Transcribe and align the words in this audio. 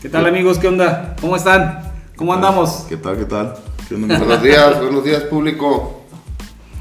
¿Qué 0.00 0.08
tal 0.08 0.24
amigos? 0.24 0.58
¿Qué 0.58 0.66
onda? 0.66 1.14
¿Cómo 1.20 1.36
están? 1.36 1.92
¿Cómo 2.16 2.32
andamos? 2.32 2.86
¿Qué 2.88 2.96
tal? 2.96 3.18
¿Qué 3.18 3.26
tal? 3.26 3.54
¿Qué 3.86 3.96
onda, 3.96 4.18
mi 4.18 4.24
Buenos 4.24 4.42
días, 4.42 4.80
buenos 4.80 5.04
días 5.04 5.22
público. 5.24 6.04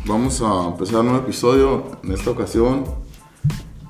Vamos 0.06 0.42
a 0.42 0.70
empezar 0.70 1.02
un 1.02 1.08
nuevo 1.08 1.24
episodio. 1.26 2.00
En 2.02 2.14
esta 2.14 2.30
ocasión 2.30 2.86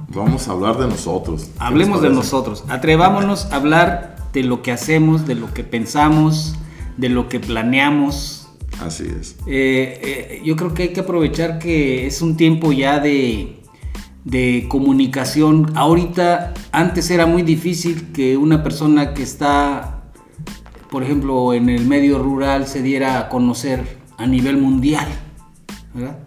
vamos 0.07 0.47
a 0.47 0.51
hablar 0.53 0.79
de 0.79 0.87
nosotros. 0.87 1.43
¿Qué 1.43 1.51
Hablemos 1.59 2.01
de 2.01 2.09
nosotros. 2.09 2.63
Atrevámonos 2.69 3.45
a 3.51 3.57
hablar 3.57 4.15
de 4.33 4.41
lo 4.41 4.63
que 4.63 4.71
hacemos, 4.71 5.27
de 5.27 5.35
lo 5.35 5.53
que 5.53 5.63
pensamos, 5.63 6.55
de 6.97 7.09
lo 7.09 7.29
que 7.29 7.39
planeamos. 7.39 8.49
Así 8.83 9.03
es. 9.03 9.35
Eh, 9.45 9.99
eh, 10.01 10.41
yo 10.43 10.55
creo 10.55 10.73
que 10.73 10.83
hay 10.83 10.89
que 10.89 11.01
aprovechar 11.01 11.59
que 11.59 12.07
es 12.07 12.23
un 12.23 12.35
tiempo 12.35 12.71
ya 12.71 12.99
de, 12.99 13.58
de 14.29 14.65
comunicación. 14.69 15.71
Ahorita, 15.75 16.53
antes 16.71 17.09
era 17.09 17.25
muy 17.25 17.41
difícil 17.41 18.11
que 18.13 18.37
una 18.37 18.63
persona 18.63 19.13
que 19.13 19.23
está, 19.23 20.03
por 20.91 21.03
ejemplo, 21.03 21.53
en 21.53 21.69
el 21.69 21.85
medio 21.87 22.19
rural 22.19 22.67
se 22.67 22.81
diera 22.83 23.19
a 23.19 23.29
conocer 23.29 23.97
a 24.17 24.27
nivel 24.27 24.57
mundial. 24.57 25.07
¿verdad? 25.93 26.19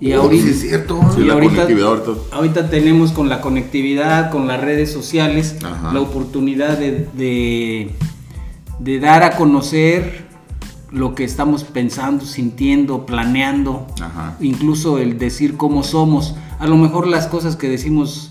Y 0.00 0.12
Oh, 0.12 0.22
ahorita, 0.22 0.44
sí 0.44 0.50
es 0.50 0.60
cierto. 0.60 1.00
Y 1.18 1.28
ahorita, 1.28 1.54
conectividad 1.54 1.88
ahorita. 1.88 2.36
ahorita 2.36 2.70
tenemos 2.70 3.10
con 3.12 3.28
la 3.28 3.40
conectividad, 3.40 4.30
con 4.30 4.46
las 4.46 4.60
redes 4.60 4.92
sociales, 4.92 5.56
Ajá. 5.64 5.92
la 5.92 6.00
oportunidad 6.00 6.78
de, 6.78 7.08
de- 7.14 7.90
de 8.78 9.00
dar 9.00 9.24
a 9.24 9.32
conocer 9.36 10.27
lo 10.90 11.14
que 11.14 11.24
estamos 11.24 11.64
pensando, 11.64 12.24
sintiendo, 12.24 13.04
planeando, 13.06 13.86
Ajá. 14.00 14.36
incluso 14.40 14.98
el 14.98 15.18
decir 15.18 15.56
cómo 15.56 15.82
somos. 15.82 16.34
A 16.58 16.66
lo 16.66 16.76
mejor 16.76 17.06
las 17.06 17.26
cosas 17.26 17.56
que 17.56 17.68
decimos 17.68 18.30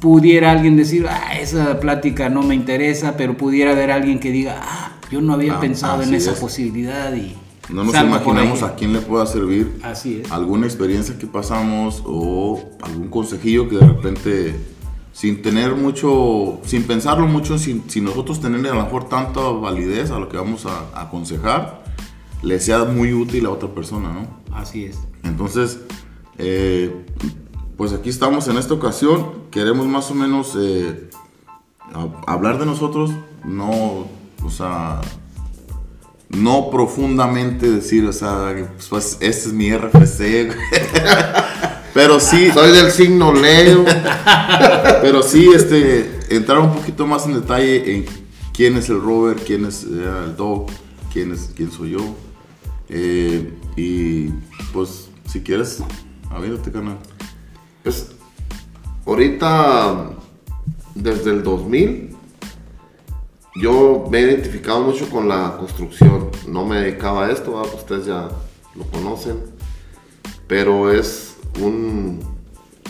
pudiera 0.00 0.50
alguien 0.50 0.76
decir, 0.76 1.06
ah, 1.08 1.38
esa 1.40 1.80
plática 1.80 2.28
no 2.28 2.42
me 2.42 2.54
interesa, 2.54 3.16
pero 3.16 3.36
pudiera 3.36 3.72
haber 3.72 3.90
alguien 3.90 4.18
que 4.20 4.30
diga, 4.30 4.60
ah, 4.62 4.92
yo 5.10 5.20
no 5.20 5.32
había 5.32 5.54
Ah, 5.56 5.60
pensado 5.60 6.02
en 6.02 6.12
esa 6.14 6.32
es. 6.32 6.38
posibilidad 6.38 7.14
y 7.14 7.34
No 7.70 7.84
nos 7.84 7.94
imaginamos 7.94 8.62
a 8.62 8.74
quién 8.74 8.92
le 8.92 9.00
pueda 9.00 9.24
servir 9.26 9.78
Así 9.82 10.20
es. 10.22 10.30
alguna 10.30 10.66
experiencia 10.66 11.16
que 11.18 11.26
pasamos 11.26 12.02
o 12.04 12.62
algún 12.82 13.08
consejillo 13.08 13.68
que 13.68 13.76
de 13.76 13.86
repente, 13.86 14.54
sin 15.14 15.40
tener 15.42 15.74
mucho, 15.76 16.58
sin 16.66 16.82
pensarlo 16.82 17.26
mucho, 17.28 17.56
sin, 17.56 17.88
sin 17.88 18.04
nosotros 18.04 18.40
tenerle 18.40 18.68
a 18.68 18.74
lo 18.74 18.82
mejor 18.82 19.08
tanta 19.08 19.40
validez 19.40 20.10
a 20.10 20.18
lo 20.18 20.28
que 20.28 20.36
vamos 20.36 20.66
a, 20.66 20.80
a 20.92 21.02
aconsejar, 21.04 21.84
le 22.42 22.58
sea 22.60 22.84
muy 22.84 23.12
útil 23.14 23.46
a 23.46 23.50
otra 23.50 23.68
persona, 23.70 24.12
¿no? 24.12 24.26
Así 24.54 24.84
es. 24.86 24.98
Entonces, 25.22 25.78
eh, 26.36 27.06
pues 27.76 27.92
aquí 27.92 28.10
estamos 28.10 28.48
en 28.48 28.56
esta 28.58 28.74
ocasión. 28.74 29.44
Queremos 29.52 29.86
más 29.86 30.10
o 30.10 30.14
menos 30.14 30.54
eh, 30.58 31.08
a- 31.94 32.32
hablar 32.32 32.58
de 32.58 32.66
nosotros, 32.66 33.10
no, 33.44 34.06
o 34.44 34.50
sea, 34.50 35.00
no 36.30 36.70
profundamente 36.70 37.70
decir, 37.70 38.04
o 38.06 38.12
sea, 38.12 38.52
pues 38.90 39.16
este 39.20 39.48
es 39.48 39.52
mi 39.52 39.72
RFC, 39.72 40.50
pero 41.94 42.18
sí, 42.18 42.50
Soy 42.52 42.72
del 42.72 42.90
signo 42.90 43.32
Leo. 43.32 43.84
pero 45.00 45.22
sí, 45.22 45.48
este, 45.54 46.18
entrar 46.28 46.58
un 46.58 46.74
poquito 46.74 47.06
más 47.06 47.24
en 47.26 47.34
detalle 47.34 47.94
en 47.94 48.06
quién 48.52 48.76
es 48.76 48.88
el 48.88 49.00
Robert, 49.00 49.40
quién 49.46 49.64
es 49.64 49.84
eh, 49.84 50.24
el 50.26 50.36
Dog, 50.36 50.66
quién 51.12 51.32
es, 51.32 51.52
quién 51.54 51.70
soy 51.70 51.92
yo, 51.92 52.16
Eh, 52.88 53.52
y 53.76 54.28
pues 54.72 55.08
si 55.26 55.40
quieres, 55.40 55.82
avídate, 56.30 56.70
canal. 56.72 56.98
Pues 57.82 58.10
ahorita, 59.06 60.10
desde 60.94 61.30
el 61.30 61.42
2000, 61.44 62.14
yo 63.56 64.08
me 64.10 64.18
he 64.18 64.22
identificado 64.22 64.80
mucho 64.80 65.08
con 65.08 65.28
la 65.28 65.56
construcción. 65.58 66.30
No 66.48 66.64
me 66.64 66.80
dedicaba 66.80 67.26
a 67.26 67.30
esto, 67.30 67.56
¿verdad? 67.56 67.74
ustedes 67.74 68.06
ya 68.06 68.28
lo 68.74 68.84
conocen. 68.90 69.38
Pero 70.48 70.92
es 70.92 71.33
un, 71.60 72.20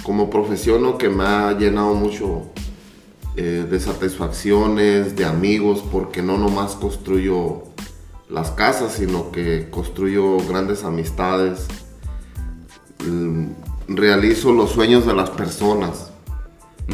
como 0.03 0.31
profesión 0.31 0.83
¿no? 0.83 0.99
que 0.99 1.09
me 1.09 1.25
ha 1.25 1.53
llenado 1.59 1.95
mucho 1.95 2.43
eh, 3.37 3.67
de 3.69 3.81
satisfacciones, 3.81 5.17
de 5.17 5.25
amigos, 5.25 5.83
porque 5.91 6.23
no 6.23 6.39
nomás 6.39 6.73
construyo 6.75 7.65
las 8.29 8.51
casas, 8.53 8.93
sino 8.95 9.31
que 9.31 9.69
construyo 9.71 10.39
grandes 10.49 10.85
amistades, 10.85 11.67
mm, 13.07 13.47
realizo 13.89 14.53
los 14.53 14.71
sueños 14.71 15.07
de 15.07 15.15
las 15.15 15.31
personas. 15.31 16.11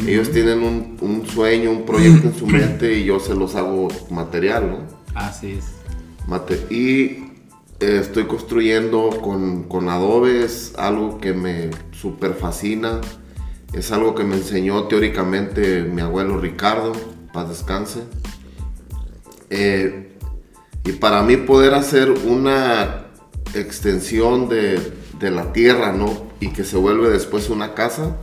Ellos 0.07 0.31
tienen 0.31 0.63
un, 0.63 0.97
un 1.01 1.25
sueño, 1.27 1.71
un 1.71 1.85
proyecto 1.85 2.27
en 2.27 2.35
su 2.35 2.47
mente 2.47 2.93
y 2.97 3.05
yo 3.05 3.19
se 3.19 3.35
los 3.35 3.55
hago 3.55 3.87
material, 4.09 4.69
¿no? 4.71 4.77
Así 5.15 5.53
es. 5.53 5.65
Mate- 6.27 6.65
y 6.69 7.30
estoy 7.81 8.25
construyendo 8.25 9.09
con, 9.21 9.63
con 9.63 9.89
Adobe, 9.89 10.43
es 10.43 10.73
algo 10.77 11.17
que 11.17 11.33
me 11.33 11.71
super 11.91 12.35
fascina, 12.35 13.01
es 13.73 13.91
algo 13.91 14.13
que 14.13 14.23
me 14.23 14.35
enseñó 14.35 14.83
teóricamente 14.83 15.81
mi 15.83 16.01
abuelo 16.01 16.37
Ricardo, 16.37 16.93
paz 17.33 17.49
descanse. 17.49 18.01
Eh, 19.49 20.15
y 20.83 20.91
para 20.93 21.23
mí 21.23 21.37
poder 21.37 21.73
hacer 21.73 22.11
una 22.11 23.07
extensión 23.53 24.47
de, 24.47 24.79
de 25.19 25.31
la 25.31 25.51
tierra, 25.51 25.91
¿no? 25.91 26.31
Y 26.39 26.49
que 26.49 26.63
se 26.63 26.77
vuelve 26.77 27.09
después 27.09 27.49
una 27.49 27.73
casa, 27.73 28.17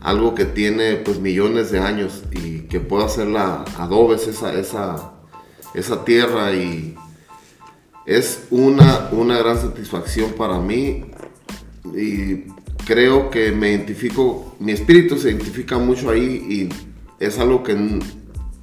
algo 0.00 0.34
que 0.34 0.44
tiene 0.44 0.96
pues 0.96 1.20
millones 1.20 1.70
de 1.70 1.80
años 1.80 2.22
y 2.32 2.60
que 2.62 2.80
puedo 2.80 3.04
hacer 3.04 3.26
la 3.26 3.64
adobes 3.76 4.26
esa, 4.26 4.52
esa, 4.54 5.12
esa 5.74 6.04
tierra 6.04 6.52
y 6.52 6.96
es 8.08 8.46
una, 8.50 9.10
una 9.12 9.36
gran 9.36 9.60
satisfacción 9.60 10.32
para 10.32 10.58
mí 10.58 11.04
y 11.94 12.44
creo 12.86 13.28
que 13.28 13.52
me 13.52 13.68
identifico, 13.70 14.56
mi 14.60 14.72
espíritu 14.72 15.18
se 15.18 15.28
identifica 15.28 15.76
mucho 15.76 16.08
ahí 16.08 16.24
y 16.48 16.68
es 17.22 17.38
algo 17.38 17.62
que 17.62 17.76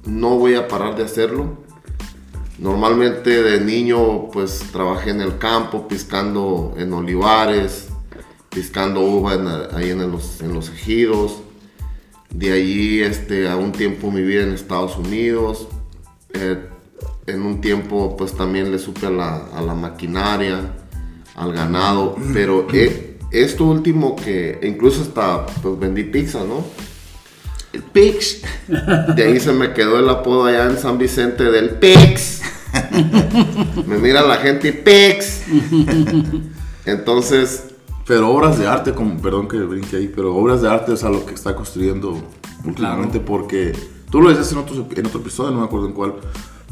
no 0.04 0.36
voy 0.36 0.56
a 0.56 0.66
parar 0.66 0.96
de 0.96 1.04
hacerlo. 1.04 1.58
Normalmente 2.58 3.40
de 3.42 3.60
niño 3.60 4.30
pues 4.32 4.64
trabajé 4.72 5.10
en 5.10 5.20
el 5.20 5.38
campo, 5.38 5.86
piscando 5.86 6.74
en 6.76 6.92
olivares, 6.92 7.86
piscando 8.48 9.00
uva 9.02 9.34
en- 9.34 9.76
ahí 9.76 9.90
en 9.90 10.10
los, 10.10 10.40
en 10.40 10.54
los 10.54 10.70
ejidos. 10.70 11.38
De 12.30 12.52
allí 12.52 13.00
este, 13.00 13.48
a 13.48 13.56
un 13.56 13.70
tiempo 13.70 14.10
vida 14.22 14.42
en 14.42 14.52
Estados 14.52 14.96
Unidos. 14.96 15.68
Eh, 16.34 16.58
en 17.26 17.42
un 17.42 17.60
tiempo 17.60 18.16
pues 18.16 18.34
también 18.34 18.70
le 18.70 18.78
supe 18.78 19.06
a 19.06 19.10
la, 19.10 19.36
a 19.54 19.60
la 19.60 19.74
maquinaria, 19.74 20.60
al 21.34 21.52
ganado. 21.52 22.16
Pero 22.32 22.66
eh, 22.72 23.18
esto 23.30 23.64
último 23.64 24.16
que 24.16 24.58
incluso 24.62 25.02
hasta 25.02 25.46
pues 25.46 25.78
vendí 25.78 26.04
pizza, 26.04 26.40
¿no? 26.44 26.64
El 27.72 27.82
Pix. 27.82 28.42
De 29.14 29.24
ahí 29.24 29.38
se 29.38 29.52
me 29.52 29.72
quedó 29.74 29.98
el 29.98 30.08
apodo 30.08 30.46
allá 30.46 30.64
en 30.64 30.78
San 30.78 30.96
Vicente 30.98 31.44
del 31.44 31.70
Pix. 31.70 32.40
Me 33.86 33.98
mira 33.98 34.22
la 34.22 34.36
gente 34.36 34.68
y 34.68 34.72
Pix. 34.72 35.42
Entonces, 36.86 37.64
Pero 38.06 38.30
obras 38.30 38.58
de 38.58 38.66
arte, 38.68 38.92
como, 38.92 39.20
perdón 39.20 39.48
que 39.48 39.58
brinque 39.58 39.96
ahí, 39.96 40.12
pero 40.14 40.34
obras 40.34 40.62
de 40.62 40.70
arte 40.70 40.92
es 40.94 41.02
a 41.02 41.10
lo 41.10 41.26
que 41.26 41.34
está 41.34 41.56
construyendo 41.56 42.16
últimamente 42.64 43.18
porque 43.18 43.72
tú 44.10 44.20
lo 44.20 44.28
decías 44.28 44.52
en 44.52 44.58
otro, 44.58 44.76
en 44.76 45.06
otro 45.06 45.20
episodio, 45.20 45.50
no 45.50 45.58
me 45.58 45.66
acuerdo 45.66 45.88
en 45.88 45.92
cuál. 45.92 46.14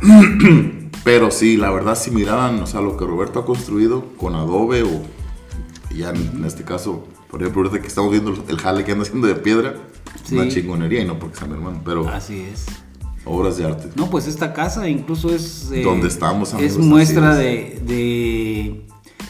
pero 1.04 1.30
sí, 1.30 1.56
la 1.56 1.70
verdad, 1.70 1.96
si 1.96 2.10
miraran, 2.10 2.60
o 2.60 2.66
sea, 2.66 2.80
lo 2.80 2.96
que 2.96 3.04
Roberto 3.04 3.40
ha 3.40 3.44
construido 3.46 4.04
con 4.16 4.34
Adobe 4.34 4.82
o 4.82 5.02
ya 5.94 6.10
en, 6.10 6.44
este 6.44 6.64
caso, 6.64 7.06
por 7.30 7.40
ejemplo, 7.40 7.62
ahorita 7.62 7.80
que 7.80 7.88
estamos 7.88 8.10
viendo 8.10 8.34
el 8.48 8.58
jale 8.58 8.84
que 8.84 8.92
anda 8.92 9.02
haciendo 9.02 9.26
de 9.26 9.34
piedra, 9.36 9.74
es 10.22 10.28
Sí. 10.30 10.36
una 10.36 10.48
chingonería 10.48 11.00
y 11.02 11.04
no 11.04 11.18
porque 11.18 11.36
sea 11.36 11.46
mi 11.46 11.54
hermano, 11.54 11.80
pero 11.84 12.08
Así 12.08 12.40
es. 12.52 12.66
obras 13.24 13.56
de 13.58 13.66
arte. 13.66 13.88
No, 13.94 14.08
pues 14.10 14.26
esta 14.26 14.52
casa 14.52 14.88
incluso 14.88 15.34
es... 15.34 15.70
eh, 15.72 15.82
Donde 15.82 16.08
estamos, 16.08 16.52
amigos, 16.54 16.72
Es 16.72 16.78
muestra 16.78 17.34
de, 17.34 17.80
de 17.86 18.86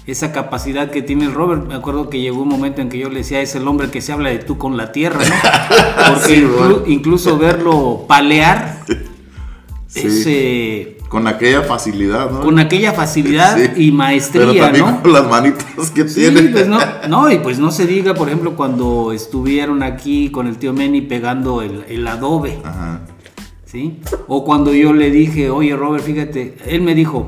esa 0.06 0.32
capacidad 0.32 0.90
que 0.90 1.02
tiene 1.02 1.28
Robert. 1.30 1.66
Me 1.66 1.74
acuerdo 1.74 2.08
que 2.10 2.20
llegó 2.20 2.42
un 2.42 2.48
momento 2.48 2.80
en 2.80 2.88
que 2.88 2.98
yo 2.98 3.08
le 3.08 3.18
decía, 3.18 3.40
es 3.40 3.54
el 3.56 3.66
hombre 3.66 3.90
que 3.90 4.00
se 4.00 4.12
habla 4.12 4.30
de 4.30 4.38
tú 4.38 4.56
con 4.58 4.76
la 4.76 4.92
tierra, 4.92 5.20
¿no? 5.24 5.34
Porque 6.14 6.34
Sí, 6.36 6.42
inclu- 6.42 6.56
bueno. 6.58 6.82
incluso 6.86 7.36
verlo 7.38 8.04
palear 8.06 8.73
Sí. 10.00 10.96
Con 11.08 11.28
aquella 11.28 11.62
facilidad, 11.62 12.30
¿no? 12.30 12.40
con 12.40 12.58
aquella 12.58 12.92
facilidad 12.92 13.56
Sí. 13.76 13.86
y 13.86 13.92
maestría, 13.92 14.46
Pero 14.48 14.60
también 14.64 14.84
¿no? 14.86 15.02
con 15.02 15.12
las 15.12 15.28
manitas 15.30 15.90
que 15.92 16.08
Sí, 16.08 16.20
tiene. 16.22 16.42
pues 16.50 16.66
no, 16.66 16.78
no, 17.08 17.30
y 17.30 17.38
pues 17.38 17.58
no 17.60 17.70
se 17.70 17.86
diga, 17.86 18.14
por 18.14 18.28
ejemplo, 18.28 18.56
cuando 18.56 19.12
estuvieron 19.12 19.82
aquí 19.84 20.30
con 20.30 20.46
el 20.48 20.56
tío 20.56 20.72
Meni 20.72 21.02
pegando 21.02 21.62
el, 21.62 21.84
el 21.88 22.06
adobe, 22.08 22.58
Ajá. 22.64 23.02
¿sí? 23.64 24.00
O 24.26 24.44
cuando 24.44 24.72
yo 24.74 24.92
le 24.92 25.10
dije, 25.10 25.50
oye 25.50 25.76
Robert, 25.76 26.04
fíjate, 26.04 26.56
él 26.66 26.82
me 26.82 26.94
dijo, 26.96 27.26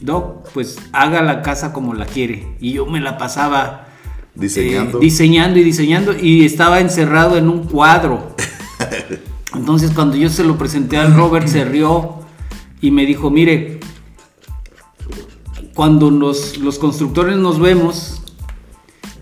Doc, 0.00 0.48
pues 0.52 0.78
haga 0.92 1.22
la 1.22 1.40
casa 1.42 1.72
como 1.72 1.94
la 1.94 2.04
quiere. 2.06 2.56
Y 2.60 2.72
yo 2.72 2.86
me 2.86 3.00
la 3.00 3.16
pasaba 3.16 3.86
Diseñando. 4.34 4.98
eh, 4.98 5.00
diseñando 5.02 5.58
y 5.58 5.62
diseñando 5.62 6.12
y 6.20 6.44
estaba 6.44 6.80
encerrado 6.80 7.36
en 7.38 7.48
un 7.48 7.64
cuadro. 7.64 8.34
Entonces 9.54 9.90
cuando 9.92 10.16
yo 10.16 10.28
se 10.28 10.44
lo 10.44 10.56
presenté 10.56 10.96
al 10.96 11.14
Robert 11.14 11.46
se 11.46 11.64
rió 11.64 12.16
y 12.80 12.90
me 12.90 13.04
dijo, 13.06 13.30
mire, 13.30 13.80
cuando 15.74 16.10
los, 16.10 16.58
los 16.58 16.78
constructores 16.78 17.36
nos 17.36 17.58
vemos 17.60 18.22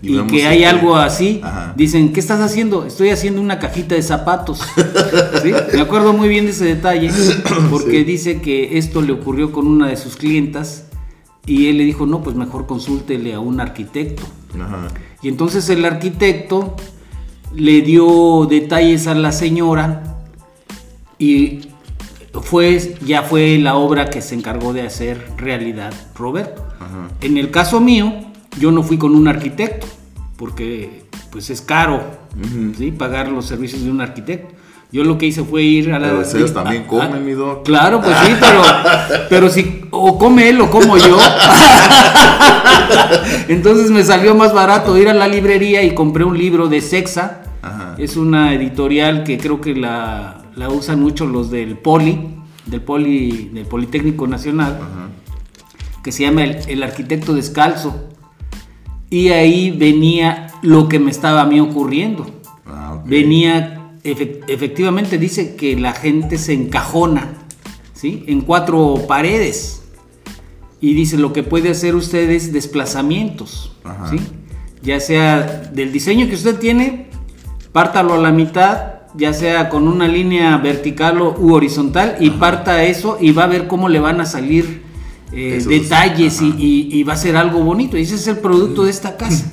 Y 0.01 0.17
que 0.23 0.47
hay 0.47 0.63
este- 0.63 0.67
algo 0.67 0.95
así, 0.95 1.41
Ajá. 1.43 1.73
dicen, 1.77 2.11
¿qué 2.13 2.19
estás 2.19 2.39
haciendo? 2.41 2.85
Estoy 2.85 3.09
haciendo 3.09 3.39
una 3.41 3.59
cajita 3.59 3.95
de 3.95 4.01
zapatos. 4.01 4.61
¿Sí? 5.43 5.51
Me 5.73 5.81
acuerdo 5.81 6.13
muy 6.13 6.27
bien 6.27 6.45
de 6.45 6.51
ese 6.51 6.65
detalle, 6.65 7.11
porque 7.69 7.99
Sí. 7.99 8.03
dice 8.03 8.41
que 8.41 8.77
esto 8.77 9.01
le 9.01 9.13
ocurrió 9.13 9.51
con 9.51 9.67
una 9.67 9.87
de 9.87 9.97
sus 9.97 10.15
clientas 10.15 10.85
y 11.45 11.67
él 11.67 11.77
le 11.77 11.83
dijo, 11.85 12.05
no, 12.05 12.21
pues 12.23 12.35
mejor 12.35 12.65
consúltele 12.65 13.33
a 13.33 13.39
un 13.39 13.59
arquitecto. 13.59 14.23
Ajá. 14.55 14.87
Y 15.21 15.27
entonces 15.27 15.69
el 15.69 15.85
arquitecto 15.85 16.75
le 17.55 17.81
dio 17.81 18.47
detalles 18.49 19.07
a 19.07 19.13
la 19.13 19.31
señora 19.31 20.20
y 21.21 21.59
fue, 22.41 22.95
ya 23.05 23.21
fue 23.21 23.57
la 23.59 23.75
obra 23.75 24.09
que 24.09 24.21
se 24.21 24.33
encargó 24.33 24.73
de 24.73 24.81
hacer 24.81 25.23
realidad 25.37 25.93
Roberto. 26.15 26.65
Ajá. 26.79 27.09
En 27.21 27.37
el 27.37 27.51
caso 27.51 27.79
mío, 27.79 28.11
yo 28.59 28.71
no 28.71 28.81
fui 28.81 28.97
con 28.97 29.13
un 29.15 29.27
arquitecto, 29.27 29.85
porque 30.37 31.03
pues 31.31 31.49
es 31.51 31.61
caro 31.61 32.01
¿sí? 32.77 32.91
pagar 32.91 33.27
los 33.29 33.45
servicios 33.45 33.83
de 33.83 33.91
un 33.91 34.01
arquitecto. 34.01 34.55
Yo 34.91 35.03
lo 35.05 35.17
que 35.17 35.27
hice 35.27 35.43
fue 35.43 35.61
ir 35.61 35.93
a 35.93 35.99
la... 35.99 36.09
Pero 36.09 36.23
ellos 36.37 36.53
también 36.53 36.83
a- 36.83 36.87
comen, 36.87 37.13
a- 37.13 37.19
mi 37.19 37.31
doc. 37.33 37.63
Claro, 37.65 38.01
pues 38.01 38.17
sí, 38.25 38.33
pero, 38.39 38.61
pero 39.29 39.49
si 39.49 39.85
o 39.91 40.17
come 40.17 40.49
él 40.49 40.59
o 40.59 40.69
como 40.71 40.97
yo. 40.97 41.17
Entonces 43.47 43.91
me 43.91 44.03
salió 44.03 44.35
más 44.35 44.53
barato 44.53 44.97
ir 44.97 45.07
a 45.07 45.13
la 45.13 45.27
librería 45.27 45.83
y 45.83 45.93
compré 45.93 46.23
un 46.25 46.37
libro 46.37 46.67
de 46.67 46.81
Sexa. 46.81 47.43
Ajá. 47.61 47.95
Es 47.97 48.17
una 48.17 48.53
editorial 48.53 49.23
que 49.23 49.37
creo 49.37 49.61
que 49.61 49.75
la, 49.75 50.40
la 50.55 50.69
usan 50.69 51.01
mucho 51.01 51.25
los 51.25 51.49
del 51.51 51.77
Poli, 51.77 52.35
del 52.65 52.81
Poli, 52.81 53.49
del 53.53 53.65
Politécnico 53.65 54.27
Nacional, 54.27 54.79
que 56.03 56.11
se 56.11 56.23
llama 56.23 56.43
el, 56.43 56.57
El 56.67 56.83
Arquitecto 56.83 57.33
Descalzo. 57.33 58.09
Y 59.09 59.29
ahí 59.29 59.71
venía 59.71 60.47
lo 60.61 60.87
que 60.87 60.99
me 60.99 61.11
estaba 61.11 61.41
a 61.41 61.45
mí 61.45 61.59
ocurriendo. 61.59 62.25
Ah. 62.65 63.03
Venía, 63.05 63.97
efe- 64.03 64.39
efectivamente 64.47 65.17
dice 65.17 65.55
que 65.55 65.75
la 65.77 65.91
gente 65.93 66.37
se 66.37 66.53
encajona, 66.53 67.33
¿sí? 67.93 68.23
En 68.27 68.41
cuatro 68.41 68.95
paredes. 69.07 69.83
Y 70.79 70.93
dice, 70.93 71.17
lo 71.17 71.33
que 71.33 71.43
puede 71.43 71.69
hacer 71.69 71.95
usted 71.95 72.29
es 72.29 72.53
desplazamientos, 72.53 73.75
Ajá. 73.83 74.09
¿sí? 74.09 74.17
Ya 74.81 74.99
sea 74.99 75.41
del 75.73 75.91
diseño 75.91 76.27
que 76.27 76.33
usted 76.35 76.57
tiene, 76.57 77.07
pártalo 77.71 78.13
a 78.15 78.17
la 78.17 78.31
mitad, 78.31 79.00
ya 79.15 79.33
sea 79.33 79.69
con 79.69 79.87
una 79.87 80.07
línea 80.07 80.57
vertical 80.57 81.21
o- 81.21 81.35
u 81.37 81.53
horizontal, 81.53 82.17
y 82.19 82.29
parta 82.31 82.83
eso 82.83 83.17
y 83.19 83.31
va 83.31 83.43
a 83.43 83.47
ver 83.47 83.67
cómo 83.67 83.89
le 83.89 83.99
van 83.99 84.21
a 84.21 84.25
salir 84.25 84.81
eh, 85.33 85.63
detalles 85.65 86.41
y, 86.41 86.49
ajá. 86.49 86.55
y- 86.59 86.89
y 86.91 87.03
va 87.03 87.13
a 87.13 87.17
ser 87.17 87.37
algo 87.37 87.59
bonito. 87.63 87.97
Y 87.97 88.01
ese 88.01 88.15
es 88.15 88.27
el 88.27 88.37
producto 88.39 88.83
de 88.83 88.91
esta 88.91 89.15
casa. 89.17 89.51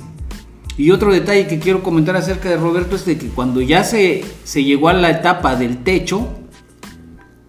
Y 0.77 0.91
otro 0.91 1.11
detalle 1.13 1.47
que 1.47 1.59
quiero 1.59 1.83
comentar 1.83 2.15
acerca 2.17 2.49
de 2.49 2.57
Roberto 2.57 2.95
es 2.95 3.05
de 3.05 3.17
que 3.17 3.27
cuando 3.27 3.61
ya 3.61 3.83
se, 3.83 4.23
se 4.43 4.63
llegó 4.63 4.89
a 4.89 4.93
la 4.93 5.09
etapa 5.09 5.55
del 5.55 5.77
techo, 5.77 6.27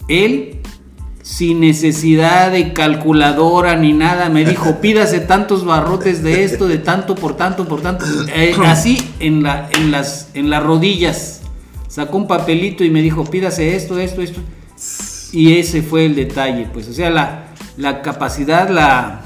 él, 0.09 0.57
sin 1.23 1.61
necesidad 1.61 2.51
de 2.51 2.73
calculadora 2.73 3.77
ni 3.77 3.93
nada, 3.93 4.29
me 4.31 4.45
dijo, 4.45 4.77
pídase 4.81 5.21
tantos 5.21 5.65
barrotes 5.65 6.23
de 6.23 6.45
esto, 6.45 6.67
de 6.69 6.79
tanto 6.79 7.15
por 7.15 7.37
tanto 7.37 7.67
por 7.69 7.81
tanto. 7.83 8.05
Eh, 8.35 8.55
así 8.65 8.99
en, 9.21 9.43
la, 9.43 9.69
en, 9.73 9.91
las, 9.91 10.29
en 10.35 10.51
las 10.51 10.63
rodillas. 10.63 11.40
Sacó 11.91 12.17
un 12.19 12.29
papelito 12.29 12.85
y 12.85 12.91
me 12.91 13.03
dijo, 13.03 13.25
pídase 13.25 13.75
esto, 13.75 13.99
esto, 13.99 14.23
esto. 14.23 14.41
Y 15.33 15.59
ese 15.59 15.83
fue 15.83 16.07
el 16.07 16.15
detalle, 16.15 16.69
pues, 16.73 16.89
o 16.89 16.93
sea, 16.93 17.11
la, 17.11 17.49
la 17.77 18.01
capacidad, 18.01 18.69
la, 18.71 19.23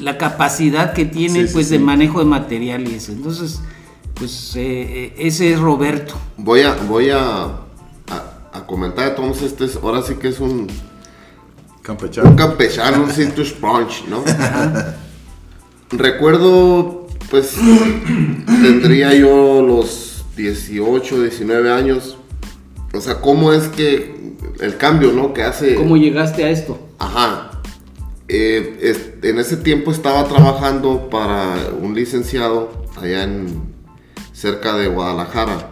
la 0.00 0.18
capacidad 0.18 0.92
que 0.92 1.04
tiene, 1.04 1.42
Sí, 1.42 1.46
sí, 1.46 1.52
pues, 1.54 1.70
de 1.70 1.78
sí. 1.78 1.82
manejo 1.82 2.18
de 2.18 2.24
material 2.24 2.86
y 2.88 2.96
eso. 2.96 3.12
Entonces, 3.12 3.60
pues, 4.14 4.54
eh, 4.56 4.60
eh, 4.62 5.14
ese 5.18 5.52
es 5.52 5.60
Roberto. 5.60 6.14
Voy 6.36 6.62
a, 6.62 6.74
voy 6.88 7.10
a, 7.10 7.44
a, 7.44 7.58
a 8.52 8.66
comentar 8.66 9.08
entonces, 9.10 9.52
este 9.52 9.64
es, 9.66 9.76
ahora 9.76 10.02
sí 10.02 10.14
que 10.16 10.28
es 10.28 10.40
un, 10.40 10.50
un 10.50 10.68
Campechano. 11.82 12.34
campechano, 12.34 13.04
un 13.04 13.10
citrus 13.10 13.52
punch, 13.52 14.04
¿no? 14.08 14.24
Recuerdo, 15.90 17.06
pues, 17.30 17.54
tendría 18.46 19.14
yo 19.14 19.62
los 19.62 20.13
18, 20.36 21.22
19 21.22 21.72
años. 21.72 22.16
O 22.92 23.00
sea, 23.00 23.20
cómo 23.20 23.52
es 23.52 23.68
que 23.68 24.14
el 24.60 24.76
cambio, 24.76 25.12
¿no? 25.12 25.32
Que 25.34 25.42
hace... 25.42 25.74
¿Cómo 25.74 25.96
llegaste 25.96 26.44
a 26.44 26.50
esto? 26.50 26.78
Ajá. 26.98 27.50
Eh, 28.28 28.78
es- 28.80 29.10
en 29.22 29.38
ese 29.38 29.56
tiempo 29.56 29.90
estaba 29.90 30.26
trabajando 30.28 31.08
para 31.10 31.56
un 31.80 31.94
licenciado 31.94 32.84
allá 33.00 33.24
en 33.24 33.62
cerca 34.32 34.74
de 34.76 34.88
Guadalajara, 34.88 35.70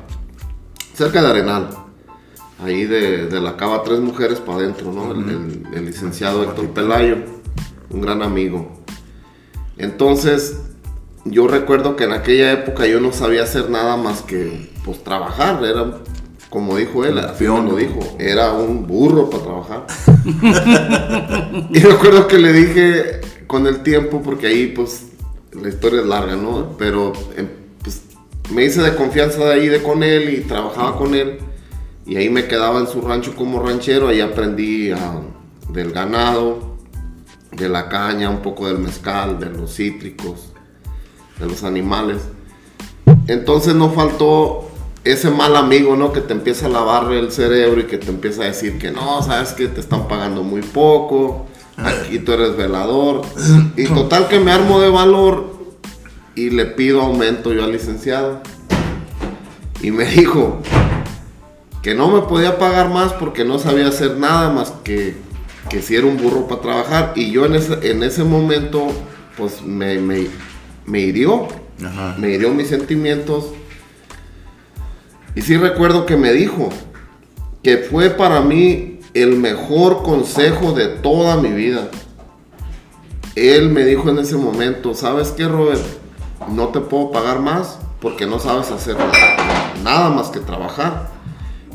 cerca 0.95 1.23
de 1.23 1.29
Arenal, 1.29 1.71
ahí 2.63 2.85
de, 2.85 3.27
de 3.27 3.41
la 3.41 3.57
cava 3.57 3.83
Tres 3.83 4.01
Mujeres 4.01 4.39
para 4.41 4.59
adentro, 4.59 4.93
¿no? 4.93 5.13
El, 5.13 5.29
el- 5.31 5.63
el 5.75 5.87
licenciado 5.87 6.43
Héctor 6.43 6.69
Pelayo, 6.71 7.17
un 7.91 8.01
gran 8.01 8.23
amigo. 8.23 8.79
Entonces, 9.79 10.59
yo 11.25 11.47
recuerdo 11.47 11.97
que 11.97 12.05
en 12.05 12.13
aquella 12.13 12.53
época 12.53 12.87
yo 12.87 13.01
no 13.01 13.13
sabía 13.13 13.45
hacer 13.45 13.71
nada 13.71 13.97
más 13.97 14.23
que 14.23 14.71
pues 14.85 15.03
trabajar, 15.05 15.65
era 15.65 15.99
como 16.53 16.77
dijo 16.77 17.05
él, 17.07 17.19
así 17.19 17.45
me 17.45 17.63
lo 17.63 17.77
dijo, 17.77 17.99
era 18.19 18.53
un 18.53 18.87
burro 18.87 19.31
para 19.31 19.43
trabajar. 19.43 19.87
Y 21.71 21.81
me 21.81 21.93
acuerdo 21.93 22.29
que 22.29 22.39
le 22.39 22.53
dije 22.53 23.21
con 23.47 23.67
el 23.67 23.83
tiempo, 23.83 24.21
porque 24.23 24.49
ahí 24.49 24.67
pues 24.67 25.13
la 25.53 25.69
historia 25.69 26.01
es 26.01 26.07
larga, 26.07 26.37
¿no? 26.37 26.77
Pero 26.77 27.15
em, 27.37 27.49
pues, 27.83 28.03
me 28.53 28.65
hice 28.65 28.83
de 28.83 28.95
confianza 28.95 29.45
de 29.45 29.53
ahí 29.55 29.69
de 29.69 29.83
con 29.83 30.03
él 30.03 30.35
y 30.35 30.41
trabajaba 30.43 30.99
con 30.99 31.15
él. 31.15 31.39
Y 32.05 32.17
ahí 32.17 32.29
me 32.29 32.47
quedaba 32.47 32.81
en 32.81 32.87
su 32.87 33.01
rancho 33.01 33.35
como 33.35 33.63
ranchero, 33.63 34.09
ahí 34.09 34.21
aprendí 34.21 34.91
ah, 34.91 35.21
del 35.71 35.93
ganado, 35.93 36.77
de 37.53 37.69
la 37.69 37.89
caña, 37.89 38.29
un 38.29 38.43
poco 38.43 38.67
del 38.67 38.79
mezcal, 38.79 39.39
de 39.39 39.47
los 39.47 39.77
cítricos, 39.77 40.52
de 41.39 41.47
los 41.47 41.65
animales. 41.65 42.19
Entonces 43.27 43.75
no 43.75 43.91
faltó 43.91 44.69
ese 45.05 45.31
mal 45.31 45.57
amigo, 45.57 45.97
¿no? 45.97 46.13
Que 46.13 46.21
te 46.21 46.33
empieza 46.33 46.67
a 46.67 46.69
lavar 46.69 47.13
el 47.13 47.33
cerebro 47.33 47.81
y 47.81 47.85
que 47.85 47.99
te 47.99 48.11
empieza 48.11 48.43
a 48.43 48.47
decir 48.47 48.79
que 48.79 48.91
no, 48.91 49.23
sabes 49.23 49.53
que 49.53 49.69
te 49.69 49.81
están 49.81 50.07
pagando 50.07 50.43
muy 50.43 50.63
poco, 50.63 51.47
aquí 51.77 52.19
tú 52.19 52.33
eres 52.33 52.57
velador. 52.57 53.23
Y 53.77 53.87
total 53.87 54.29
que 54.29 54.39
me 54.39 54.53
armo 54.53 54.81
de 54.81 54.91
valor 54.91 55.53
y 56.35 56.51
le 56.51 56.67
pido 56.67 57.03
aumento 57.03 57.53
yo 57.53 57.65
al 57.65 57.73
licenciado. 57.73 58.41
Y 59.83 59.91
me 59.91 60.05
dijo 60.05 60.61
que 61.83 61.95
no 61.95 62.09
me 62.09 62.21
podía 62.23 62.59
pagar 62.59 62.91
más 62.91 63.13
porque 63.13 63.45
no 63.45 63.59
sabía 63.59 63.89
hacer 63.89 64.17
nada 64.17 64.51
más 64.51 64.73
que, 64.85 65.17
que 65.69 65.83
si 65.83 65.97
era 65.97 66.07
un 66.07 66.17
burro 66.17 66.47
para 66.47 66.61
trabajar. 66.61 67.13
Y 67.17 67.33
yo 67.33 67.45
en 67.45 67.57
ese, 67.57 67.91
en 67.91 68.05
ese 68.05 68.23
momento, 68.23 68.87
pues 69.37 69.63
me, 69.63 69.99
me, 69.99 70.29
me 70.87 71.01
hirió 71.01 71.49
Ajá. 71.85 72.17
me 72.19 72.31
hirió 72.31 72.51
mis 72.55 72.69
sentimientos. 72.69 73.47
Y 75.35 75.43
sí 75.43 75.57
recuerdo 75.57 76.07
que 76.07 76.17
me 76.17 76.33
dijo 76.33 76.69
que 77.63 77.79
fue 77.79 78.11
para 78.11 78.41
mí 78.41 79.01
el 79.15 79.37
mejor 79.37 80.03
consejo 80.03 80.73
de 80.73 80.89
toda 80.89 81.37
mi 81.37 81.51
vida. 81.53 81.89
Él 83.35 83.71
me 83.71 83.85
dijo 83.85 84.11
en 84.11 84.19
ese 84.19 84.37
momento, 84.37 84.95
¿sabes 84.95 85.31
qué, 85.31 85.49
Robert? 85.49 85.81
No 86.51 86.69
te 86.69 86.81
puedo 86.81 87.11
pagar 87.13 87.41
más 87.41 87.79
porque 88.01 88.27
no 88.27 88.39
sabes 88.39 88.71
hacer 88.71 88.97
nada, 88.99 89.73
nada 89.83 90.11
más 90.11 90.29
que 90.29 90.41
trabajar. 90.41 91.11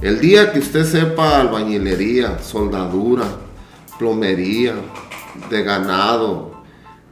El 0.01 0.19
día 0.19 0.51
que 0.51 0.59
usted 0.59 0.85
sepa 0.85 1.39
albañilería, 1.41 2.37
soldadura, 2.39 3.25
plomería, 3.97 4.75
de 5.49 5.63
ganado, 5.63 6.61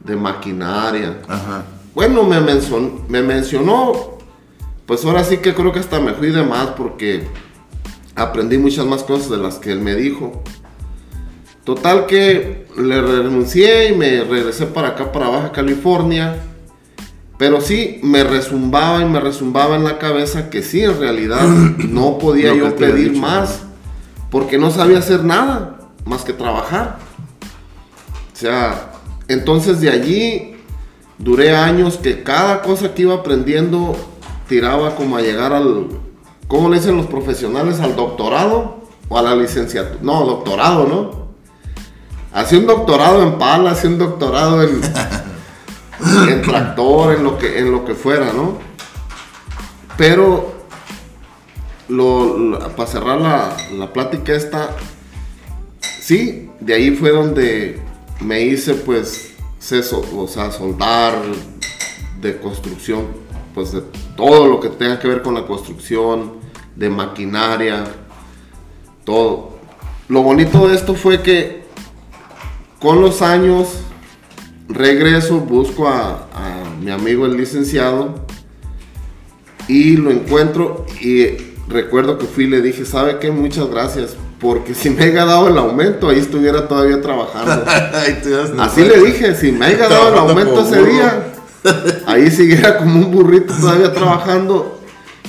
de 0.04 0.14
maquinaria, 0.14 1.18
Ajá. 1.26 1.64
Bueno, 1.96 2.24
me, 2.24 2.42
mencionó, 2.42 2.90
me 3.08 3.22
mencionó, 3.22 4.18
pues 4.84 5.02
ahora 5.06 5.24
sí 5.24 5.38
que 5.38 5.54
creo 5.54 5.72
que 5.72 5.78
hasta 5.78 5.98
me 5.98 6.12
fui 6.12 6.28
de 6.28 6.42
más 6.42 6.66
porque 6.76 7.26
aprendí 8.14 8.58
muchas 8.58 8.84
más 8.84 9.02
cosas 9.02 9.30
de 9.30 9.38
las 9.38 9.54
que 9.54 9.72
él 9.72 9.80
me 9.80 9.94
dijo. 9.94 10.42
Total 11.64 12.04
que 12.04 12.66
le 12.76 13.00
renuncié 13.00 13.88
y 13.88 13.96
me 13.96 14.24
regresé 14.24 14.66
para 14.66 14.88
acá, 14.88 15.10
para 15.10 15.30
Baja 15.30 15.52
California. 15.52 16.36
Pero 17.38 17.62
sí, 17.62 17.98
me 18.02 18.24
resumbaba 18.24 19.00
y 19.00 19.06
me 19.06 19.18
resumbaba 19.18 19.76
en 19.76 19.84
la 19.84 19.98
cabeza 19.98 20.50
que 20.50 20.62
sí, 20.62 20.82
en 20.82 21.00
realidad 21.00 21.46
no 21.88 22.18
podía 22.18 22.54
yo 22.54 22.76
pedir 22.76 23.12
dicho, 23.12 23.22
más 23.22 23.62
porque 24.30 24.58
no 24.58 24.70
sabía 24.70 24.98
hacer 24.98 25.24
nada 25.24 25.78
más 26.04 26.24
que 26.24 26.34
trabajar. 26.34 26.98
O 28.34 28.36
sea, 28.36 28.92
entonces 29.28 29.80
de 29.80 29.88
allí 29.88 30.55
duré 31.18 31.56
años 31.56 31.96
que 31.96 32.22
cada 32.22 32.62
cosa 32.62 32.94
que 32.94 33.02
iba 33.02 33.14
aprendiendo 33.14 33.96
tiraba 34.48 34.94
como 34.94 35.16
a 35.16 35.20
llegar 35.20 35.52
al, 35.52 35.86
¿cómo 36.46 36.68
le 36.68 36.78
dicen 36.78 36.96
los 36.96 37.06
profesionales 37.06 37.80
al 37.80 37.96
doctorado 37.96 38.82
o 39.08 39.18
a 39.18 39.22
la 39.22 39.34
licenciatura? 39.34 39.98
No, 40.02 40.24
doctorado, 40.24 40.86
¿no? 40.86 41.26
Hacía 42.32 42.58
un 42.58 42.66
doctorado 42.66 43.22
en 43.22 43.38
pala, 43.38 43.70
hacía 43.70 43.90
un 43.90 43.98
doctorado 43.98 44.62
en, 44.62 44.80
en 46.28 46.42
tractor, 46.42 47.14
en 47.14 47.24
lo, 47.24 47.38
que, 47.38 47.58
en 47.58 47.72
lo 47.72 47.84
que 47.84 47.94
fuera, 47.94 48.32
¿no? 48.32 48.58
Pero, 49.96 50.54
lo, 51.88 52.58
para 52.76 52.88
cerrar 52.88 53.20
la, 53.20 53.56
la 53.72 53.92
plática 53.92 54.34
esta, 54.34 54.70
sí, 55.80 56.50
de 56.60 56.74
ahí 56.74 56.90
fue 56.90 57.10
donde 57.10 57.80
me 58.20 58.42
hice 58.42 58.74
pues, 58.74 59.25
o 59.72 60.28
sea, 60.28 60.52
soldar 60.52 61.20
de 62.20 62.38
construcción, 62.38 63.06
pues 63.54 63.72
de 63.72 63.82
todo 64.16 64.46
lo 64.46 64.60
que 64.60 64.68
tenga 64.68 64.98
que 64.98 65.08
ver 65.08 65.22
con 65.22 65.34
la 65.34 65.46
construcción, 65.46 66.34
de 66.76 66.88
maquinaria, 66.90 67.84
todo. 69.04 69.56
Lo 70.08 70.22
bonito 70.22 70.68
de 70.68 70.76
esto 70.76 70.94
fue 70.94 71.22
que 71.22 71.64
con 72.78 73.00
los 73.00 73.22
años 73.22 73.80
regreso, 74.68 75.40
busco 75.40 75.88
a, 75.88 76.28
mi 76.80 76.90
amigo 76.92 77.26
el 77.26 77.36
licenciado 77.36 78.14
y 79.66 79.96
lo 79.96 80.10
encuentro 80.10 80.86
y 81.00 81.28
recuerdo 81.68 82.18
que 82.18 82.26
fui 82.26 82.44
y 82.44 82.48
le 82.48 82.60
dije, 82.60 82.84
¿sabe 82.84 83.18
qué? 83.18 83.32
Muchas 83.32 83.68
gracias, 83.68 84.16
porque 84.40 84.74
si 84.74 84.90
me 84.90 85.04
haya 85.04 85.24
dado 85.24 85.48
el 85.48 85.56
aumento, 85.56 86.08
ahí 86.08 86.18
estuviera 86.18 86.68
todavía 86.68 87.00
trabajando. 87.00 87.64
Así 88.62 88.82
le 88.82 89.00
dije, 89.00 89.34
si 89.34 89.52
me 89.52 89.66
haya 89.66 89.88
dado 89.88 90.08
el 90.08 90.18
aumento 90.18 90.60
ese 90.60 90.84
día, 90.84 91.32
ahí 92.06 92.30
siguiera 92.30 92.78
como 92.78 93.06
un 93.06 93.10
burrito 93.10 93.54
todavía 93.60 93.92
trabajando 93.92 94.80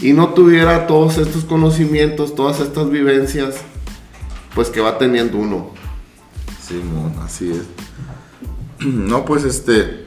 y 0.01 0.13
no 0.13 0.29
tuviera 0.29 0.87
todos 0.87 1.17
estos 1.17 1.45
conocimientos, 1.45 2.35
todas 2.35 2.59
estas 2.59 2.89
vivencias, 2.89 3.55
pues 4.53 4.69
que 4.69 4.81
va 4.81 4.97
teniendo 4.97 5.37
uno. 5.37 5.71
Sí, 6.61 6.81
así 7.23 7.51
es. 7.51 7.63
No, 8.79 9.25
pues 9.25 9.43
este, 9.43 10.05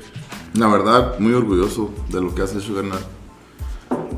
la 0.55 0.69
verdad, 0.69 1.19
muy 1.19 1.33
orgulloso 1.33 1.91
de 2.09 2.21
lo 2.21 2.35
que 2.35 2.43
hace 2.43 2.59
hecho 2.59 2.73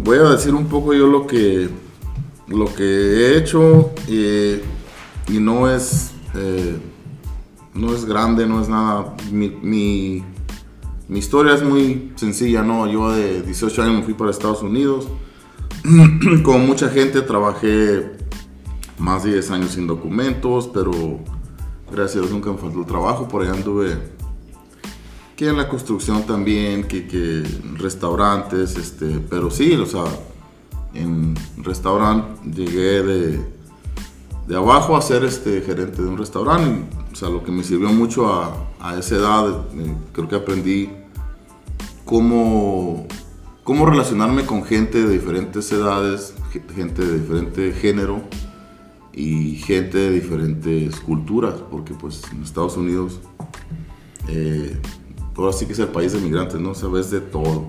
Voy 0.01 0.19
a 0.19 0.25
decir 0.25 0.55
un 0.55 0.67
poco 0.67 0.93
yo 0.93 1.07
lo 1.07 1.27
que, 1.27 1.71
lo 2.52 2.73
que 2.75 2.85
he 2.85 3.38
hecho 3.38 3.92
y, 4.09 4.61
no 5.38 5.71
es, 5.71 6.12
eh, 6.35 6.76
no 7.75 7.94
es 7.94 8.04
grande, 8.04 8.47
no 8.47 8.61
es 8.61 8.68
nada. 8.68 9.16
Mi, 9.30 9.49
mi, 9.49 10.25
historia 11.18 11.54
es 11.54 11.62
muy 11.62 12.12
sencilla, 12.16 12.62
¿no? 12.62 12.87
Yo 12.87 13.11
de 13.11 13.42
18 13.42 13.82
años 13.82 13.97
me 13.97 14.02
fui 14.02 14.14
para 14.14 14.30
Estados 14.30 14.62
Unidos. 14.62 15.09
Con 16.44 16.66
mucha 16.66 16.88
gente 16.88 17.23
trabajé 17.23 18.12
más 18.99 19.25
de 19.25 19.32
10 19.32 19.50
años 19.50 19.71
sin 19.73 19.87
documentos, 19.87 20.68
pero 20.73 20.92
gracias 21.90 22.16
a 22.16 22.21
Dios 22.21 22.30
nunca 22.32 22.50
me 22.50 22.59
faltó 22.59 22.80
el 22.80 22.87
trabajo. 22.87 23.28
Por 23.28 23.42
allá 23.42 23.52
anduve 23.52 23.97
que 25.37 25.49
en 25.49 25.56
la 25.56 25.68
construcción 25.68 26.25
también, 26.25 26.85
que, 26.85 27.06
que 27.06 27.42
restaurantes, 27.76 28.76
este, 28.76 29.18
pero 29.28 29.50
sí, 29.50 29.75
o 29.75 29.87
sea, 29.87 30.04
en 30.95 31.35
restaurante 31.59 32.51
llegué 32.51 33.03
de, 33.03 33.41
de 34.47 34.57
abajo 34.57 34.97
a 34.97 35.03
ser 35.03 35.25
este 35.25 35.61
gerente 35.63 36.03
de 36.03 36.09
un 36.09 36.19
restaurante. 36.19 36.97
o 37.13 37.17
sea, 37.17 37.29
lo 37.29 37.43
que 37.43 37.53
me 37.53 37.63
sirvió 37.63 37.89
mucho 37.91 38.33
a, 38.33 38.55
a 38.81 38.99
esa 38.99 39.17
edad, 39.17 39.49
eh, 39.75 39.95
creo 40.13 40.29
que 40.29 40.37
aprendí 40.37 40.91
cómo, 42.05 43.07
cómo 43.65 43.87
relacionarme 43.87 44.45
con 44.45 44.65
gente 44.65 45.03
de 45.03 45.09
diferentes 45.09 45.71
edades, 45.73 46.35
gente 46.75 47.05
de 47.05 47.21
diferente 47.21 47.73
género 47.73 48.23
y 49.13 49.57
gente 49.57 49.99
de 49.99 50.11
diferentes 50.11 51.01
culturas, 51.01 51.55
porque 51.71 51.95
pues 51.95 52.23
en 52.33 52.43
Estados 52.43 52.77
Unidos 52.77 53.21
eh, 54.29 54.77
ahora 55.37 55.53
sí 55.53 55.67
que 55.67 55.73
es 55.73 55.79
el 55.79 55.89
país 55.89 56.13
de 56.13 56.21
migrantes, 56.21 56.61
¿no? 56.61 56.75
Sabes 56.75 57.11
de 57.11 57.21
todo. 57.21 57.67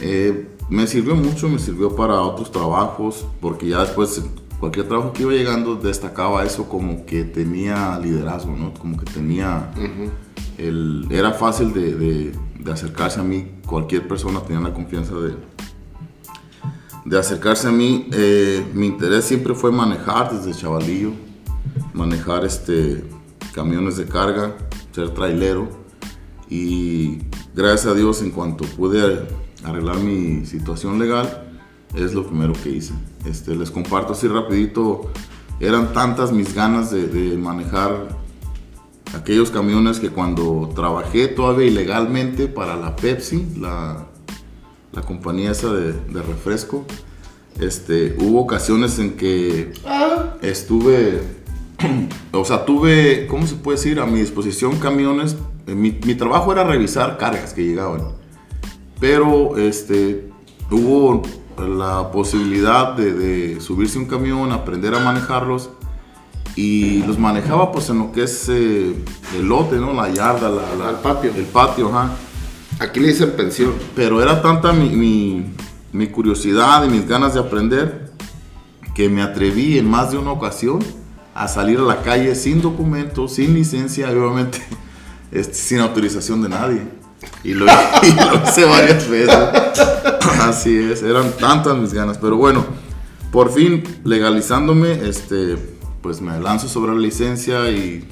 Eh, 0.00 0.48
me 0.70 0.86
sirvió 0.86 1.16
mucho, 1.16 1.48
me 1.48 1.58
sirvió 1.58 1.94
para 1.94 2.20
otros 2.20 2.50
trabajos, 2.52 3.26
porque 3.40 3.68
ya 3.68 3.80
después 3.80 4.22
cualquier 4.60 4.86
trabajo 4.86 5.12
que 5.12 5.22
iba 5.22 5.32
llegando 5.32 5.74
destacaba 5.74 6.44
eso 6.44 6.68
como 6.68 7.04
que 7.04 7.24
tenía 7.24 7.98
liderazgo, 7.98 8.56
¿no? 8.56 8.72
Como 8.74 8.96
que 8.96 9.04
tenía... 9.04 9.72
el, 10.58 11.06
era 11.10 11.32
fácil 11.32 11.72
de, 11.72 11.94
de, 11.94 12.32
de, 12.58 12.72
acercarse 12.72 13.18
a 13.18 13.22
mí, 13.22 13.50
cualquier 13.66 14.06
persona 14.06 14.40
tenía 14.42 14.60
la 14.60 14.74
confianza 14.74 15.14
de, 15.14 15.34
de 17.04 17.18
acercarse 17.18 17.66
a 17.66 17.72
mí. 17.72 18.08
Eh, 18.12 18.64
mi 18.74 18.86
interés 18.86 19.24
siempre 19.24 19.54
fue 19.54 19.72
manejar 19.72 20.32
desde 20.32 20.58
chavalillo, 20.58 21.12
manejar 21.94 22.44
este, 22.44 23.02
camiones 23.54 23.96
de 23.96 24.06
carga, 24.06 24.56
ser 24.92 25.10
trailero. 25.10 25.68
Y 26.48 27.18
gracias 27.54 27.86
a 27.86 27.94
Dios, 27.94 28.22
en 28.22 28.30
cuanto 28.30 28.64
pude 28.64 29.26
arreglar 29.64 29.98
mi 29.98 30.46
situación 30.46 30.98
legal, 30.98 31.46
es 31.94 32.14
lo 32.14 32.26
primero 32.26 32.52
que 32.52 32.70
hice. 32.70 32.94
Este, 33.24 33.54
les 33.54 33.70
comparto 33.70 34.12
así 34.12 34.28
rapidito, 34.28 35.10
eran 35.58 35.92
tantas 35.92 36.32
mis 36.32 36.54
ganas 36.54 36.90
de, 36.90 37.06
de 37.06 37.36
manejar 37.36 38.18
aquellos 39.14 39.50
camiones 39.50 39.98
que 39.98 40.10
cuando 40.10 40.70
trabajé 40.74 41.28
todavía 41.28 41.66
ilegalmente 41.66 42.46
para 42.46 42.76
la 42.76 42.96
Pepsi, 42.96 43.46
la, 43.58 44.06
la 44.92 45.02
compañía 45.02 45.52
esa 45.52 45.72
de, 45.72 46.22
refresco, 46.22 46.84
este, 47.58 48.16
hubo 48.18 48.40
ocasiones 48.40 48.98
en 48.98 49.16
que 49.16 49.72
estuve, 50.42 51.20
o 52.32 52.44
sea, 52.44 52.64
tuve, 52.64 53.26
¿cómo 53.26 53.46
se 53.46 53.56
puede 53.56 53.76
decir? 53.76 54.00
A 54.00 54.06
mi 54.06 54.20
disposición 54.20 54.78
camiones. 54.78 55.36
Eh, 55.66 55.74
mi, 55.74 55.92
trabajo 56.14 56.52
era 56.52 56.64
revisar 56.64 57.18
cargas 57.18 57.52
que 57.52 57.64
llegaban, 57.64 58.12
pero 59.00 59.56
este, 59.56 60.30
hubo 60.70 61.22
la 61.58 62.10
posibilidad 62.12 62.94
de, 62.94 63.60
subirse 63.60 63.98
un 63.98 64.06
camión, 64.06 64.52
aprender 64.52 64.94
a 64.94 65.00
manejarlos 65.00 65.70
y 66.54 67.02
los 67.04 67.18
manejaba 67.18 67.72
pues 67.72 67.88
en 67.90 67.98
lo 67.98 68.12
que 68.12 68.24
es 68.24 68.48
eh, 68.48 68.94
el 69.36 69.48
lote, 69.48 69.76
¿no? 69.76 69.92
La 69.92 70.10
yarda, 70.10 70.50
la, 70.50 70.90
el 70.90 70.96
patio. 70.96 71.32
El 71.34 71.44
patio, 71.44 71.88
ajá. 71.88 72.12
Aquí 72.78 73.00
le 73.00 73.08
dicen 73.08 73.32
pensión. 73.36 73.72
Pero 73.94 74.22
era 74.22 74.42
tanta 74.42 74.72
mi, 74.72 75.54
mi, 75.92 76.06
curiosidad 76.08 76.84
y 76.84 76.88
mis 76.88 77.06
ganas 77.06 77.34
de 77.34 77.40
aprender 77.40 78.10
que 78.94 79.08
me 79.08 79.22
atreví 79.22 79.78
en 79.78 79.88
más 79.88 80.10
de 80.10 80.18
una 80.18 80.32
ocasión 80.32 80.80
a 81.34 81.46
salir 81.48 81.78
a 81.78 81.82
la 81.82 82.02
calle 82.02 82.34
sin 82.34 82.60
documentos, 82.60 83.34
sin 83.34 83.54
licencia 83.54 84.10
obviamente 84.10 84.60
este, 85.30 85.54
sin 85.54 85.78
autorización 85.78 86.42
de 86.42 86.48
nadie. 86.48 86.99
Y 87.44 87.54
lo, 87.54 87.64
hice 87.64 88.64
varias 88.64 89.08
veces. 89.08 89.34
Así 90.42 90.76
es, 90.76 91.02
eran 91.02 91.32
tantas 91.32 91.76
mis 91.76 91.92
ganas. 91.92 92.18
Pero 92.18 92.36
bueno, 92.36 92.64
por 93.32 93.50
fin 93.52 93.82
legalizándome, 94.04 94.92
este, 95.08 95.56
pues 96.02 96.20
me 96.20 96.38
lanzo 96.38 96.68
sobre 96.68 96.92
la 96.92 96.98
licencia 96.98 97.70
y, 97.70 98.06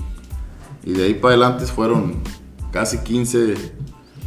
y 0.84 0.92
de 0.92 1.04
ahí 1.04 1.14
para 1.14 1.34
adelante 1.34 1.66
fueron 1.66 2.22
casi 2.72 2.98
15 2.98 3.54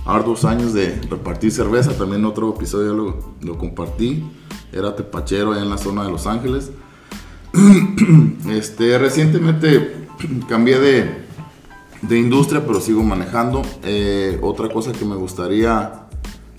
arduos 0.05 0.45
años 0.45 0.73
de 0.73 0.99
repartir 1.09 1.51
cerveza, 1.51 1.93
también 1.93 2.25
otro 2.25 2.53
episodio 2.55 2.93
lo, 2.93 3.33
lo 3.41 3.57
compartí, 3.57 4.23
era 4.71 4.95
tepachero 4.95 5.53
allá 5.53 5.61
en 5.61 5.69
la 5.69 5.77
zona 5.77 6.03
de 6.03 6.11
Los 6.11 6.27
Ángeles. 6.27 6.71
este, 8.49 8.97
recientemente 8.97 10.07
cambié 10.47 10.79
de, 10.79 11.20
de, 12.01 12.19
industria, 12.19 12.65
pero 12.65 12.79
sigo 12.79 13.03
manejando. 13.03 13.61
Eh, 13.83 14.39
otra 14.41 14.69
cosa 14.69 14.91
que 14.91 15.05
me 15.05 15.15
gustaría 15.15 16.07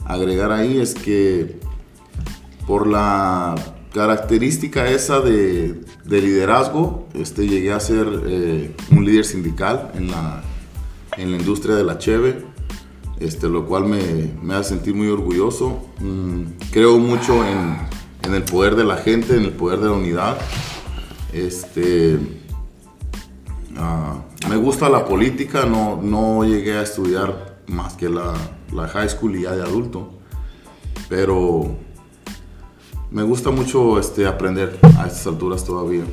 agregar 0.05 0.53
ahí 0.53 0.81
es 0.81 0.95
que 0.95 1.61
por 2.67 2.87
la 2.87 3.55
característica 3.93 4.89
esa 4.89 5.21
de, 5.21 5.83
de 6.05 6.23
liderazgo, 6.23 7.09
este, 7.15 7.47
llegué 7.47 7.73
a 7.73 7.81
ser 7.81 8.07
eh, 8.27 8.75
un 8.91 9.05
líder 9.05 9.25
sindical 9.25 9.91
en 9.95 10.11
la, 10.11 10.43
en 11.17 11.31
la 11.33 11.37
industria 11.37 11.75
de 11.75 11.85
la 11.85 11.99
cheve 11.99 12.53
este, 13.23 13.49
lo 13.49 13.67
cual 13.67 13.87
me, 13.87 14.33
me 14.43 14.55
hace 14.55 14.71
sentir 14.71 14.95
muy 14.95 15.09
orgulloso. 15.09 15.81
Mm, 16.01 16.43
creo 16.73 16.99
mucho 16.99 17.45
en, 17.47 17.79
en, 18.25 18.35
el 18.35 18.43
poder 18.43 18.75
de 18.75 18.85
la 18.85 18.97
gente, 18.97 19.37
en 19.37 19.45
el 19.45 19.53
poder 19.53 19.79
de 19.79 19.87
la 19.87 19.93
unidad. 19.93 20.39
Este, 21.33 22.19
ah, 23.77 24.17
me 24.49 24.57
gusta 24.57 24.89
la 24.89 25.05
política, 25.05 25.67
no, 25.67 26.01
no 26.03 26.45
llegué 26.45 26.79
a 26.79 26.83
estudiar 26.83 27.61
más 27.67 27.95
que 27.95 28.09
la, 28.09 28.35
la 28.73 28.89
high 28.89 29.09
school 29.09 29.37
y 29.37 29.43
ya 29.43 29.55
de 29.55 29.63
adulto, 29.63 30.11
pero 31.09 31.77
me 33.11 33.23
gusta 33.23 33.51
mucho 33.51 33.99
este, 33.99 34.27
aprender 34.27 34.79
a 34.99 35.07
estas 35.07 35.27
alturas 35.27 35.65
todavía. 35.65 36.05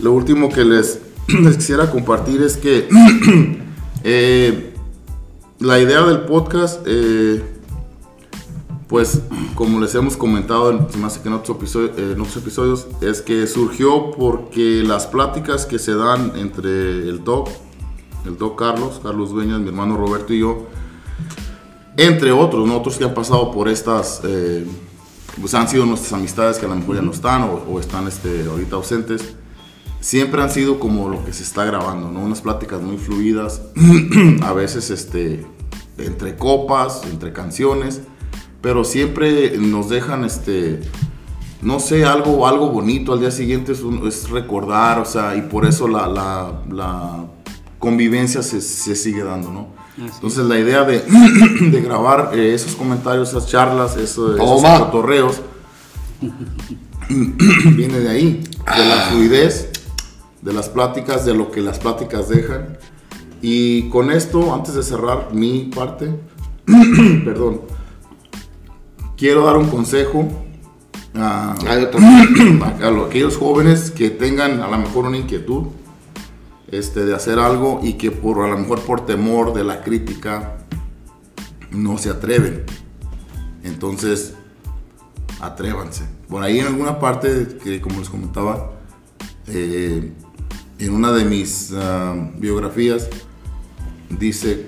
Lo 0.00 0.12
último 0.12 0.48
que 0.48 0.64
les, 0.64 1.00
les 1.28 1.56
quisiera 1.56 1.90
compartir 1.90 2.42
es 2.42 2.56
que 2.56 2.88
eh, 4.04 4.74
la 5.58 5.78
idea 5.80 6.02
del 6.02 6.20
podcast, 6.20 6.82
eh, 6.86 7.42
Pues, 8.88 9.22
como 9.54 9.80
les 9.80 9.94
hemos 9.94 10.16
comentado 10.16 10.70
en, 10.70 11.00
más 11.00 11.18
que 11.18 11.28
en 11.28 11.34
otros, 11.34 11.56
episodios, 11.56 12.86
es 13.00 13.22
que 13.22 13.46
surgió 13.46 14.10
porque 14.10 14.82
las 14.84 15.06
pláticas 15.06 15.64
que 15.64 15.78
se 15.78 15.94
dan 15.94 16.32
entre 16.36 17.08
el 17.08 17.24
Doc, 17.24 17.48
el 18.26 18.36
Doc 18.36 18.58
Carlos, 18.58 19.00
Carlos 19.02 19.30
Dueñas, 19.30 19.60
mi 19.60 19.68
hermano 19.68 19.96
Roberto 19.96 20.34
y 20.34 20.40
yo, 20.40 20.66
entre 21.96 22.32
otros, 22.32 22.66
¿no? 22.66 22.76
otros 22.76 22.98
que 22.98 23.04
han 23.04 23.14
pasado 23.14 23.50
por 23.52 23.68
estas, 23.68 24.20
eh, 24.24 24.66
pues 25.40 25.54
han 25.54 25.66
sido 25.66 25.86
nuestras 25.86 26.12
amistades 26.12 26.58
que 26.58 26.66
a 26.66 26.68
lo 26.68 26.76
mejor 26.76 26.96
ya 26.96 27.02
no 27.02 27.12
están 27.12 27.42
o, 27.42 27.64
o 27.70 27.80
están 27.80 28.06
este, 28.06 28.46
ahorita 28.46 28.76
ausentes, 28.76 29.34
siempre 30.00 30.42
han 30.42 30.50
sido 30.50 30.78
como 30.78 31.08
lo 31.08 31.24
que 31.24 31.32
se 31.32 31.42
está 31.42 31.64
grabando, 31.64 32.10
¿no? 32.10 32.20
Unas 32.20 32.42
pláticas 32.42 32.82
muy 32.82 32.98
fluidas, 32.98 33.62
a 34.42 34.52
veces 34.52 34.90
este, 34.90 35.46
entre 35.96 36.36
copas, 36.36 37.02
entre 37.10 37.32
canciones, 37.32 38.02
pero 38.64 38.82
siempre 38.82 39.58
nos 39.58 39.90
dejan, 39.90 40.24
este, 40.24 40.80
no 41.60 41.80
sé, 41.80 42.06
algo, 42.06 42.46
algo 42.48 42.70
bonito 42.70 43.12
al 43.12 43.20
día 43.20 43.30
siguiente 43.30 43.72
es, 43.72 43.82
un- 43.82 44.08
es 44.08 44.30
recordar, 44.30 44.98
o 45.00 45.04
sea, 45.04 45.36
y 45.36 45.42
por 45.42 45.66
eso 45.66 45.86
la, 45.86 46.06
la- 46.08 46.62
la 46.70 47.26
convivencia 47.78 48.42
se, 48.42 48.62
se 48.62 48.96
sigue 48.96 49.22
dando, 49.22 49.50
¿no? 49.52 49.66
Así 49.96 50.06
es. 50.06 50.14
Entonces 50.14 50.46
la 50.46 50.58
idea 50.58 50.82
de, 50.84 51.00
de 51.70 51.80
grabar 51.82 52.30
eh, 52.32 52.54
esos 52.54 52.74
comentarios, 52.74 53.28
esas 53.28 53.46
charlas, 53.48 53.98
eso, 53.98 54.34
esos 54.34 54.62
Toma. 54.62 54.78
cotorreos, 54.78 55.42
viene 57.08 58.00
de 58.00 58.08
ahí, 58.08 58.44
de 58.76 58.84
la 58.88 58.96
fluidez, 59.10 59.68
de 60.40 60.52
las 60.54 60.70
pláticas, 60.70 61.24
de 61.26 61.34
lo 61.34 61.50
que 61.50 61.60
las 61.60 61.78
pláticas 61.78 62.30
dejan. 62.30 62.78
Y 63.42 63.90
con 63.90 64.10
esto, 64.10 64.54
antes 64.54 64.74
de 64.74 64.82
cerrar 64.82 65.28
mi 65.34 65.64
parte, 65.74 66.08
perdón, 67.24 67.60
quiero 69.24 69.46
dar 69.46 69.56
un 69.56 69.68
consejo 69.70 70.28
a, 71.14 71.54
Hay 71.66 71.84
otro. 71.84 71.98
a 71.98 72.90
lo- 72.90 73.06
aquellos 73.06 73.38
jóvenes 73.38 73.90
que 73.90 74.10
tengan 74.10 74.60
a 74.60 74.68
lo 74.68 74.76
mejor 74.76 75.06
una 75.06 75.16
inquietud 75.16 75.68
este, 76.70 77.06
de 77.06 77.14
hacer 77.14 77.38
algo 77.38 77.80
y 77.82 77.94
que 77.94 78.10
por 78.10 78.44
a 78.44 78.48
lo 78.50 78.58
mejor 78.58 78.80
por 78.82 79.06
temor 79.06 79.54
de 79.54 79.64
la 79.64 79.82
crítica 79.82 80.58
no 81.70 81.96
se 81.96 82.10
atreven. 82.10 82.64
Entonces, 83.62 84.34
atrévanse. 85.40 86.04
Por 86.28 86.42
ahí 86.42 86.58
en 86.60 86.66
alguna 86.66 86.98
parte 86.98 87.56
que 87.64 87.80
como 87.80 88.00
les 88.00 88.10
comentaba, 88.10 88.72
eh, 89.46 90.12
en 90.78 90.92
una 90.92 91.12
de 91.12 91.24
mis 91.24 91.72
ah, 91.74 92.14
biografías 92.36 93.08
dice, 94.10 94.66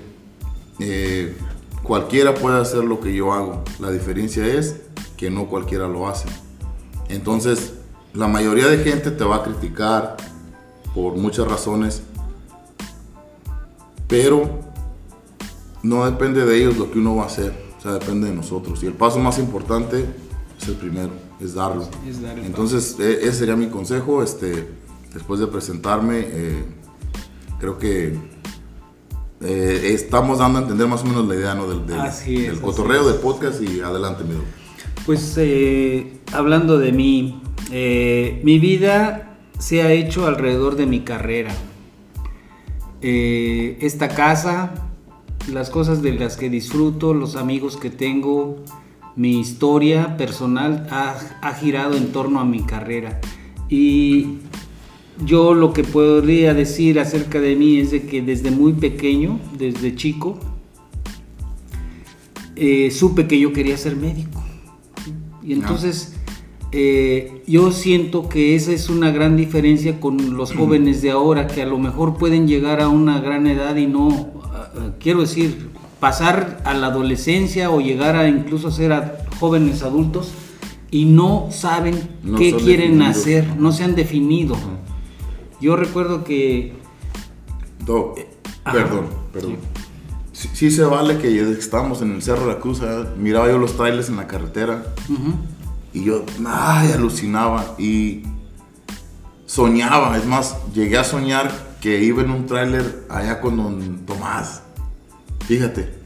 eh, 0.79 1.37
cualquiera 1.87 2.35
puede 2.35 2.59
hacer 2.59 2.83
lo 2.83 2.99
que 2.99 3.15
yo 3.15 3.33
hago. 3.33 3.63
La 3.79 3.89
diferencia 3.91 4.45
es 4.45 4.81
que 5.15 5.31
no 5.31 5.47
cualquiera 5.47 5.87
lo 5.87 6.07
hace. 6.07 6.27
Entonces, 7.09 7.73
la 8.13 8.27
mayoría 8.27 8.67
de 8.67 8.83
gente 8.83 9.11
te 9.11 9.23
va 9.23 9.37
a 9.37 9.43
criticar 9.43 10.17
por 10.93 11.15
muchas 11.15 11.47
razones, 11.47 12.03
pero 14.07 14.59
no 15.83 16.05
depende 16.05 16.45
de 16.45 16.57
ellos 16.57 16.77
lo 16.77 16.91
que 16.91 16.99
uno 16.99 17.15
va 17.15 17.23
a 17.23 17.27
hacer, 17.27 17.53
o 17.77 17.81
sea, 17.81 17.93
depende 17.93 18.27
de 18.29 18.35
nosotros. 18.35 18.83
Y 18.83 18.87
el 18.87 18.93
paso 18.93 19.19
más 19.19 19.39
importante 19.39 20.05
es 20.59 20.67
el 20.67 20.75
primero, 20.75 21.11
es 21.39 21.53
darlo. 21.53 21.87
Es 22.07 22.21
dar 22.21 22.37
el 22.37 22.45
Entonces, 22.45 22.97
e- 22.99 23.21
ese 23.21 23.33
sería 23.33 23.55
mi 23.55 23.67
consejo. 23.69 24.23
Este, 24.23 24.67
después 25.13 25.39
de 25.39 25.47
presentarme, 25.47 26.19
eh, 26.21 26.65
creo 27.59 27.77
que 27.77 28.17
eh, 29.41 29.91
estamos 29.93 30.39
dando 30.39 30.59
a 30.59 30.61
entender 30.63 30.87
más 30.87 31.03
o 31.03 31.05
menos 31.05 31.27
la 31.27 31.35
idea 31.35 31.53
¿no? 31.53 31.67
del, 31.67 31.85
del, 31.85 31.99
Así 31.99 32.35
es, 32.35 32.41
del 32.43 32.51
así 32.53 32.61
cotorreo, 32.61 33.01
es. 33.01 33.07
del 33.07 33.15
podcast 33.17 33.61
y 33.61 33.81
adelante, 33.81 34.23
mi. 34.23 34.35
Pues 35.05 35.35
eh, 35.37 36.19
hablando 36.33 36.77
de 36.77 36.91
mí, 36.91 37.41
eh, 37.71 38.41
mi 38.43 38.59
vida 38.59 39.37
se 39.59 39.81
ha 39.83 39.91
hecho 39.91 40.27
alrededor 40.27 40.75
de 40.75 40.85
mi 40.85 41.01
carrera. 41.01 41.53
Esta 42.99 44.09
casa, 44.09 44.89
las 45.51 45.69
cosas 45.69 46.01
de 46.01 46.13
las 46.13 46.35
que 46.35 46.49
disfruto, 46.49 47.13
los 47.13 47.35
amigos 47.35 47.77
que 47.77 47.89
tengo, 47.91 48.57
mi 49.15 49.39
historia 49.39 50.17
personal 50.17 50.87
ha, 50.89 51.15
ha 51.41 51.53
girado 51.53 51.95
en 51.95 52.11
torno 52.11 52.39
a 52.39 52.45
mi 52.45 52.63
carrera. 52.63 53.21
Y 53.69 54.39
yo 55.25 55.53
lo 55.53 55.73
que 55.73 55.83
podría 55.83 56.53
decir 56.53 56.99
acerca 56.99 57.39
de 57.39 57.55
mí 57.55 57.79
es 57.79 57.91
de 57.91 58.05
que 58.05 58.21
desde 58.21 58.51
muy 58.51 58.73
pequeño, 58.73 59.39
desde 59.57 59.95
chico, 59.95 60.39
eh, 62.55 62.91
supe 62.91 63.27
que 63.27 63.39
yo 63.39 63.53
quería 63.53 63.77
ser 63.77 63.95
médico. 63.95 64.43
Y 65.43 65.53
entonces 65.53 66.15
eh, 66.71 67.41
yo 67.47 67.71
siento 67.71 68.27
que 68.27 68.55
esa 68.55 68.71
es 68.73 68.89
una 68.89 69.11
gran 69.11 69.37
diferencia 69.37 69.99
con 69.99 70.35
los 70.35 70.53
jóvenes 70.53 71.01
de 71.01 71.11
ahora, 71.11 71.47
que 71.47 71.61
a 71.61 71.65
lo 71.65 71.79
mejor 71.79 72.17
pueden 72.17 72.47
llegar 72.47 72.81
a 72.81 72.89
una 72.89 73.21
gran 73.21 73.47
edad 73.47 73.75
y 73.77 73.87
no, 73.87 74.09
ah, 74.43 74.71
ah, 74.75 74.89
quiero 74.99 75.21
decir, 75.21 75.69
pasar 75.99 76.61
a 76.65 76.73
la 76.73 76.87
adolescencia 76.87 77.71
o 77.71 77.79
llegar 77.79 78.15
a 78.15 78.27
incluso 78.27 78.69
ser 78.71 78.91
a 78.91 79.17
jóvenes 79.39 79.81
adultos 79.83 80.31
y 80.91 81.05
no 81.05 81.47
saben 81.51 81.95
No 82.23 82.37
qué 82.37 82.53
quieren 82.53 82.97
definidos. 82.99 83.17
hacer, 83.17 83.55
no 83.57 83.71
se 83.71 83.83
han 83.83 83.95
definido. 83.95 84.57
Yo 85.59 85.75
recuerdo 85.75 86.23
que 86.23 86.73
Doc, 87.85 88.19
Ajá. 88.63 88.77
perdón, 88.77 89.07
perdón. 89.33 89.57
Sí. 90.33 90.49
sí 90.53 90.71
se 90.71 90.83
vale 90.83 91.17
que 91.17 91.39
estábamos 91.53 92.01
en 92.01 92.13
el 92.13 92.21
Cerro 92.21 92.47
de 92.47 92.53
la 92.53 92.59
Cruz, 92.59 92.81
¿eh? 92.81 93.05
miraba 93.17 93.47
yo 93.47 93.57
los 93.57 93.75
trailers 93.75 94.09
en 94.09 94.17
la 94.17 94.27
carretera 94.27 94.83
y 95.93 96.03
yo, 96.03 96.23
ay, 96.45 96.91
alucinaba 96.91 97.75
y 97.79 98.23
soñaba. 99.47 100.15
Es 100.15 100.25
más, 100.25 100.57
llegué 100.73 100.97
a 100.97 101.03
soñar 101.03 101.51
que 101.81 102.03
iba 102.03 102.21
en 102.21 102.29
un 102.29 102.45
tráiler 102.45 103.05
allá 103.09 103.41
con 103.41 103.57
don 103.57 104.05
Tomás. 104.05 104.61
Fíjate. 105.47 105.96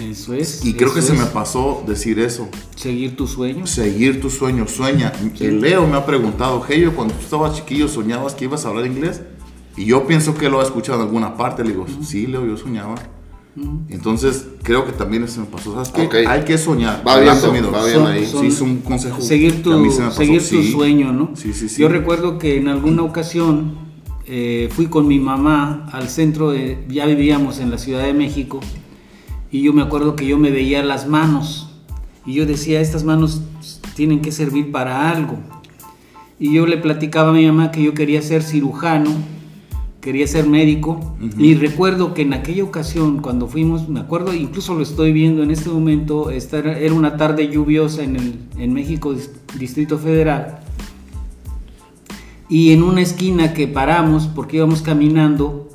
Eso 0.00 0.34
es. 0.34 0.64
Y 0.64 0.74
creo 0.74 0.92
que 0.92 1.00
eso 1.00 1.08
se 1.08 1.14
me 1.14 1.24
es 1.24 1.30
pasó 1.30 1.82
decir 1.86 2.18
eso. 2.18 2.48
seguir 2.76 3.16
tus 3.16 3.30
sueños. 3.30 3.70
Seguir 3.70 4.20
tu 4.20 4.30
sueño, 4.30 4.66
sueña. 4.68 5.12
El 5.40 5.60
Leo 5.60 5.86
me 5.86 5.96
ha 5.96 6.06
preguntado, 6.06 6.62
hey, 6.68 6.80
yo 6.82 6.94
cuando 6.94 7.14
tú 7.14 7.20
estabas 7.22 7.54
chiquillo 7.56 7.88
soñabas 7.88 8.34
que 8.34 8.44
ibas 8.44 8.64
a 8.64 8.68
hablar 8.68 8.86
inglés. 8.86 9.22
Y 9.76 9.84
yo 9.86 10.06
pienso 10.06 10.34
que 10.34 10.48
lo 10.48 10.60
ha 10.60 10.64
escuchado 10.64 10.98
en 11.00 11.06
alguna 11.06 11.36
parte. 11.36 11.62
Le 11.62 11.70
digo, 11.70 11.86
sí, 12.02 12.26
Leo, 12.26 12.44
yo 12.46 12.56
soñaba. 12.56 12.94
Entonces, 13.88 14.46
creo 14.62 14.84
que 14.84 14.92
también 14.92 15.24
eso 15.24 15.40
me 15.40 15.46
pasó. 15.46 15.72
¿Sabes 15.74 15.88
qué? 15.88 16.02
Ok. 16.06 16.14
Hay 16.28 16.44
que 16.44 16.56
soñar. 16.58 17.02
Va 17.06 17.18
bien, 17.18 17.34
va 17.34 17.50
bien 17.84 17.94
Son- 17.96 18.06
ahí. 18.06 18.24
son- 18.26 18.40
Sí, 18.42 18.46
es 18.48 18.60
un 18.60 18.78
consejo. 18.78 19.20
seguir 19.20 19.52
que 19.54 19.58
a 19.58 19.62
tu, 19.62 19.78
mí 19.78 19.90
se 19.90 20.00
me 20.00 20.06
pasó. 20.08 20.18
seguir 20.18 20.40
tu 20.40 20.46
Sí. 20.62 20.70
sueño, 20.72 21.12
¿no? 21.12 21.30
Sí, 21.34 21.52
sí, 21.52 21.68
sí. 21.68 21.82
Yo 21.82 21.88
recuerdo 21.88 22.38
que 22.38 22.56
en 22.58 22.68
alguna 22.68 23.02
ocasión 23.02 23.88
eh, 24.30 24.68
fui 24.70 24.86
con 24.88 25.08
mi 25.08 25.18
mamá 25.18 25.88
al 25.90 26.08
centro, 26.10 26.50
de, 26.50 26.84
ya 26.90 27.06
vivíamos 27.06 27.60
en 27.60 27.70
la 27.70 27.78
Ciudad 27.78 28.04
de 28.04 28.12
México, 28.12 28.60
y 29.50 29.62
yo 29.62 29.72
me 29.72 29.82
acuerdo 29.82 30.16
que 30.16 30.26
yo 30.26 30.38
me 30.38 30.50
veía 30.50 30.82
las 30.82 31.06
manos, 31.08 31.70
y 32.26 32.34
yo 32.34 32.46
decía, 32.46 32.80
estas 32.80 33.04
manos 33.04 33.40
tienen 33.94 34.20
que 34.20 34.32
servir 34.32 34.70
para 34.70 35.10
algo. 35.10 35.38
Y 36.38 36.52
yo 36.52 36.66
le 36.66 36.76
platicaba 36.76 37.30
a 37.30 37.32
mi 37.32 37.46
mamá 37.46 37.70
que 37.70 37.82
yo 37.82 37.94
quería 37.94 38.22
ser 38.22 38.42
cirujano, 38.42 39.10
quería 40.00 40.26
ser 40.26 40.46
médico, 40.46 41.16
y 41.38 41.54
recuerdo 41.54 42.14
que 42.14 42.22
en 42.22 42.32
aquella 42.32 42.62
ocasión, 42.64 43.20
cuando 43.20 43.48
fuimos, 43.48 43.88
me 43.88 44.00
acuerdo, 44.00 44.32
incluso 44.34 44.74
lo 44.74 44.82
estoy 44.82 45.12
viendo 45.12 45.42
en 45.42 45.50
este 45.50 45.70
momento, 45.70 46.30
esta 46.30 46.58
era, 46.58 46.92
una 46.92 47.16
tarde 47.16 47.48
lluviosa 47.48 48.04
en, 48.04 48.16
el, 48.16 48.38
en 48.58 48.72
México, 48.72 49.14
Dis- 49.14 49.30
Distrito 49.58 49.98
Federal, 49.98 50.60
y 52.48 52.72
en 52.72 52.82
una 52.82 53.00
esquina 53.00 53.52
que 53.52 53.66
paramos 53.66 54.26
porque 54.28 54.58
íbamos 54.58 54.80
caminando, 54.82 55.68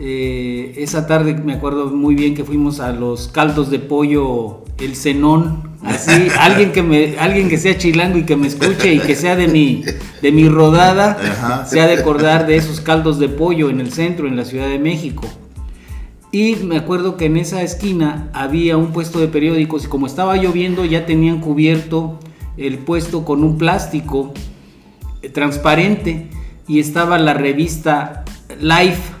eh, 0.00 0.74
esa 0.78 1.06
tarde 1.06 1.34
me 1.34 1.54
acuerdo 1.54 1.86
muy 1.86 2.16
bien 2.16 2.34
que 2.34 2.42
fuimos 2.42 2.80
a 2.80 2.92
los 2.92 3.28
caldos 3.28 3.70
de 3.70 3.78
pollo 3.78 4.64
El 4.78 4.96
Cenón, 4.96 5.70
así, 5.84 6.28
alguien 6.40 6.72
que 6.72 6.82
me, 6.82 7.16
alguien 7.18 7.48
que 7.48 7.58
sea 7.58 7.78
chilango 7.78 8.18
y 8.18 8.24
que 8.24 8.36
me 8.36 8.48
escuche 8.48 8.92
y 8.92 8.98
que 8.98 9.14
sea 9.14 9.36
de 9.36 9.46
mi, 9.46 9.84
de 10.20 10.32
mi 10.32 10.48
rodada, 10.48 11.16
Ajá. 11.20 11.66
se 11.66 11.80
ha 11.80 11.86
de 11.86 11.94
acordar 11.94 12.46
de 12.46 12.56
esos 12.56 12.80
caldos 12.80 13.20
de 13.20 13.28
pollo 13.28 13.70
en 13.70 13.80
el 13.80 13.92
centro, 13.92 14.26
en 14.26 14.36
la 14.36 14.44
Ciudad 14.44 14.68
de 14.68 14.80
México. 14.80 15.28
Y 16.32 16.56
me 16.56 16.76
acuerdo 16.76 17.16
que 17.16 17.26
en 17.26 17.36
esa 17.36 17.62
esquina 17.62 18.28
había 18.32 18.76
un 18.76 18.92
puesto 18.92 19.20
de 19.20 19.28
periódicos 19.28 19.84
y 19.84 19.86
como 19.86 20.06
estaba 20.06 20.36
lloviendo 20.36 20.84
ya 20.84 21.06
tenían 21.06 21.40
cubierto 21.40 22.18
el 22.56 22.78
puesto 22.78 23.24
con 23.24 23.44
un 23.44 23.56
plástico 23.56 24.34
eh, 25.22 25.28
transparente 25.28 26.30
y 26.66 26.80
estaba 26.80 27.18
la 27.18 27.34
revista 27.34 28.24
Life 28.60 29.13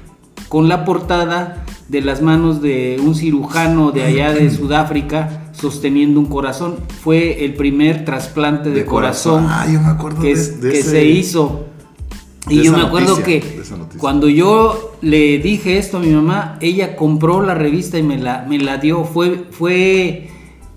con 0.54 0.68
la 0.68 0.84
portada 0.84 1.64
de 1.88 2.00
las 2.00 2.22
manos 2.22 2.62
de 2.62 3.00
un 3.04 3.16
cirujano 3.16 3.90
de 3.90 4.04
allá 4.04 4.32
de 4.32 4.48
Sudáfrica 4.56 5.50
sosteniendo 5.50 6.20
un 6.20 6.26
corazón. 6.26 6.76
Fue 7.02 7.44
el 7.44 7.54
primer 7.54 8.04
trasplante 8.04 8.70
de, 8.70 8.84
corazón, 8.84 9.48
Ah, 9.50 9.66
yo 9.68 9.80
me 9.80 9.88
acuerdo 9.88 10.20
que, 10.20 10.28
de, 10.28 10.32
es- 10.34 10.60
de 10.60 10.70
que 10.70 10.78
ese- 10.78 10.90
se 10.90 11.04
hizo. 11.06 11.64
Y 12.48 12.62
yo 12.62 12.70
me 12.70 12.82
acuerdo 12.82 13.18
noticia, 13.18 13.40
que 13.40 13.62
cuando 13.98 14.28
yo 14.28 14.92
le 15.00 15.38
dije 15.38 15.76
esto 15.76 15.96
a 15.96 16.00
mi 16.00 16.10
mamá, 16.10 16.56
ella 16.60 16.94
compró 16.94 17.42
la 17.42 17.54
revista 17.54 17.98
y 17.98 18.04
me 18.04 18.16
la, 18.16 18.46
me 18.48 18.58
la 18.60 18.76
dio. 18.76 19.02
Fue, 19.02 19.46
fue 19.50 20.28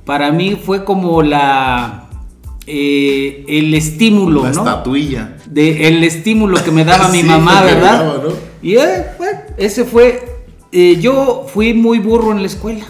para 0.06 0.32
mí 0.32 0.56
fue 0.56 0.84
como 0.86 1.22
la 1.22 2.10
eh, 2.66 3.46
el 3.48 3.76
estímulo, 3.76 4.42
La 4.42 4.54
¿no? 4.54 4.62
estatuilla. 4.62 5.38
De, 5.46 5.88
el 5.88 6.04
estímulo 6.04 6.64
que 6.64 6.72
me 6.72 6.84
daba 6.84 7.08
mi 7.12 7.22
mamá, 7.22 7.62
¿verdad? 7.62 8.00
daba, 8.06 8.24
¿no? 8.24 8.48
Y 8.60 8.76
eh, 8.76 9.06
bueno, 9.17 9.17
ese 9.58 9.84
fue. 9.86 10.24
eh, 10.72 10.98
yo 11.00 11.46
fui 11.54 11.74
muy 11.74 12.00
burro 12.00 12.32
en 12.32 12.42
la 12.42 12.48
escuela. 12.48 12.86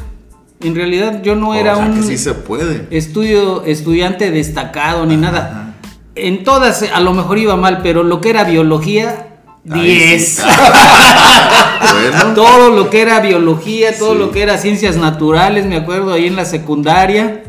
En 0.62 0.74
realidad 0.76 1.22
yo 1.24 1.36
no 1.36 1.54
era 1.54 1.74
o 1.74 1.78
sea, 1.78 1.86
un 1.86 1.96
que 2.02 2.04
sí 2.08 2.18
se 2.18 2.34
puede. 2.34 2.88
estudio, 2.90 3.64
estudiante 3.64 4.32
destacado 4.32 5.06
ni 5.06 5.16
nada. 5.18 5.76
En 6.16 6.44
todas 6.44 6.84
a 6.84 7.00
lo 7.00 7.14
mejor 7.14 7.38
iba 7.38 7.56
mal, 7.56 7.82
pero 7.84 8.02
lo 8.04 8.22
que 8.22 8.32
era 8.32 8.44
biología, 8.44 9.28
Ahí 9.70 9.82
10. 10.10 10.28
sí. 10.38 10.42
bueno, 12.12 12.34
todo 12.34 12.72
lo 12.72 12.90
que 12.90 13.02
era 13.02 13.20
biología, 13.20 13.96
todo 13.98 14.14
Sí. 14.14 14.20
lo 14.20 14.32
que 14.32 14.42
era 14.42 14.58
ciencias 14.58 14.96
naturales, 14.98 15.66
me 15.68 15.76
acuerdo 15.78 16.14
ahí 16.14 16.26
en 16.26 16.36
la 16.36 16.46
secundaria, 16.46 17.44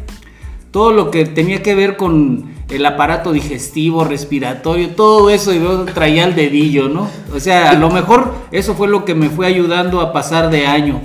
todo 0.70 0.92
lo 0.92 1.10
que 1.10 1.24
tenía 1.24 1.62
que 1.62 1.74
ver 1.74 1.96
con 1.96 2.58
el 2.70 2.84
aparato 2.84 3.32
digestivo, 3.32 4.04
respiratorio, 4.04 4.90
todo 4.90 5.30
eso 5.30 5.52
traía 5.94 6.24
el 6.24 6.34
dedillo, 6.34 6.88
¿no? 6.88 7.08
O 7.34 7.40
sea, 7.40 7.70
a 7.70 7.74
lo 7.74 7.90
mejor 7.90 8.34
eso 8.52 8.74
fue 8.74 8.88
lo 8.88 9.04
que 9.04 9.14
me 9.14 9.30
fue 9.30 9.46
ayudando 9.46 10.00
a 10.00 10.12
pasar 10.12 10.50
de 10.50 10.66
año. 10.66 11.00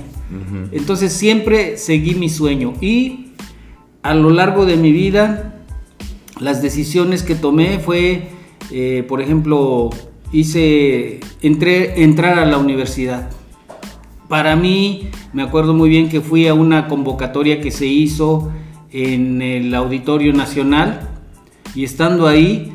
Entonces 0.72 1.12
siempre 1.12 1.76
seguí 1.76 2.16
mi 2.16 2.28
sueño 2.28 2.72
y 2.80 3.28
a 4.02 4.14
lo 4.14 4.30
largo 4.30 4.66
de 4.66 4.76
mi 4.76 4.90
vida 4.90 5.54
las 6.40 6.60
decisiones 6.60 7.22
que 7.22 7.36
tomé 7.36 7.78
fue, 7.78 8.28
eh, 8.72 9.04
por 9.06 9.22
ejemplo, 9.22 9.90
hice, 10.32 11.20
entré, 11.42 12.02
entrar 12.02 12.38
a 12.38 12.44
la 12.44 12.58
universidad. 12.58 13.30
Para 14.28 14.56
mí, 14.56 15.10
me 15.32 15.42
acuerdo 15.42 15.74
muy 15.74 15.88
bien 15.88 16.08
que 16.08 16.20
fui 16.20 16.48
a 16.48 16.54
una 16.54 16.88
convocatoria 16.88 17.60
que 17.60 17.70
se 17.70 17.86
hizo 17.86 18.50
en 18.94 19.42
el 19.42 19.74
Auditorio 19.74 20.32
Nacional 20.32 21.00
y 21.74 21.82
estando 21.82 22.28
ahí, 22.28 22.72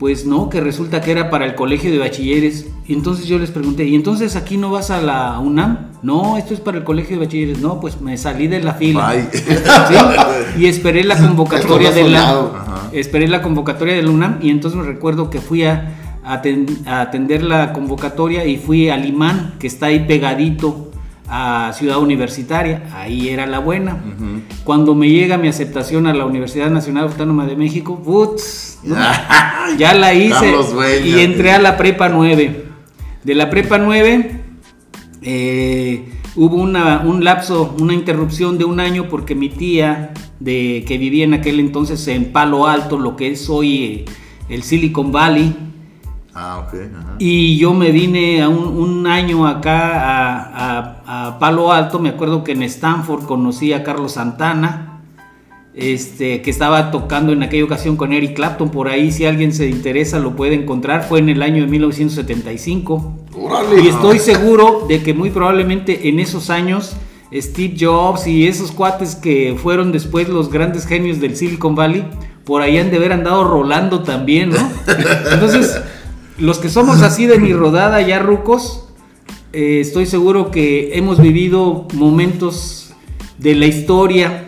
pues 0.00 0.26
no, 0.26 0.50
que 0.50 0.60
resulta 0.60 1.00
que 1.00 1.12
era 1.12 1.30
para 1.30 1.46
el 1.46 1.54
colegio 1.54 1.92
de 1.92 1.98
bachilleres. 1.98 2.66
Y 2.88 2.92
entonces 2.92 3.26
yo 3.26 3.38
les 3.38 3.52
pregunté, 3.52 3.84
¿y 3.84 3.94
entonces 3.94 4.34
aquí 4.34 4.56
no 4.56 4.72
vas 4.72 4.90
a 4.90 5.00
la 5.00 5.38
UNAM? 5.38 5.92
No, 6.02 6.36
esto 6.36 6.54
es 6.54 6.60
para 6.60 6.78
el 6.78 6.84
colegio 6.84 7.16
de 7.16 7.24
bachilleres. 7.24 7.60
No, 7.60 7.78
pues 7.78 8.00
me 8.00 8.18
salí 8.18 8.48
de 8.48 8.60
la 8.60 8.74
fila. 8.74 9.14
Y 10.58 10.66
esperé 10.66 11.04
la 11.04 11.16
convocatoria 11.26 11.92
de 11.92 12.08
la 12.08 12.90
esperé 12.92 13.28
la 13.28 13.40
convocatoria 13.40 13.94
de 13.94 14.02
la 14.02 14.10
UNAM 14.10 14.38
y 14.42 14.50
entonces 14.50 14.80
me 14.80 14.84
recuerdo 14.84 15.30
que 15.30 15.40
fui 15.40 15.62
a 15.62 15.94
atender 16.24 17.44
la 17.44 17.72
convocatoria 17.72 18.44
y 18.44 18.56
fui 18.56 18.88
al 18.88 19.06
imán 19.06 19.54
que 19.60 19.68
está 19.68 19.86
ahí 19.86 20.06
pegadito 20.06 20.89
a 21.32 21.72
Ciudad 21.74 21.98
Universitaria, 21.98 22.82
ahí 22.94 23.28
era 23.28 23.46
la 23.46 23.60
buena. 23.60 23.96
Cuando 24.64 24.94
me 24.96 25.08
llega 25.08 25.38
mi 25.38 25.46
aceptación 25.48 26.06
a 26.08 26.12
la 26.14 26.24
Universidad 26.26 26.70
Nacional 26.70 27.04
Autónoma 27.04 27.46
de 27.46 27.54
México, 27.56 28.02
¡putz! 28.02 28.78
¿no? 28.82 28.96
ya 29.78 29.94
la 29.94 30.12
hice 30.12 30.50
Dueñas. 30.72 31.06
y 31.06 31.20
entré 31.20 31.52
a 31.52 31.58
la 31.60 31.76
prepa 31.76 32.08
9. 32.08 32.64
De 33.22 33.34
la 33.34 33.48
prepa 33.48 33.78
9 33.78 34.40
eh, 35.22 36.08
hubo 36.36 36.56
una- 36.56 37.00
un 37.04 37.22
lapso, 37.24 37.74
una 37.78 37.94
interrupción 37.94 38.58
de 38.58 38.64
un 38.64 38.80
año 38.80 39.08
porque 39.08 39.34
mi 39.34 39.48
tía, 39.50 40.12
de, 40.40 40.84
que 40.86 40.98
vivía 40.98 41.24
en 41.24 41.34
aquel 41.34 41.60
entonces 41.60 42.06
en 42.08 42.32
Palo 42.32 42.66
Alto, 42.66 42.98
lo 42.98 43.16
que 43.16 43.30
es 43.30 43.48
hoy 43.50 43.84
eh, 43.84 44.04
el 44.48 44.62
Silicon 44.62 45.12
Valley, 45.12 45.54
Ah, 46.42 46.64
ok. 46.66 46.74
ajá. 46.98 47.14
y 47.18 47.58
yo 47.58 47.74
me 47.74 47.90
vine 47.90 48.40
a 48.42 48.48
un, 48.48 48.58
un 48.66 49.06
año 49.06 49.46
acá 49.46 50.00
a, 50.00 50.96
a- 51.04 51.26
a 51.28 51.38
Palo 51.38 51.70
Alto. 51.70 51.98
Me 51.98 52.08
acuerdo 52.08 52.42
que 52.44 52.52
en 52.52 52.62
Stanford 52.62 53.24
conocí 53.24 53.72
a 53.74 53.82
Carlos 53.84 54.12
Santana, 54.12 55.02
este, 55.74 56.40
que 56.42 56.50
estaba 56.50 56.90
tocando 56.90 57.32
en 57.32 57.42
aquella 57.42 57.64
ocasión 57.64 57.96
con 57.96 58.12
Eric 58.12 58.34
Clapton. 58.36 58.70
Por 58.70 58.88
ahí, 58.88 59.12
si 59.12 59.26
alguien 59.26 59.52
se 59.52 59.68
interesa, 59.68 60.18
lo 60.18 60.34
puede 60.34 60.54
encontrar. 60.54 61.04
Fue 61.04 61.18
en 61.18 61.28
el 61.28 61.42
año 61.42 61.62
de 61.64 61.68
1975. 61.70 63.16
Órale. 63.36 63.82
Y 63.82 63.88
estoy 63.88 64.18
seguro 64.18 64.86
de 64.88 65.02
que 65.02 65.14
muy 65.14 65.30
probablemente 65.30 66.08
en 66.08 66.20
esos 66.20 66.48
años 66.50 66.96
Steve 67.32 67.76
Jobs 67.78 68.26
y 68.26 68.46
esos 68.48 68.72
cuates 68.72 69.14
que 69.14 69.56
fueron 69.60 69.92
después 69.92 70.28
los 70.28 70.50
grandes 70.50 70.86
genios 70.86 71.20
del 71.20 71.36
Silicon 71.36 71.74
Valley, 71.76 72.04
por 72.44 72.60
ahí 72.62 72.78
han 72.78 72.90
de 72.90 72.96
haber 72.96 73.12
andado 73.12 73.44
rolando 73.44 74.02
también, 74.02 74.50
¿no? 74.50 74.56
Entonces, 75.32 75.80
los 76.40 76.58
que 76.58 76.68
somos 76.68 77.02
así 77.02 77.26
de 77.26 77.38
mi 77.38 77.52
rodada 77.52 78.00
ya 78.02 78.18
rucos, 78.18 78.88
eh, 79.52 79.80
estoy 79.80 80.06
seguro 80.06 80.50
que 80.50 80.96
hemos 80.96 81.20
vivido 81.20 81.86
momentos 81.94 82.94
de 83.38 83.54
la 83.54 83.66
historia 83.66 84.46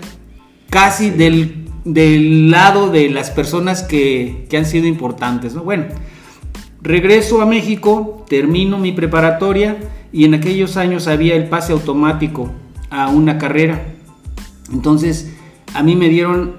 casi 0.70 1.10
del, 1.10 1.66
del 1.84 2.50
lado 2.50 2.90
de 2.90 3.10
las 3.10 3.30
personas 3.30 3.82
que, 3.82 4.46
que 4.48 4.56
han 4.56 4.66
sido 4.66 4.86
importantes, 4.86 5.54
¿no? 5.54 5.62
Bueno, 5.62 5.86
Regreso 6.82 7.40
a 7.40 7.46
México, 7.46 8.24
termino 8.28 8.76
mi 8.76 8.90
preparatoria 8.90 9.78
y 10.12 10.24
en 10.24 10.34
aquellos 10.34 10.76
años 10.76 11.06
había 11.06 11.36
el 11.36 11.48
pase 11.48 11.72
automático 11.72 12.50
a 12.90 13.08
una 13.08 13.38
carrera. 13.38 13.94
Entonces, 14.72 15.32
a 15.74 15.84
mí 15.84 15.94
me 15.94 16.08
dieron 16.08 16.56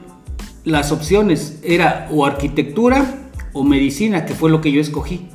las 0.64 0.94
opciones, 0.94 1.60
era 1.62 2.08
o 2.10 2.26
arquitectura 2.26 3.23
o 3.56 3.64
medicina, 3.64 4.26
que 4.26 4.34
fue 4.34 4.50
lo 4.50 4.62
que 4.62 4.72
yo 4.72 4.82
escogí. 4.82 5.28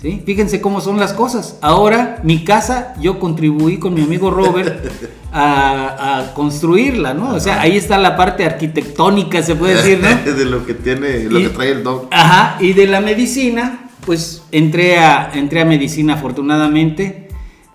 ¿sí? 0.00 0.22
Fíjense 0.24 0.60
cómo 0.62 0.80
son 0.80 0.98
las 0.98 1.12
cosas. 1.12 1.58
Ahora, 1.60 2.18
mi 2.24 2.42
casa, 2.42 2.94
yo 3.00 3.18
contribuí 3.18 3.78
con 3.78 3.92
mi 3.94 4.00
amigo 4.02 4.30
Robert 4.30 4.82
a, 5.32 6.18
a 6.20 6.34
construirla, 6.34 7.12
¿no? 7.14 7.34
O 7.34 7.40
sea, 7.40 7.60
ahí 7.60 7.76
está 7.76 7.98
la 7.98 8.16
parte 8.16 8.44
arquitectónica, 8.46 9.42
se 9.42 9.54
puede 9.56 9.74
decir, 9.76 10.00
¿no? 10.00 10.32
de 10.36 10.44
lo 10.46 10.64
que 10.64 10.72
tiene, 10.74 11.24
lo 11.24 11.38
Y- 11.38 11.42
que 11.44 11.48
trae 11.50 11.72
el 11.72 11.82
dog. 11.84 12.08
Ajá, 12.10 12.56
y 12.60 12.72
de 12.72 12.86
la 12.86 13.00
medicina, 13.02 13.90
pues 14.06 14.42
entré 14.52 14.98
a, 14.98 15.30
entré 15.34 15.60
a 15.60 15.64
medicina 15.66 16.14
afortunadamente, 16.14 17.28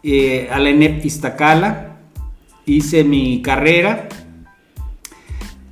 eh, 0.04 0.50
a 0.52 0.58
la 0.60 0.70
ENEP 0.70 1.06
Iztacala, 1.06 1.98
hice 2.66 3.04
mi 3.04 3.44
carrera, 3.44 4.10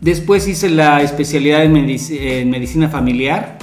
después 0.02 0.48
hice 0.48 0.70
la 0.70 1.02
especialidad 1.02 1.64
en 1.64 2.50
medicina 2.50 2.90
familiar, 2.90 3.58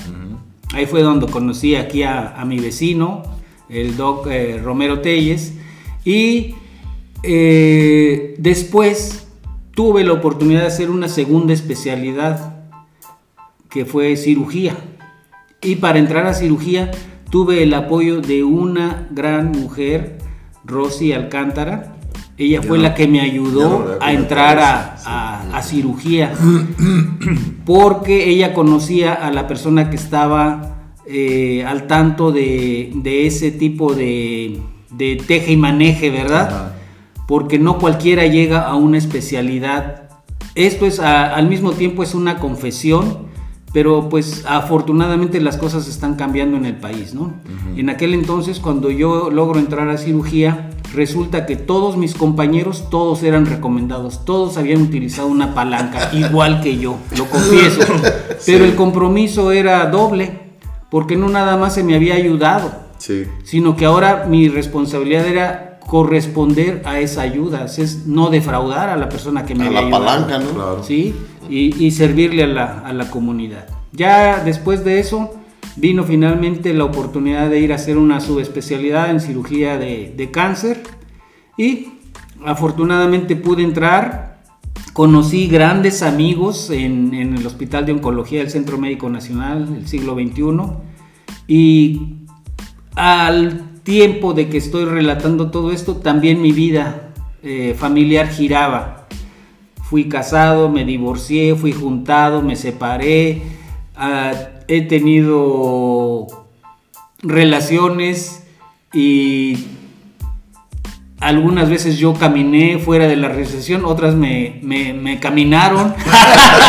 ahí 0.72 0.86
fue 0.86 1.02
donde 1.02 1.26
conocí 1.26 1.74
aquí 1.76 2.02
a, 2.02 2.34
a 2.40 2.44
mi 2.44 2.58
vecino, 2.58 3.22
el 3.68 3.96
doc 3.96 4.26
eh, 4.28 4.60
Romero 4.62 5.00
Telles, 5.00 5.54
y 6.04 6.54
eh, 7.22 8.34
después 8.38 9.26
tuve 9.74 10.04
la 10.04 10.12
oportunidad 10.12 10.62
de 10.62 10.66
hacer 10.66 10.90
una 10.90 11.08
segunda 11.08 11.52
especialidad 11.52 12.56
que 13.68 13.84
fue 13.84 14.16
cirugía. 14.16 14.76
Y 15.62 15.76
para 15.76 15.98
entrar 15.98 16.26
a 16.26 16.34
cirugía 16.34 16.90
tuve 17.30 17.62
el 17.62 17.72
apoyo 17.74 18.20
de 18.20 18.42
una 18.42 19.06
gran 19.10 19.52
mujer, 19.52 20.18
Rosy 20.64 21.12
Alcántara. 21.12 21.96
Ella 22.36 22.62
fue 22.62 22.78
no- 22.78 22.84
la 22.84 22.94
que 22.94 23.06
me 23.06 23.20
ayudó 23.20 23.98
a 24.00 24.12
entrar 24.12 24.58
a, 24.58 24.96
a- 25.04 25.29
a 25.52 25.62
cirugía. 25.62 26.32
Porque 27.64 28.28
ella 28.30 28.54
conocía 28.54 29.14
a 29.14 29.30
la 29.30 29.46
persona 29.46 29.90
que 29.90 29.96
estaba 29.96 30.76
eh, 31.06 31.64
al 31.66 31.86
tanto 31.86 32.32
de, 32.32 32.92
de 32.96 33.26
ese 33.26 33.50
tipo 33.50 33.94
de, 33.94 34.60
de 34.90 35.16
teje 35.26 35.52
y 35.52 35.56
maneje, 35.56 36.10
¿verdad? 36.10 36.48
Ajá. 36.48 36.74
porque 37.26 37.58
no 37.60 37.78
cualquiera 37.78 38.26
llega 38.26 38.60
a 38.66 38.74
una 38.74 38.98
especialidad. 38.98 40.08
Esto 40.56 40.84
es 40.86 40.98
a- 40.98 41.34
al 41.34 41.48
mismo 41.48 41.72
tiempo 41.72 42.02
es 42.02 42.14
una 42.14 42.38
confesión, 42.38 43.30
pero 43.72 44.08
pues 44.08 44.44
afortunadamente 44.48 45.40
las 45.40 45.56
cosas 45.56 45.86
están 45.86 46.16
cambiando 46.16 46.56
en 46.56 46.64
el 46.66 46.74
país, 46.74 47.14
¿no? 47.14 47.34
En 47.76 47.88
aquel 47.88 48.14
entonces 48.14 48.58
cuando 48.58 48.90
yo 48.90 49.30
logro 49.30 49.60
entrar 49.60 49.88
a 49.90 49.96
cirugía, 49.96 50.69
resulta 50.94 51.46
que 51.46 51.56
todos 51.56 51.96
mis 51.96 52.14
compañeros, 52.14 52.88
todos 52.90 53.22
eran 53.22 53.46
recomendados, 53.46 54.24
todos 54.24 54.56
habían 54.56 54.82
utilizado 54.82 55.28
una 55.28 55.54
palanca, 55.54 56.10
igual 56.14 56.60
que 56.60 56.78
yo, 56.78 56.96
lo 57.16 57.26
confieso. 57.26 57.80
Pero 58.46 58.64
el 58.64 58.74
compromiso 58.74 59.52
era 59.52 59.86
doble, 59.86 60.38
porque 60.90 61.16
no 61.16 61.28
nada 61.28 61.56
más 61.56 61.74
se 61.74 61.84
me 61.84 61.94
había 61.94 62.14
ayudado, 62.14 62.72
Sí. 62.98 63.24
sino 63.44 63.76
que 63.76 63.86
ahora 63.86 64.26
mi 64.28 64.48
responsabilidad 64.48 65.26
era 65.26 65.78
corresponder 65.86 66.82
a 66.84 67.00
esa 67.00 67.22
ayuda, 67.22 67.64
es 67.64 68.06
no 68.06 68.30
defraudar 68.30 68.88
a 68.90 68.96
la 68.96 69.08
persona 69.08 69.44
que 69.46 69.54
me 69.54 69.64
A 69.64 69.66
había 69.68 69.80
la 69.80 69.86
ayudado. 69.86 70.04
palanca, 70.04 70.38
¿no? 70.38 70.50
Claro. 70.50 70.84
¿sí? 70.84 71.14
Y, 71.48 71.84
y 71.84 71.90
servirle 71.92 72.44
a 72.44 72.46
la, 72.46 72.80
a 72.84 72.92
la 72.92 73.10
comunidad. 73.10 73.66
Ya 73.92 74.42
después 74.44 74.84
de 74.84 75.00
eso 75.00 75.34
vino 75.76 76.04
finalmente 76.04 76.74
la 76.74 76.84
oportunidad 76.84 77.50
de 77.50 77.60
ir 77.60 77.72
a 77.72 77.76
hacer 77.76 77.98
una 77.98 78.20
subespecialidad 78.20 79.10
en 79.10 79.20
cirugía 79.20 79.78
de, 79.78 80.12
de 80.16 80.30
cáncer 80.30 80.82
y 81.56 81.88
afortunadamente 82.44 83.36
pude 83.36 83.62
entrar. 83.62 84.40
Conocí 84.92 85.46
grandes 85.46 86.02
amigos 86.02 86.70
en, 86.70 87.14
en 87.14 87.36
el 87.36 87.46
Hospital 87.46 87.86
de 87.86 87.92
Oncología 87.92 88.40
del 88.40 88.50
Centro 88.50 88.76
Médico 88.76 89.08
Nacional 89.08 89.72
del 89.72 89.86
siglo 89.86 90.14
XXI 90.14 90.42
y 91.46 92.16
al 92.96 93.70
tiempo 93.82 94.34
de 94.34 94.48
que 94.48 94.58
estoy 94.58 94.84
relatando 94.84 95.50
todo 95.50 95.72
esto, 95.72 95.96
también 95.96 96.42
mi 96.42 96.52
vida 96.52 97.12
eh, 97.42 97.74
familiar 97.76 98.28
giraba. 98.28 99.06
fui 99.82 100.08
casado, 100.08 100.68
me 100.68 100.84
divorcié, 100.84 101.56
fui 101.56 101.72
juntado, 101.72 102.42
me 102.42 102.54
separé, 102.54 103.42
ah, 103.96 104.32
he 104.70 104.82
tenido 104.82 106.28
relaciones 107.22 108.44
y 108.92 109.66
algunas 111.18 111.68
veces 111.68 111.98
yo 111.98 112.14
caminé 112.14 112.78
fuera 112.78 113.08
de 113.08 113.16
la 113.16 113.28
recesión, 113.28 113.84
otras 113.84 114.14
me, 114.14 115.18
caminaron. 115.20 115.92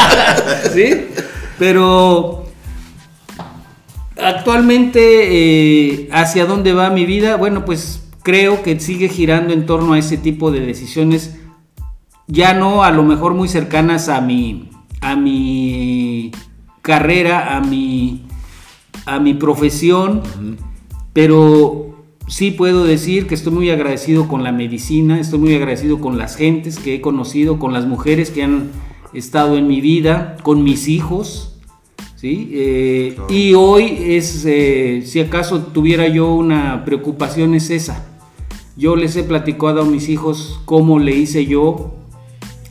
¿Sí? 0.74 1.10
Pero 1.60 2.46
actualmente, 4.20 6.00
eh, 6.02 6.10
¿hacia 6.12 6.48
dónde 6.48 6.74
va 6.74 6.90
mi 6.90 7.06
vida? 7.06 7.36
Bueno, 7.36 7.66
pues 7.66 8.02
creo 8.24 8.64
que 8.64 8.80
sigue 8.80 9.10
girando 9.10 9.54
en 9.54 9.68
torno 9.68 9.94
a 9.94 10.00
ese 10.00 10.18
tipo 10.18 10.52
de 10.52 10.62
decisiones, 10.62 11.38
ya 12.26 12.56
no 12.56 12.84
a 12.84 12.90
lo 12.90 13.04
mejor 13.04 13.36
muy 13.36 13.48
cercanas 13.48 14.10
a 14.10 14.22
mi, 14.22 14.72
a 15.02 15.16
mi 15.16 16.32
carrera, 16.82 17.56
a 17.56 17.62
mi, 17.62 18.26
a 19.06 19.20
mi 19.20 19.34
profesión, 19.34 20.22
pero 21.14 21.92
sí 22.28 22.52
puedo 22.52 22.86
decir 22.86 23.28
que 23.28 23.36
estoy 23.36 23.54
muy 23.54 23.70
agradecido 23.70 24.28
con 24.28 24.44
la 24.44 24.52
medicina, 24.52 25.20
estoy 25.20 25.40
muy 25.40 25.54
agradecido 25.54 26.00
con 26.00 26.18
las 26.18 26.36
gentes 26.36 26.80
que 26.80 26.96
he 26.96 27.02
conocido, 27.02 27.60
con 27.60 27.74
las 27.74 27.86
mujeres 27.86 28.32
que 28.32 28.44
han 28.44 28.70
estado 29.14 29.58
en 29.58 29.68
mi 29.68 29.82
vida, 29.82 30.38
con 30.44 30.64
mis 30.64 30.88
hijos. 30.88 31.60
¿sí? 32.16 32.50
Eh, 32.54 33.18
y 33.30 33.54
hoy 33.54 33.98
es, 34.00 34.46
eh, 34.46 35.04
si 35.06 35.20
acaso 35.20 35.60
tuviera 35.60 36.08
yo 36.08 36.34
una 36.34 36.86
preocupación, 36.86 37.54
es 37.54 37.70
esa. 37.70 38.08
Yo 38.78 38.96
les 38.96 39.16
he 39.18 39.24
platicado 39.24 39.82
a 39.82 39.86
mis 39.86 40.08
hijos 40.08 40.62
cómo 40.66 41.00
le 41.00 41.14
hice 41.14 41.46
yo, 41.46 41.96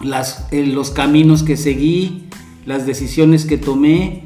las, 0.03 0.49
eh, 0.51 0.67
los 0.67 0.91
caminos 0.91 1.43
que 1.43 1.59
seguí, 1.59 2.30
las 2.67 2.87
decisiones 2.87 3.45
que 3.45 3.59
tomé 3.59 4.25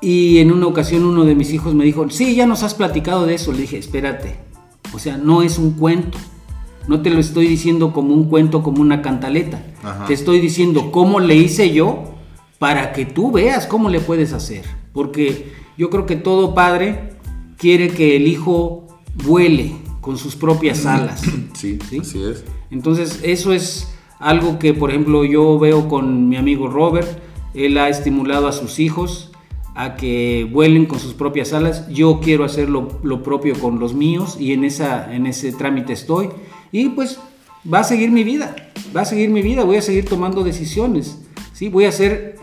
y 0.00 0.38
en 0.38 0.50
una 0.50 0.66
ocasión 0.66 1.04
uno 1.04 1.24
de 1.24 1.34
mis 1.34 1.52
hijos 1.52 1.74
me 1.74 1.84
dijo, 1.84 2.08
sí, 2.10 2.34
ya 2.34 2.46
nos 2.46 2.62
has 2.62 2.74
platicado 2.74 3.26
de 3.26 3.34
eso. 3.34 3.52
Le 3.52 3.62
dije, 3.62 3.78
espérate, 3.78 4.36
o 4.94 4.98
sea, 4.98 5.16
no 5.18 5.42
es 5.42 5.58
un 5.58 5.72
cuento. 5.72 6.18
No 6.88 7.02
te 7.02 7.10
lo 7.10 7.20
estoy 7.20 7.46
diciendo 7.46 7.92
como 7.92 8.14
un 8.14 8.24
cuento, 8.24 8.62
como 8.62 8.80
una 8.80 9.02
cantaleta. 9.02 9.62
Te 10.06 10.14
estoy 10.14 10.40
diciendo 10.40 10.90
cómo 10.90 11.20
le 11.20 11.36
hice 11.36 11.72
yo 11.72 12.14
para 12.58 12.92
que 12.92 13.04
tú 13.04 13.30
veas 13.30 13.66
cómo 13.66 13.90
le 13.90 14.00
puedes 14.00 14.32
hacer. 14.32 14.64
Porque 14.92 15.52
yo 15.76 15.90
creo 15.90 16.06
que 16.06 16.16
todo 16.16 16.54
padre 16.54 17.14
quiere 17.58 17.88
que 17.88 18.16
el 18.16 18.26
hijo 18.26 18.88
vuele 19.24 19.76
con 20.00 20.16
sus 20.16 20.34
propias 20.34 20.86
alas. 20.86 21.22
Sí, 21.52 21.78
¿sí? 21.88 21.98
así 21.98 22.22
es. 22.22 22.44
Entonces, 22.70 23.20
eso 23.22 23.52
es 23.52 23.89
algo 24.20 24.58
que, 24.58 24.74
por 24.74 24.90
ejemplo, 24.90 25.24
yo 25.24 25.58
veo 25.58 25.88
con 25.88 26.28
mi 26.28 26.36
amigo 26.36 26.68
Robert. 26.68 27.08
Él 27.54 27.78
ha 27.78 27.88
estimulado 27.88 28.46
a 28.46 28.52
sus 28.52 28.78
hijos 28.78 29.32
a 29.74 29.96
que 29.96 30.46
vuelen 30.52 30.86
con 30.86 30.98
sus 30.98 31.14
propias 31.14 31.52
alas. 31.52 31.88
Yo 31.88 32.20
quiero 32.20 32.44
hacer 32.44 32.68
lo, 32.68 32.88
propio 33.22 33.58
con 33.58 33.80
los 33.80 33.94
míos 33.94 34.36
y 34.38 34.52
en, 34.52 34.64
esa, 34.64 35.12
en 35.12 35.26
ese 35.26 35.52
trámite 35.52 35.94
estoy. 35.94 36.28
Y 36.70 36.90
pues 36.90 37.18
va 37.72 37.80
a 37.80 37.84
seguir 37.84 38.10
mi 38.10 38.22
vida, 38.22 38.54
va 38.94 39.00
a 39.00 39.04
seguir 39.06 39.30
mi 39.30 39.42
vida, 39.42 39.64
voy 39.64 39.76
a 39.76 39.82
seguir 39.82 40.04
tomando 40.04 40.44
decisiones, 40.44 41.18
¿sí? 41.52 41.68
voy 41.68 41.86
a 41.86 41.92
ser 41.92 42.36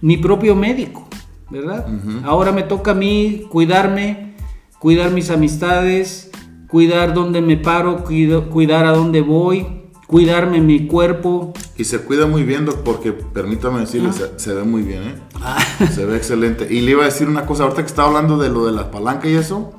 mi 0.00 0.16
propio 0.16 0.54
médico, 0.54 1.06
¿verdad? 1.50 1.86
Ahora 2.24 2.52
me 2.52 2.62
toca 2.62 2.92
a 2.92 2.94
mí 2.94 3.42
cuidarme, 3.50 4.34
cuidar 4.78 5.10
mis 5.10 5.30
amistades, 5.30 6.30
cuidar 6.68 7.14
dónde 7.14 7.40
me 7.40 7.56
paro, 7.56 8.04
cuidar 8.04 8.86
a 8.86 8.92
dónde 8.92 9.20
voy, 9.20 9.83
cuidarme 10.14 10.60
mi 10.60 10.86
cuerpo. 10.86 11.52
Y 11.76 11.82
se 11.82 11.98
cuida 11.98 12.28
muy 12.28 12.44
bien, 12.44 12.68
porque 12.84 13.10
permítame 13.12 13.80
decirle, 13.80 14.10
se, 14.12 14.54
ve 14.54 14.62
muy 14.62 14.82
bien, 14.82 15.02
¿eh? 15.02 15.14
Ah. 15.42 15.58
Se 15.92 16.06
ve 16.06 16.16
excelente. 16.16 16.72
Y 16.72 16.82
le 16.82 16.92
iba 16.92 17.02
a 17.02 17.06
decir 17.06 17.26
una 17.26 17.46
cosa, 17.46 17.64
ahorita 17.64 17.82
que 17.82 17.88
estaba 17.88 18.06
hablando 18.06 18.38
de 18.38 18.48
lo 18.48 18.64
de 18.64 18.70
la 18.70 18.92
palanca 18.92 19.28
y 19.28 19.34
eso, 19.34 19.72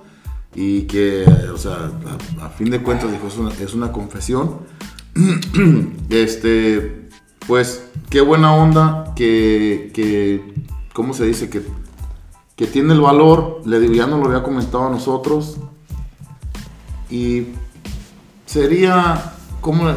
y 0.54 0.82
que, 0.88 1.24
o 1.54 1.58
sea, 1.58 1.90
a, 2.42 2.50
fin 2.50 2.70
de 2.70 2.84
cuentas, 2.84 3.14
dijo, 3.14 3.28
es 3.28 3.38
una, 3.38 3.50
es 3.54 3.74
una 3.74 3.94
confesión. 3.94 4.58
este, 6.10 7.08
pues, 7.48 7.86
qué 8.10 8.20
buena 8.20 8.54
onda 8.56 9.14
que, 9.16 9.90
que 9.94 10.54
¿cómo 10.92 11.14
se 11.14 11.28
dice? 11.28 11.50
Que, 11.50 11.62
que 12.58 12.68
tiene 12.68 12.94
el 12.94 13.00
valor, 13.00 13.62
le 13.64 13.80
digo, 13.80 13.94
ya 13.94 14.06
no 14.06 14.18
lo 14.18 14.26
había 14.26 14.44
comentado 14.44 14.88
a 14.88 14.90
nosotros, 14.90 15.60
y 17.10 17.44
sería, 18.46 19.32
¿cómo 19.62 19.88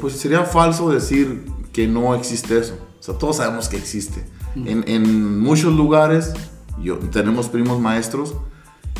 pues 0.00 0.16
sería 0.16 0.44
falso 0.44 0.90
decir 0.90 1.44
que 1.72 1.86
no 1.86 2.14
existe 2.14 2.58
eso. 2.58 2.74
O 3.00 3.02
sea, 3.02 3.18
todos 3.18 3.36
sabemos 3.36 3.68
que 3.68 3.76
existe. 3.76 4.24
En, 4.54 5.40
muchos 5.40 5.74
lugares, 5.74 6.34
yo, 6.80 6.98
tenemos 6.98 7.48
primos 7.48 7.80
maestros 7.80 8.34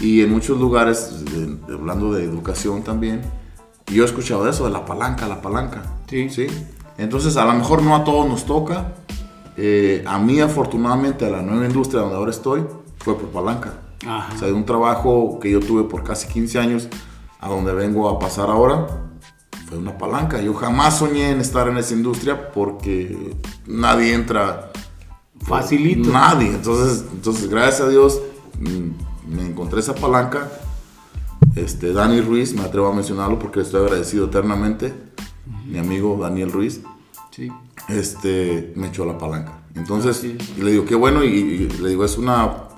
y 0.01 0.23
en 0.23 0.31
muchos 0.31 0.59
lugares, 0.59 1.23
hablando 1.73 2.13
de 2.13 2.25
educación 2.25 2.83
también, 2.83 3.21
yo 3.87 4.03
he 4.03 4.07
escuchado 4.07 4.49
eso 4.49 4.65
de 4.65 4.71
la 4.71 4.85
palanca, 4.85 5.29
la 5.29 5.43
palanca. 5.43 5.83
Sí. 6.09 6.31
¿sí? 6.31 6.47
Entonces, 6.99 7.37
a 7.37 7.45
lo 7.45 7.53
mejor 7.53 7.83
no 7.83 7.95
a 7.95 8.05
todos 8.05 8.29
nos 8.29 8.47
toca. 8.47 8.95
Eh, 9.57 10.03
a 10.07 10.19
mí, 10.19 10.41
afortunadamente, 10.41 11.27
a 11.27 11.31
la 11.31 11.43
nueva 11.43 11.67
industria 11.67 12.01
donde 12.01 12.17
ahora 12.17 12.31
estoy, 12.31 12.65
fue 12.99 13.17
por 13.17 13.29
palanca. 13.29 13.75
O 14.35 14.39
sea, 14.39 14.49
de 14.49 14.55
un 14.55 14.65
trabajo 14.65 15.39
que 15.41 15.51
yo 15.51 15.61
tuve 15.61 15.85
por 15.85 16.03
casi 16.03 16.27
15 16.27 16.59
años 16.59 16.89
a 17.39 17.49
donde 17.49 17.73
vengo 17.73 18.09
a 18.09 18.19
pasar 18.19 18.51
ahora, 18.51 18.87
una 19.77 19.97
palanca. 19.99 20.41
Yo 20.41 20.55
jamás 20.55 20.99
soñé 20.99 21.31
en 21.31 21.41
estar 21.41 21.69
en 21.69 21.79
esa 21.79 21.95
industria 21.95 22.51
porque 22.53 23.35
nadie 23.67 24.15
entra 24.15 24.71
facilito. 25.41 26.11
Nadie. 26.11 26.49
Entonces, 26.49 27.05
entonces 27.13 27.49
gracias 27.49 27.81
a 27.81 27.89
Dios 27.89 28.21
mm, 28.61 29.35
me 29.35 29.47
encontré 29.47 29.81
esa 29.81 29.95
palanca. 29.95 30.51
Este, 31.57 31.93
Dani 31.93 32.21
Ruiz, 32.21 32.55
me 32.55 32.63
atrevo 32.63 32.89
a 32.89 32.95
mencionarlo 32.95 33.39
porque 33.39 33.61
estoy 33.61 33.83
agradecido 33.83 34.27
eternamente. 34.27 34.93
Mi 35.67 35.79
amigo 35.79 36.19
Daniel 36.21 36.53
Ruiz. 36.53 36.81
Sí. 37.31 37.51
Este, 37.89 38.73
me 38.77 38.89
echó 38.89 39.05
la 39.05 39.19
palanca. 39.19 39.63
Entonces, 39.75 40.23
le 40.59 40.71
digo, 40.71 40.85
qué 40.85 40.95
bueno, 40.95 41.25
y, 41.25 41.69
le 41.69 41.89
digo, 41.89 42.05
es 42.05 42.19
una 42.19 42.69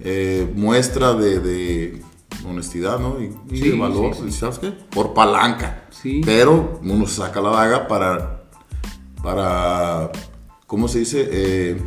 eh, 0.00 0.52
muestra 0.54 1.14
de 1.14 2.02
honestidad, 2.46 2.98
¿no? 2.98 3.16
Y, 3.20 3.60
de 3.60 3.78
valor, 3.78 4.14
¿sabes 4.30 4.58
qué? 4.58 4.70
Por 4.70 5.14
palanca. 5.14 5.84
Sí. 5.90 6.20
Pero 6.24 6.80
uno 6.82 7.06
saca 7.06 7.40
la 7.40 7.50
daga 7.50 7.88
para, 7.88 8.44
para, 9.22 10.10
¿cómo 10.66 10.88
se 10.88 11.00
dice? 11.00 11.28
Eh, 11.30 11.80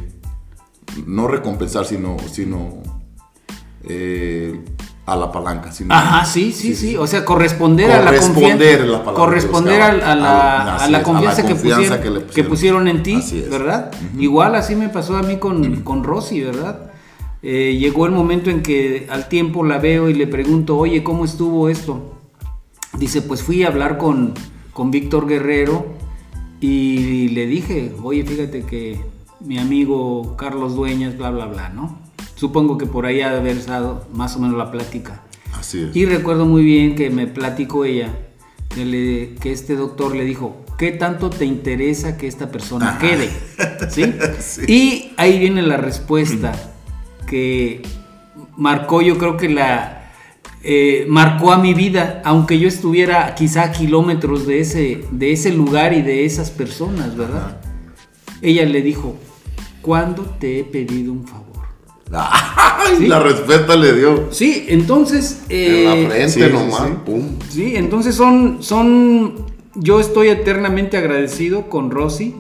no 1.06 1.28
recompensar, 1.28 1.86
sino, 1.86 2.18
sino 2.32 2.82
eh, 3.84 4.63
a 5.06 5.15
la 5.15 5.32
palanca. 5.32 5.72
Sino, 5.72 5.94
Ajá, 5.94 6.26
sí, 6.26 6.52
sí, 6.52 6.76
sí, 6.76 6.96
O 6.98 7.06
sea, 7.08 7.26
corresponder, 7.26 7.91
a 7.91 8.02
la 8.02 8.20
confianza. 8.20 9.04
corresponder 9.13 9.82
a, 9.82 10.15
la, 10.15 10.78
a, 10.78 10.88
la, 10.89 11.04
confianza, 11.04 11.46
que, 11.46 11.56
pusieron, 11.56 12.24
que, 12.34 12.44
pusieron, 12.44 12.88
en 12.88 13.04
ti, 13.04 13.22
¿verdad? 13.50 13.91
Igual 14.18 14.56
así 14.56 14.76
me 14.76 14.89
pasó 14.89 15.18
a 15.18 15.24
mí 15.24 15.38
con, 15.38 15.82
con 15.82 16.04
Rosy, 16.04 16.41
¿verdad? 16.41 16.91
Eh, 17.47 17.77
llegó 17.77 18.08
el 18.08 18.12
momento 18.12 18.49
en 18.49 18.63
que 18.63 19.05
al 19.08 19.29
tiempo 19.29 19.63
la 19.63 19.77
veo 19.77 20.10
y 20.10 20.15
le 20.15 20.25
pregunto, 20.25 20.75
oye, 20.77 21.03
¿cómo 21.03 21.25
estuvo 21.25 21.69
esto? 21.69 22.15
Dice, 22.97 23.21
pues 23.21 23.43
fui 23.43 23.62
a 23.62 23.67
hablar 23.67 23.99
con, 23.99 24.34
con 24.73 24.89
Víctor 24.89 25.27
Guerrero 25.27 25.86
y 26.60 27.27
le 27.29 27.45
dije, 27.45 27.93
oye, 28.01 28.25
fíjate 28.25 28.63
que 28.63 28.99
mi 29.41 29.60
amigo 29.60 30.36
Carlos 30.38 30.75
Dueñas, 30.75 31.19
bla, 31.19 31.29
bla, 31.29 31.45
bla, 31.45 31.69
¿no? 31.69 31.99
Supongo 32.34 32.79
que 32.79 32.88
por 32.88 33.05
ahí 33.05 33.21
ha 33.21 33.29
de 33.29 33.38
haber 33.38 33.58
estado 33.58 34.08
más 34.12 34.36
o 34.36 34.39
menos 34.39 34.58
la 34.58 34.71
plática. 34.71 35.21
Así 35.53 35.84
es. 35.84 35.95
Y 35.95 36.08
recuerdo 36.08 36.47
muy 36.47 36.63
bien 36.63 36.95
que 36.95 37.12
me 37.12 37.27
platicó 37.27 37.86
ella 37.86 38.12
que, 38.69 38.86
le, 38.86 39.36
que 39.36 39.51
este 39.51 39.75
doctor 39.75 40.15
le 40.15 40.23
dijo, 40.23 40.65
¿qué 40.79 40.91
tanto 40.93 41.29
te 41.29 41.45
interesa 41.45 42.17
que 42.17 42.25
esta 42.25 42.49
persona 42.49 42.97
quede? 42.97 43.29
¿Sí? 43.91 44.15
Y 44.67 45.12
ahí 45.17 45.38
viene 45.38 45.62
la 45.62 45.77
respuesta 45.77 46.71
que 47.25 47.81
marcó 48.57 49.01
yo 49.01 49.17
creo 49.17 49.38
que 49.38 49.49
la... 49.49 49.91
Eh, 50.67 51.05
marcó 51.07 51.51
a 51.51 51.59
mi 51.59 51.75
vida, 51.75 52.23
aunque 52.25 52.57
yo 52.57 52.67
estuviera 52.67 53.35
quizá 53.35 53.65
a 53.65 53.71
kilómetros 53.71 54.47
de 54.47 54.61
ese, 54.61 55.05
de 55.11 55.31
ese 55.31 55.53
lugar 55.53 55.93
y 55.93 56.01
de 56.01 56.25
esas 56.25 56.49
personas, 56.49 57.15
¿verdad? 57.15 57.61
Ella 58.41 58.65
le 58.65 58.81
dijo, 58.81 59.15
¿cuándo 59.83 60.23
te 60.39 60.59
he 60.59 60.63
pedido 60.63 61.11
un 61.11 61.27
favor? 61.27 61.45
La 63.01 63.19
respuesta 63.19 63.75
le 63.75 63.93
dio. 63.93 64.27
Sí, 64.31 64.65
entonces... 64.69 65.43
en 65.49 65.85
la 65.85 65.95
eh, 65.95 66.07
frente 66.07 66.49
nomás, 66.49 66.89
sí, 67.49 67.75
entonces 67.75 68.15
son, 68.15 68.57
son... 68.61 69.45
Yo 69.75 69.99
estoy 69.99 70.29
eternamente 70.29 70.97
agradecido 70.97 71.69
con 71.69 71.91
Rosy. 71.91 72.33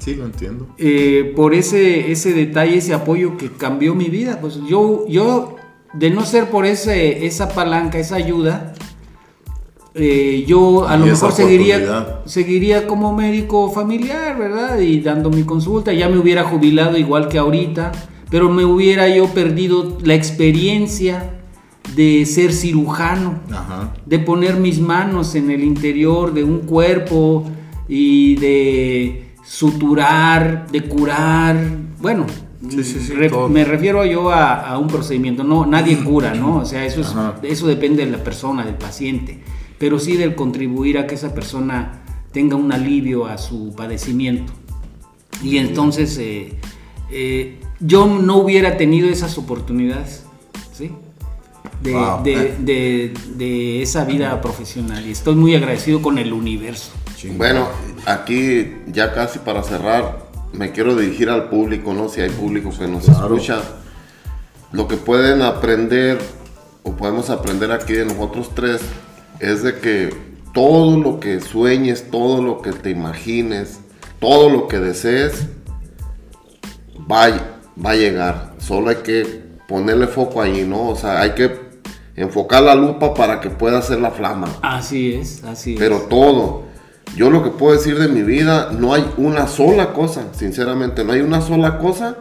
Sí, 0.00 0.14
lo 0.14 0.24
entiendo. 0.24 0.66
Eh, 0.78 1.32
por 1.36 1.54
ese, 1.54 2.10
ese 2.10 2.32
detalle, 2.32 2.78
ese 2.78 2.94
apoyo 2.94 3.36
que 3.36 3.50
cambió 3.50 3.94
mi 3.94 4.06
vida. 4.06 4.38
Pues 4.40 4.58
yo, 4.66 5.06
yo 5.08 5.56
de 5.92 6.10
no 6.10 6.24
ser 6.24 6.48
por 6.48 6.64
ese, 6.64 7.26
esa 7.26 7.50
palanca, 7.50 7.98
esa 7.98 8.16
ayuda, 8.16 8.74
eh, 9.94 10.44
yo 10.46 10.88
a 10.88 10.96
Y 10.96 11.00
lo 11.00 11.06
mejor 11.06 11.32
seguiría, 11.32 12.22
seguiría 12.24 12.86
como 12.86 13.12
médico 13.12 13.70
familiar, 13.70 14.38
¿verdad? 14.38 14.78
Y 14.78 15.00
dando 15.00 15.28
mi 15.30 15.42
consulta. 15.42 15.92
Ya 15.92 16.08
me 16.08 16.18
hubiera 16.18 16.44
jubilado 16.44 16.96
igual 16.96 17.28
que 17.28 17.36
ahorita, 17.36 17.92
pero 18.30 18.48
me 18.48 18.64
hubiera 18.64 19.08
yo 19.08 19.26
perdido 19.28 19.98
la 20.02 20.14
experiencia 20.14 21.36
de 21.94 22.24
ser 22.24 22.52
cirujano, 22.52 23.40
Ajá. 23.50 23.92
de 24.06 24.18
poner 24.18 24.56
mis 24.56 24.80
manos 24.80 25.34
en 25.34 25.50
el 25.50 25.62
interior 25.62 26.32
de 26.32 26.44
un 26.44 26.60
cuerpo 26.60 27.44
y 27.88 28.36
de 28.36 29.29
suturar, 29.50 30.66
de 30.70 30.82
curar, 30.84 31.56
bueno. 32.00 32.24
Sí, 32.68 32.84
sí, 32.84 33.00
sí, 33.00 33.12
re- 33.14 33.28
todo. 33.30 33.48
me 33.48 33.64
refiero 33.64 34.04
yo 34.04 34.30
a, 34.30 34.60
a 34.68 34.78
un 34.78 34.86
procedimiento, 34.86 35.42
no, 35.42 35.66
nadie 35.66 35.98
cura, 36.04 36.34
¿no? 36.34 36.58
O 36.58 36.64
sea, 36.64 36.84
eso, 36.84 37.00
es, 37.00 37.08
eso 37.42 37.66
depende 37.66 38.04
de 38.04 38.10
la 38.12 38.22
persona, 38.22 38.64
del 38.64 38.74
paciente, 38.76 39.40
pero 39.78 39.98
sí 39.98 40.16
del 40.16 40.34
contribuir 40.36 40.98
a 40.98 41.06
que 41.06 41.14
esa 41.16 41.34
persona 41.34 42.02
tenga 42.32 42.54
un 42.56 42.70
alivio 42.70 43.26
a 43.26 43.38
su 43.38 43.74
padecimiento. 43.74 44.52
Y 45.42 45.56
entonces 45.56 46.16
eh, 46.18 46.52
eh, 47.10 47.58
yo 47.80 48.06
no 48.06 48.36
hubiera 48.36 48.76
tenido 48.76 49.08
esas 49.08 49.36
oportunidades, 49.38 50.24
¿sí? 50.72 50.90
De, 51.82 51.92
Wow. 51.94 52.22
de- 52.22 52.54
de- 52.60 53.14
de 53.36 53.82
esa 53.82 54.04
vida 54.04 54.38
profesional. 54.42 55.04
Y 55.06 55.10
estoy 55.12 55.34
muy 55.34 55.54
agradecido 55.56 56.02
con 56.02 56.18
el 56.18 56.32
universo. 56.34 56.92
Chingón. 57.20 57.38
Bueno, 57.38 57.68
aquí 58.06 58.76
ya 58.86 59.12
casi 59.12 59.38
para 59.40 59.62
cerrar, 59.62 60.30
me 60.52 60.72
quiero 60.72 60.96
dirigir 60.96 61.28
al 61.28 61.48
público, 61.48 61.92
¿no? 61.92 62.08
Si 62.08 62.20
hay 62.20 62.30
público 62.30 62.70
que 62.76 62.88
nos 62.88 63.04
Claro. 63.04 63.34
escucha, 63.34 63.60
lo 64.72 64.88
que 64.88 64.96
pueden 64.96 65.42
aprender 65.42 66.18
o 66.82 66.92
podemos 66.92 67.28
aprender 67.28 67.72
aquí 67.72 67.92
de 67.92 68.06
nosotros 68.06 68.50
tres 68.54 68.80
es 69.38 69.62
de 69.62 69.78
que 69.80 70.14
todo 70.54 70.98
lo 70.98 71.20
que 71.20 71.40
sueñes, 71.40 72.10
todo 72.10 72.42
lo 72.42 72.62
que 72.62 72.72
te 72.72 72.90
imagines, 72.90 73.80
todo 74.18 74.48
lo 74.48 74.66
que 74.66 74.78
desees, 74.78 75.46
va, 77.10 77.26
a- 77.26 77.58
va 77.84 77.90
a 77.90 77.96
llegar. 77.96 78.54
Solo 78.58 78.90
hay 78.90 78.96
que 78.96 79.42
ponerle 79.68 80.06
foco 80.06 80.40
ahí, 80.42 80.64
¿no? 80.66 80.88
O 80.88 80.96
sea, 80.96 81.20
hay 81.20 81.32
que 81.32 81.54
enfocar 82.16 82.62
la 82.62 82.74
lupa 82.74 83.14
para 83.14 83.40
que 83.40 83.50
pueda 83.50 83.78
hacer 83.78 84.00
la 84.00 84.10
flama. 84.10 84.48
Así 84.62 85.14
es, 85.14 85.44
así 85.44 85.76
Pero 85.78 85.96
es. 85.96 86.08
todo. 86.08 86.69
Yo 87.16 87.30
lo 87.30 87.42
que 87.42 87.50
puedo 87.50 87.76
decir 87.76 87.98
de 87.98 88.08
mi 88.08 88.22
vida, 88.22 88.70
no 88.72 88.94
hay 88.94 89.04
una 89.16 89.46
sola 89.46 89.92
cosa, 89.92 90.26
sinceramente, 90.32 91.04
no 91.04 91.12
hay 91.12 91.20
una 91.20 91.40
sola 91.40 91.78
cosa 91.78 92.18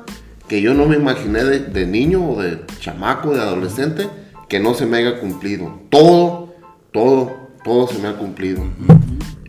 que 0.47 0.62
yo 0.62 0.73
no 0.73 0.88
me 0.88 0.95
imaginé 0.95 1.43
de, 1.43 1.60
de 1.60 1.86
niño 1.86 2.32
o 2.32 2.41
de 2.41 2.65
chamaco, 2.80 3.34
de 3.34 3.41
adolescente, 3.41 4.10
que 4.49 4.60
no 4.60 4.73
se 4.73 4.88
me 4.88 4.97
haya 4.97 5.19
cumplido. 5.19 5.80
Todo, 5.89 6.56
todo, 6.91 7.49
todo 7.63 7.88
se 7.88 7.99
me 7.99 8.08
ha 8.08 8.17
cumplido. 8.17 8.63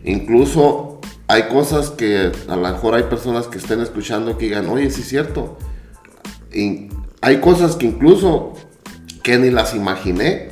Incluso 0.03 1.01
hay 1.27 1.43
cosas 1.43 1.89
que 1.89 2.31
a 2.47 2.55
lo 2.55 2.61
mejor 2.61 2.93
hay 2.93 3.03
personas 3.03 3.47
que 3.47 3.57
estén 3.57 3.81
escuchando 3.81 4.37
que 4.37 4.45
digan, 4.45 4.67
oye, 4.69 4.91
sí 4.91 5.01
es 5.01 5.07
cierto. 5.07 5.57
Y 6.53 6.89
hay 7.21 7.39
cosas 7.39 7.75
que 7.75 7.87
incluso 7.87 8.53
que 9.23 9.37
ni 9.37 9.49
las 9.49 9.73
imaginé. 9.73 10.49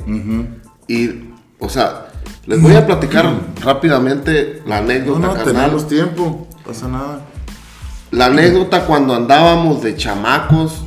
Y, 0.88 1.30
o 1.58 1.68
sea, 1.68 2.09
les 2.46 2.60
voy 2.60 2.74
a 2.74 2.86
platicar 2.86 3.30
rápidamente 3.62 4.62
la 4.66 4.80
No, 4.80 4.86
anécdota, 4.86 5.18
no, 5.20 5.34
carnal. 5.34 5.44
tenemos 5.54 5.88
tiempo. 5.88 6.46
No 6.56 6.62
pasa 6.64 6.88
nada. 6.88 7.20
La 8.10 8.26
anécdota 8.26 8.86
cuando 8.86 9.14
andábamos 9.14 9.82
de 9.82 9.96
chamacos, 9.96 10.84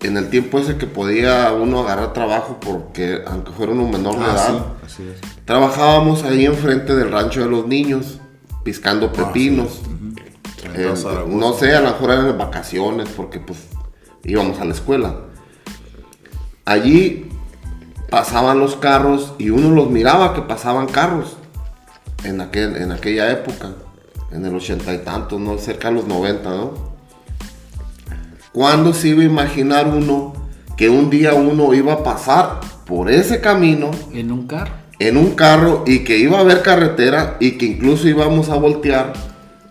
en 0.00 0.16
el 0.16 0.30
tiempo 0.30 0.58
ese 0.58 0.76
que 0.78 0.86
podía 0.86 1.52
uno 1.52 1.80
agarrar 1.80 2.12
trabajo 2.12 2.58
porque, 2.60 3.20
aunque 3.26 3.52
fuera 3.52 3.72
uno 3.72 3.86
menor 3.88 4.18
de 4.18 4.24
Ah, 4.24 4.32
edad, 4.32 4.48
sí, 4.48 4.54
así 4.86 5.02
es. 5.08 5.44
trabajábamos 5.44 6.24
ahí 6.24 6.46
enfrente 6.46 6.96
del 6.96 7.10
rancho 7.12 7.40
de 7.44 7.46
los 7.50 7.66
niños, 7.66 8.18
piscando 8.64 9.12
pepinos. 9.12 9.80
Eh, 10.74 10.92
Zaragoza. 10.96 11.24
no 11.28 11.52
sé, 11.54 11.74
a 11.74 11.80
lo 11.80 11.88
mejor 11.90 12.10
eran 12.12 12.38
vacaciones 12.38 13.08
porque 13.16 13.38
pues 13.40 13.58
íbamos 14.24 14.58
a 14.60 14.64
la 14.64 14.72
escuela. 14.72 15.16
Allí 16.64 17.28
pasaban 18.12 18.58
los 18.58 18.76
carros 18.76 19.32
y 19.38 19.48
uno 19.48 19.70
los 19.70 19.90
miraba 19.90 20.34
que 20.34 20.42
pasaban 20.42 20.86
carros 20.86 21.38
en, 22.24 22.42
aquel, 22.42 22.76
en 22.76 22.92
aquella 22.92 23.32
época, 23.32 23.70
en 24.30 24.44
el 24.44 24.54
ochenta 24.54 24.92
y 24.92 24.98
tantos, 24.98 25.40
¿no? 25.40 25.56
cerca 25.56 25.88
de 25.88 25.94
los 25.94 26.06
90, 26.06 26.50
¿no? 26.50 26.72
¿Cuándo 28.52 28.92
se 28.92 29.08
iba 29.08 29.22
a 29.22 29.24
imaginar 29.24 29.88
uno 29.88 30.34
que 30.76 30.90
un 30.90 31.08
día 31.08 31.32
uno 31.32 31.72
iba 31.72 31.94
a 31.94 32.04
pasar 32.04 32.60
por 32.84 33.10
ese 33.10 33.40
camino 33.40 33.90
En 34.12 34.30
un 34.30 34.46
carro. 34.46 34.72
en 34.98 35.16
un 35.16 35.30
carro 35.30 35.82
y 35.86 36.00
que 36.00 36.18
iba 36.18 36.36
a 36.36 36.42
haber 36.42 36.60
carretera 36.60 37.38
y 37.40 37.52
que 37.52 37.64
incluso 37.64 38.08
íbamos 38.08 38.50
a 38.50 38.56
voltear 38.56 39.14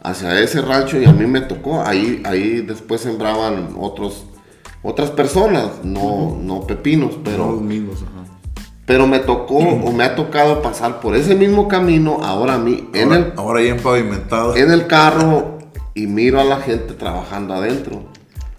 hacia 0.02 0.40
ese 0.40 0.62
rancho 0.64 1.00
y 1.00 1.06
a 1.06 1.12
mí 1.12 1.28
me 1.28 1.42
tocó. 1.42 1.84
Ahí, 1.84 2.24
ahí 2.26 2.62
después 2.62 3.02
sembraban 3.02 3.76
otros, 3.78 4.26
otras 4.82 5.12
personas, 5.12 5.84
no, 5.84 6.40
no 6.42 6.62
pepinos, 6.66 7.18
No 7.18 7.24
pero, 7.24 7.52
los 7.52 7.62
mismos, 7.62 7.98
ajá. 8.02 8.21
Pero 8.86 9.08
me 9.08 9.20
tocó 9.20 9.58
o 9.58 9.92
me 9.92 10.04
ha 10.04 10.16
tocado 10.16 10.62
pasar 10.62 11.00
por 11.00 11.16
ese 11.16 11.36
mismo 11.36 11.68
camino 11.68 12.20
ahora 12.24 12.56
a 12.56 12.58
mí 12.60 12.88
en 12.94 13.12
ahora, 13.14 13.18
el, 13.18 13.34
ahora 13.38 13.62
ya 13.64 13.70
empavimentado. 13.72 14.56
en 14.56 14.72
el 14.72 14.88
carro 14.88 15.60
y 15.94 16.08
miro 16.08 16.40
a 16.40 16.44
la 16.44 16.58
gente 16.58 16.94
trabajando 16.94 17.54
adentro 17.54 18.04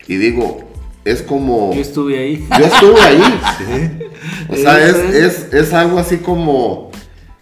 y 0.07 0.17
digo, 0.17 0.59
es 1.05 1.23
como... 1.23 1.73
Yo 1.75 1.81
estuve 1.81 2.19
ahí. 2.19 2.47
Yo 2.59 2.65
estuve 2.67 3.01
ahí. 3.01 3.23
Sí. 3.59 4.05
O 4.51 4.57
sea, 4.57 4.87
es, 4.87 4.97
es, 4.97 5.53
es 5.55 5.73
algo 5.73 5.99
así 5.99 6.19
como. 6.19 6.63
O 6.89 6.91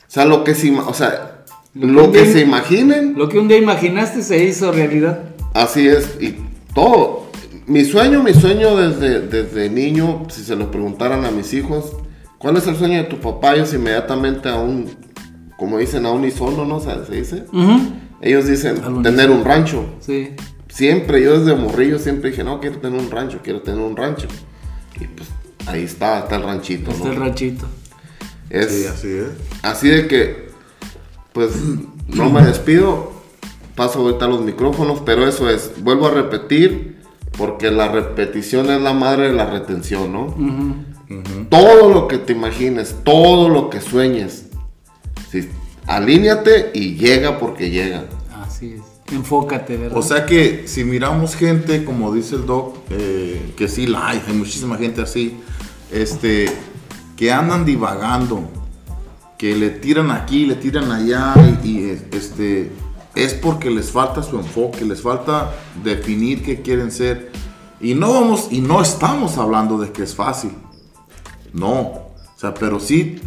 sea, 0.07 0.25
lo 0.25 0.45
que 0.45 0.55
se, 0.55 0.71
o 0.79 0.95
sea, 0.95 1.45
Lo 1.75 1.87
que 1.87 1.93
lo 1.93 2.12
que 2.12 2.23
un- 2.23 2.33
se 2.33 2.40
imaginen, 2.40 3.14
Lo 3.16 3.29
que 3.29 3.38
un 3.38 3.49
día 3.49 3.59
imaginaste 3.59 4.23
se 4.23 4.43
hizo 4.45 4.73
realidad. 4.73 5.21
así 5.55 5.87
es. 5.88 6.16
Y 6.21 6.37
todo. 6.75 7.27
Mi 7.66 7.85
sueño, 7.85 8.23
mi 8.23 8.33
sueño 8.35 8.77
desde, 8.77 9.21
desde 9.21 9.69
niño, 9.71 10.27
si 10.31 10.43
se 10.43 10.57
lo 10.57 10.71
preguntaran 10.71 11.25
a 11.27 11.31
mis 11.31 11.53
hijos, 11.55 11.93
¿cuál 12.40 12.57
es 12.57 12.66
el 12.66 12.74
sueño 12.74 12.96
de 12.96 13.05
tu 13.05 13.18
papá? 13.20 13.55
Ellos 13.55 13.72
inmediatamente 13.74 14.48
a 14.48 14.57
un, 14.57 14.90
como 15.57 15.79
dicen, 15.79 16.07
a 16.07 16.11
un 16.11 16.24
isono, 16.24 16.64
¿no? 16.64 16.81
Se 16.81 16.96
dice. 17.12 17.44
Ellos 18.20 18.46
dicen, 18.46 19.03
tener 19.03 19.31
un 19.31 19.44
rancho. 19.44 19.85
Sí. 20.00 20.31
Siempre, 20.68 21.22
yo 21.22 21.38
desde 21.38 21.55
morrillo 21.55 21.98
siempre 21.98 22.31
dije, 22.31 22.42
no, 22.42 22.61
quiero 22.61 22.79
tener 22.79 22.98
un 22.98 23.11
rancho, 23.11 23.40
quiero 23.42 23.61
tener 23.61 23.81
un 23.81 23.96
rancho. 23.96 24.26
Y 25.00 25.05
pues 25.07 25.29
ahí 25.66 25.83
está, 25.85 26.20
está 26.20 26.37
el 26.37 26.42
ranchito, 26.42 26.90
Hasta 26.90 27.05
¿no? 27.05 27.12
el 27.12 27.18
ranchito. 27.18 27.66
Es, 28.48 28.70
Sí, 28.70 28.87
así 28.87 29.09
es. 29.09 29.29
Así 29.62 29.88
de 29.88 30.09
que, 30.09 30.48
pues, 31.33 31.53
no 32.09 32.31
me 32.31 32.42
despido. 32.42 33.12
Paso 33.76 34.00
ahorita 34.00 34.26
los 34.26 34.40
micrófonos, 34.42 35.00
pero 35.05 35.26
eso 35.26 35.48
es, 35.48 35.72
vuelvo 35.83 36.07
a 36.07 36.11
repetir, 36.11 36.98
porque 37.38 37.70
la 37.70 37.88
repetición 37.88 38.70
es 38.70 38.81
la 38.81 38.92
madre 38.92 39.29
de 39.29 39.35
la 39.35 39.46
retención, 39.46 40.12
¿no? 40.12 40.35
Todo 41.49 41.92
lo 41.92 42.07
que 42.07 42.18
te 42.18 42.33
imagines, 42.33 42.94
todo 43.03 43.49
lo 43.49 43.68
que 43.68 43.81
sueñes, 43.81 44.46
sí, 45.31 45.49
alíñate 45.87 46.70
y 46.73 46.94
llega 46.94 47.38
porque 47.38 47.70
llega. 47.70 48.05
Así 48.33 48.75
es. 48.75 49.12
Enfócate, 49.12 49.77
¿verdad? 49.77 49.99
O 49.99 50.03
sea 50.03 50.25
que 50.25 50.68
si 50.68 50.85
miramos 50.85 51.35
gente, 51.35 51.85
como 51.85 52.14
dice 52.14 52.37
el 52.37 52.46
doc, 52.46 52.77
eh, 52.90 53.53
que 53.57 53.66
sí 53.66 53.88
la 53.88 54.09
hay, 54.09 54.23
hay 54.25 54.35
muchísima 54.35 54.77
gente 54.77 55.03
así, 55.03 55.37
este, 55.90 56.49
que 57.16 57.33
andan 57.33 57.64
divagando, 57.64 58.49
que 59.37 59.57
le 59.57 59.70
tiran 59.70 60.12
aquí, 60.12 60.46
le 60.46 60.55
tiran 60.55 60.92
allá, 60.92 61.35
y, 61.64 61.68
y, 61.68 61.99
este, 62.12 62.70
es 63.16 63.35
porque 63.35 63.68
les 63.68 63.90
falta 63.90 64.23
su 64.23 64.37
enfoque, 64.37 64.85
les 64.85 65.03
falta 65.03 65.57
definir 65.83 66.44
qué 66.44 66.62
quieren 66.62 66.92
ser. 66.92 67.33
Y 67.81 67.94
no 67.94 68.12
vamos, 68.12 68.46
y 68.53 68.61
no 68.61 68.81
estamos 68.81 69.38
hablando 69.38 69.77
de 69.77 69.90
que 69.90 70.05
es 70.05 70.14
fácil. 70.14 70.53
No. 71.52 71.80
O 71.80 72.14
sea, 72.36 72.54
pero 72.54 72.80
sí 72.80 73.20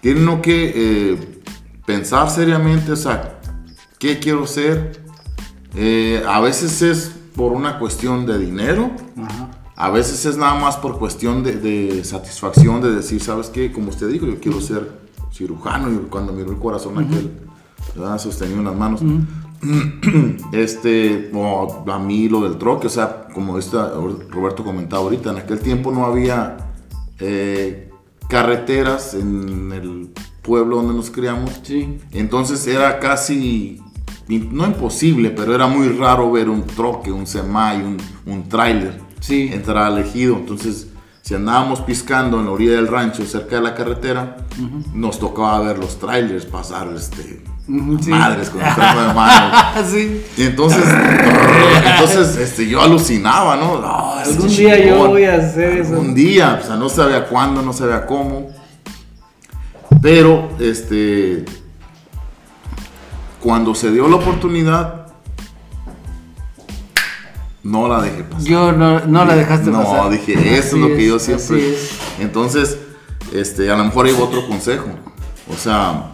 tienen 0.00 0.22
uno 0.22 0.40
que 0.40 0.72
eh, 0.74 1.42
pensar 1.84 2.30
seriamente, 2.30 2.92
o 2.92 2.96
sea, 2.96 3.40
¿qué 3.98 4.18
quiero 4.18 4.46
ser? 4.46 5.02
Eh, 5.74 6.22
a 6.26 6.40
veces 6.40 6.82
es 6.82 7.14
por 7.36 7.52
una 7.52 7.78
cuestión 7.78 8.26
de 8.26 8.38
dinero, 8.38 8.90
Ajá. 9.16 9.50
a 9.76 9.90
veces 9.90 10.24
es 10.26 10.36
nada 10.36 10.54
más 10.54 10.76
por 10.76 10.98
cuestión 10.98 11.42
de, 11.42 11.56
de 11.56 12.04
satisfacción, 12.04 12.80
de 12.80 12.92
decir, 12.92 13.22
¿sabes 13.22 13.48
qué? 13.48 13.72
Como 13.72 13.90
usted 13.90 14.08
dijo, 14.08 14.26
yo 14.26 14.40
quiero 14.40 14.60
ser 14.60 15.00
cirujano 15.32 15.90
y 15.92 15.96
cuando 16.08 16.32
miró 16.32 16.50
el 16.50 16.58
corazón 16.58 16.98
aquel, 16.98 17.30
¿verdad? 17.94 18.18
Sostenía 18.18 18.58
unas 18.58 18.76
manos. 18.76 19.02
este, 20.52 21.30
o 21.34 21.84
a 21.86 21.98
mí 21.98 22.28
lo 22.28 22.42
del 22.42 22.56
troque, 22.56 22.86
o 22.86 22.90
sea, 22.90 23.28
como 23.34 23.58
Roberto 24.30 24.64
comentaba 24.64 25.02
ahorita, 25.02 25.30
en 25.30 25.38
aquel 25.38 25.60
tiempo 25.60 25.92
no 25.92 26.06
había 26.06 26.69
eh, 27.20 27.90
carreteras 28.28 29.14
en 29.14 29.72
el 29.72 30.10
pueblo 30.42 30.76
donde 30.76 30.94
nos 30.94 31.10
criamos. 31.10 31.60
Sí. 31.62 31.98
Entonces 32.12 32.66
era 32.66 32.98
casi, 32.98 33.80
no 34.28 34.66
imposible, 34.66 35.30
pero 35.30 35.54
era 35.54 35.66
muy 35.66 35.88
raro 35.88 36.30
ver 36.30 36.48
un 36.48 36.62
troque, 36.64 37.10
un 37.12 37.26
semai, 37.26 37.82
un, 37.82 37.96
un 38.26 38.48
tráiler 38.48 39.00
Sí. 39.20 39.50
entrar 39.52 39.84
al 39.84 39.98
ejido. 39.98 40.36
Entonces, 40.36 40.88
si 41.22 41.34
andábamos 41.34 41.82
piscando 41.82 42.40
en 42.40 42.46
la 42.46 42.52
orilla 42.52 42.72
del 42.72 42.88
rancho, 42.88 43.24
cerca 43.26 43.56
de 43.56 43.62
la 43.62 43.74
carretera, 43.74 44.38
nos 44.94 45.18
tocaba 45.18 45.60
ver 45.60 45.78
los 45.78 45.98
trailers 45.98 46.46
pasar, 46.46 46.88
este, 46.96 47.42
sí. 48.00 48.10
madres 48.10 48.50
con 48.50 48.60
el 48.60 48.72
freno 48.72 49.08
de 49.08 49.14
mano. 49.14 49.56
sí. 49.90 50.22
Y 50.36 50.42
entonces, 50.42 50.84
entonces 51.84 52.36
este, 52.36 52.68
yo 52.68 52.80
alucinaba, 52.82 53.56
¿no? 53.56 53.80
No, 53.80 54.20
este 54.20 54.34
Algún 54.34 54.48
día 54.48 54.86
yo 54.86 55.08
voy 55.08 55.24
a 55.24 55.34
hacer 55.36 55.78
eso. 55.78 55.98
Un 55.98 56.14
día, 56.14 56.58
o 56.62 56.66
sea, 56.66 56.76
no 56.76 56.88
sabía 56.88 57.26
cuándo, 57.26 57.62
no 57.62 57.72
sabía 57.72 58.06
cómo. 58.06 58.48
Pero, 60.02 60.50
este, 60.58 61.44
cuando 63.40 63.74
se 63.74 63.90
dio 63.90 64.08
la 64.08 64.16
oportunidad, 64.16 65.06
no 67.62 67.88
la 67.88 68.00
dejé 68.02 68.24
pasar. 68.24 68.46
Yo 68.46 68.72
no, 68.72 69.00
no 69.00 69.24
la 69.24 69.36
dejaste 69.36 69.70
no, 69.70 69.82
pasar. 69.82 70.10
dije, 70.10 70.58
eso 70.58 70.76
es 70.76 70.82
lo 70.82 70.88
que 70.88 71.06
yo 71.06 71.18
siempre. 71.18 71.74
es. 71.74 71.98
Entonces, 72.18 72.78
este, 73.34 73.70
a 73.70 73.76
lo 73.76 73.84
mejor 73.84 74.06
hay 74.06 74.12
otro 74.12 74.46
consejo. 74.46 74.86
O 75.52 75.56
sea, 75.56 76.09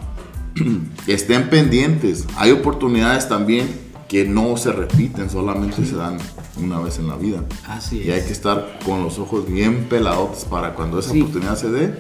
estén 1.06 1.48
pendientes. 1.50 2.26
Hay 2.36 2.50
oportunidades 2.52 3.28
también 3.28 3.66
que 4.08 4.24
no 4.24 4.56
se 4.56 4.72
repiten, 4.72 5.28
solamente 5.30 5.84
se 5.84 5.96
dan 5.96 6.18
una 6.62 6.78
vez 6.78 6.98
en 6.98 7.08
la 7.08 7.16
vida. 7.16 7.44
Así 7.66 7.98
Y 8.06 8.10
hay 8.10 8.20
es. 8.20 8.26
que 8.26 8.32
estar 8.32 8.78
con 8.84 9.02
los 9.02 9.18
ojos 9.18 9.50
bien 9.50 9.86
pelados 9.90 10.44
para 10.48 10.74
cuando 10.74 10.98
esa 11.00 11.10
Sí. 11.12 11.20
oportunidad 11.22 11.56
se 11.56 11.70
dé, 11.70 11.94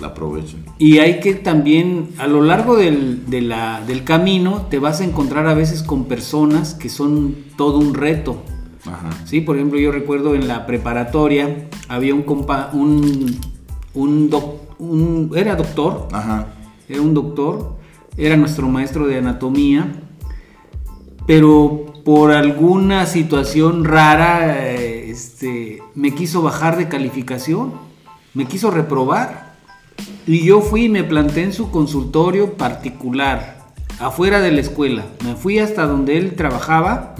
la 0.00 0.08
aprovechen. 0.08 0.64
Y 0.78 0.98
hay 0.98 1.20
que 1.20 1.34
también, 1.34 2.10
a 2.18 2.26
lo 2.26 2.42
largo 2.42 2.76
del, 2.76 3.24
de 3.30 3.40
la- 3.40 3.80
del 3.86 4.04
camino, 4.04 4.66
te 4.68 4.78
vas 4.78 5.00
a 5.00 5.04
encontrar 5.04 5.46
a 5.46 5.54
veces 5.54 5.82
con 5.82 6.04
personas 6.04 6.74
que 6.74 6.88
son 6.90 7.34
todo 7.56 7.78
un 7.78 7.94
reto. 7.94 8.42
Ajá. 8.84 9.10
Sí, 9.24 9.40
por 9.40 9.56
ejemplo, 9.56 9.78
yo 9.78 9.90
recuerdo 9.92 10.34
en 10.34 10.48
la 10.48 10.66
preparatoria 10.66 11.68
había 11.88 12.14
un 12.14 12.22
compa, 12.24 12.70
un, 12.74 13.38
un, 13.94 14.28
doc- 14.28 14.60
un- 14.78 15.30
era 15.36 15.54
doctor, 15.56 16.08
Ajá. 16.12 16.48
Era 16.92 17.02
un 17.02 17.14
doctor, 17.14 17.76
era 18.16 18.36
nuestro 18.36 18.68
maestro 18.68 19.06
de 19.06 19.18
anatomía, 19.18 20.02
pero 21.26 21.86
por 22.04 22.32
alguna 22.32 23.06
situación 23.06 23.84
rara, 23.84 24.70
eh, 24.70 25.10
este, 25.10 25.82
me 25.94 26.14
quiso 26.14 26.42
bajar 26.42 26.76
de 26.76 26.88
calificación, 26.88 27.72
me 28.34 28.46
quiso 28.46 28.70
reprobar. 28.70 29.52
Y 30.26 30.44
yo 30.44 30.60
fui 30.60 30.84
y 30.84 30.88
me 30.88 31.04
planté 31.04 31.42
en 31.42 31.52
su 31.52 31.70
consultorio 31.70 32.54
particular, 32.54 33.66
afuera 33.98 34.40
de 34.40 34.52
la 34.52 34.60
escuela. 34.60 35.04
Me 35.24 35.34
fui 35.34 35.58
hasta 35.58 35.86
donde 35.86 36.16
él 36.16 36.34
trabajaba 36.34 37.14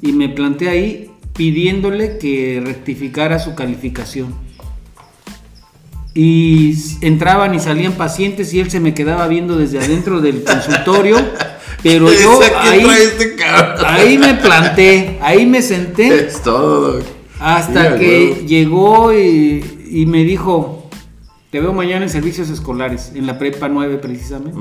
y 0.00 0.12
me 0.12 0.28
planté 0.28 0.68
ahí 0.68 1.10
pidiéndole 1.34 2.18
que 2.18 2.62
rectificara 2.64 3.38
su 3.38 3.54
calificación. 3.54 4.45
Y 6.18 6.74
entraban 7.02 7.54
y 7.54 7.60
salían 7.60 7.92
pacientes 7.92 8.52
y 8.54 8.60
él 8.60 8.70
se 8.70 8.80
me 8.80 8.94
quedaba 8.94 9.28
viendo 9.28 9.56
desde 9.58 9.78
adentro 9.78 10.22
del 10.22 10.42
consultorio, 10.44 11.18
pero 11.82 12.10
yo 12.10 12.38
Dice, 12.40 12.52
"¿Quién 12.62 12.88
ahí, 12.90 12.98
este 13.02 13.36
cabrón?" 13.36 13.84
ahí 13.86 14.16
me 14.16 14.32
planté, 14.34 15.18
ahí 15.20 15.44
me 15.44 15.60
senté 15.60 16.08
Es 16.26 16.42
todo. 16.42 17.00
hasta 17.38 17.98
que 17.98 18.30
güey. 18.30 18.46
llegó 18.46 19.12
y, 19.12 19.62
y 19.90 20.06
me 20.06 20.24
dijo, 20.24 20.88
te 21.50 21.60
veo 21.60 21.74
mañana 21.74 22.04
en 22.06 22.10
servicios 22.10 22.48
escolares, 22.48 23.12
en 23.14 23.26
la 23.26 23.38
prepa 23.38 23.68
9 23.68 23.98
precisamente. 23.98 24.58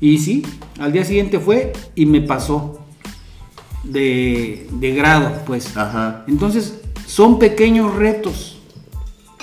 Y 0.00 0.18
sí, 0.18 0.44
al 0.78 0.92
día 0.92 1.04
siguiente 1.04 1.40
fue 1.40 1.72
y 1.96 2.06
me 2.06 2.20
pasó 2.20 2.80
de, 3.82 4.68
de 4.70 4.94
grado, 4.94 5.32
pues. 5.44 5.76
Ajá. 5.76 6.24
Entonces, 6.28 6.78
son 7.06 7.38
pequeños 7.40 7.94
retos. 7.96 8.55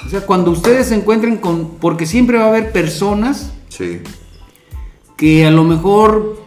O 0.05 0.09
sea, 0.09 0.21
cuando 0.25 0.51
ustedes 0.51 0.87
se 0.87 0.95
encuentren 0.95 1.37
con... 1.37 1.71
Porque 1.79 2.05
siempre 2.05 2.37
va 2.37 2.45
a 2.45 2.49
haber 2.49 2.71
personas 2.71 3.51
Sí. 3.69 4.01
que 5.17 5.45
a 5.45 5.51
lo 5.51 5.63
mejor 5.63 6.41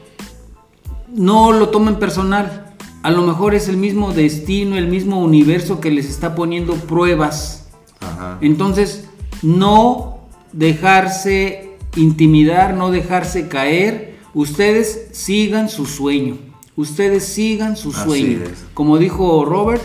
no 1.13 1.53
lo 1.53 1.69
tomen 1.71 1.97
personal. 1.97 2.75
A 3.03 3.11
lo 3.11 3.23
mejor 3.23 3.55
es 3.55 3.69
el 3.69 3.77
mismo 3.77 4.13
destino, 4.13 4.77
el 4.77 4.89
mismo 4.89 5.21
universo 5.21 5.81
que 5.81 5.91
les 5.91 6.09
está 6.09 6.35
poniendo 6.35 6.75
pruebas. 6.75 7.69
Ajá. 8.01 8.39
Entonces, 8.41 9.09
no 9.43 10.19
dejarse 10.53 11.71
intimidar, 11.97 12.75
no 12.75 12.91
dejarse 12.91 13.49
caer. 13.49 14.17
Ustedes 14.35 15.09
sigan 15.13 15.69
su 15.69 15.87
sueño. 15.87 16.37
Ustedes 16.77 17.25
sigan 17.25 17.77
su 17.77 17.91
Así 17.91 18.03
sueño. 18.05 18.39
es. 18.45 18.65
Como 18.75 18.99
dijo 18.99 19.45
Robert, 19.45 19.83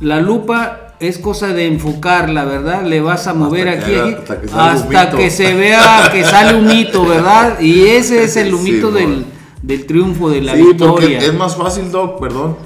la 0.00 0.20
lupa 0.20 0.85
es 1.00 1.18
cosa 1.18 1.52
de 1.52 1.66
enfocarla, 1.66 2.44
¿verdad? 2.44 2.84
Le 2.84 3.00
vas 3.00 3.26
a 3.26 3.34
mover 3.34 3.64
que 3.64 3.70
aquí, 3.84 3.94
haga- 3.94 4.04
aquí, 4.08 4.14
hasta 4.14 4.40
que 4.40 4.96
hasta 4.96 5.16
que 5.16 5.30
se 5.30 5.54
vea 5.54 6.08
que 6.12 6.24
sale 6.24 6.58
un 6.58 6.66
mito, 6.66 7.04
¿verdad? 7.04 7.60
Y 7.60 7.82
ese 7.86 8.24
es 8.24 8.36
el 8.36 8.48
Sí, 8.48 8.52
humito 8.54 8.86
mon. 8.90 8.94
del, 8.94 9.26
del 9.62 9.86
triunfo, 9.86 10.30
de 10.30 10.40
la 10.42 10.54
sí, 10.54 10.62
porque 10.78 11.06
victoria. 11.06 11.18
es 11.18 11.34
más 11.34 11.56
fácil, 11.56 11.90
Doc, 11.90 12.20
perdón. 12.20 12.56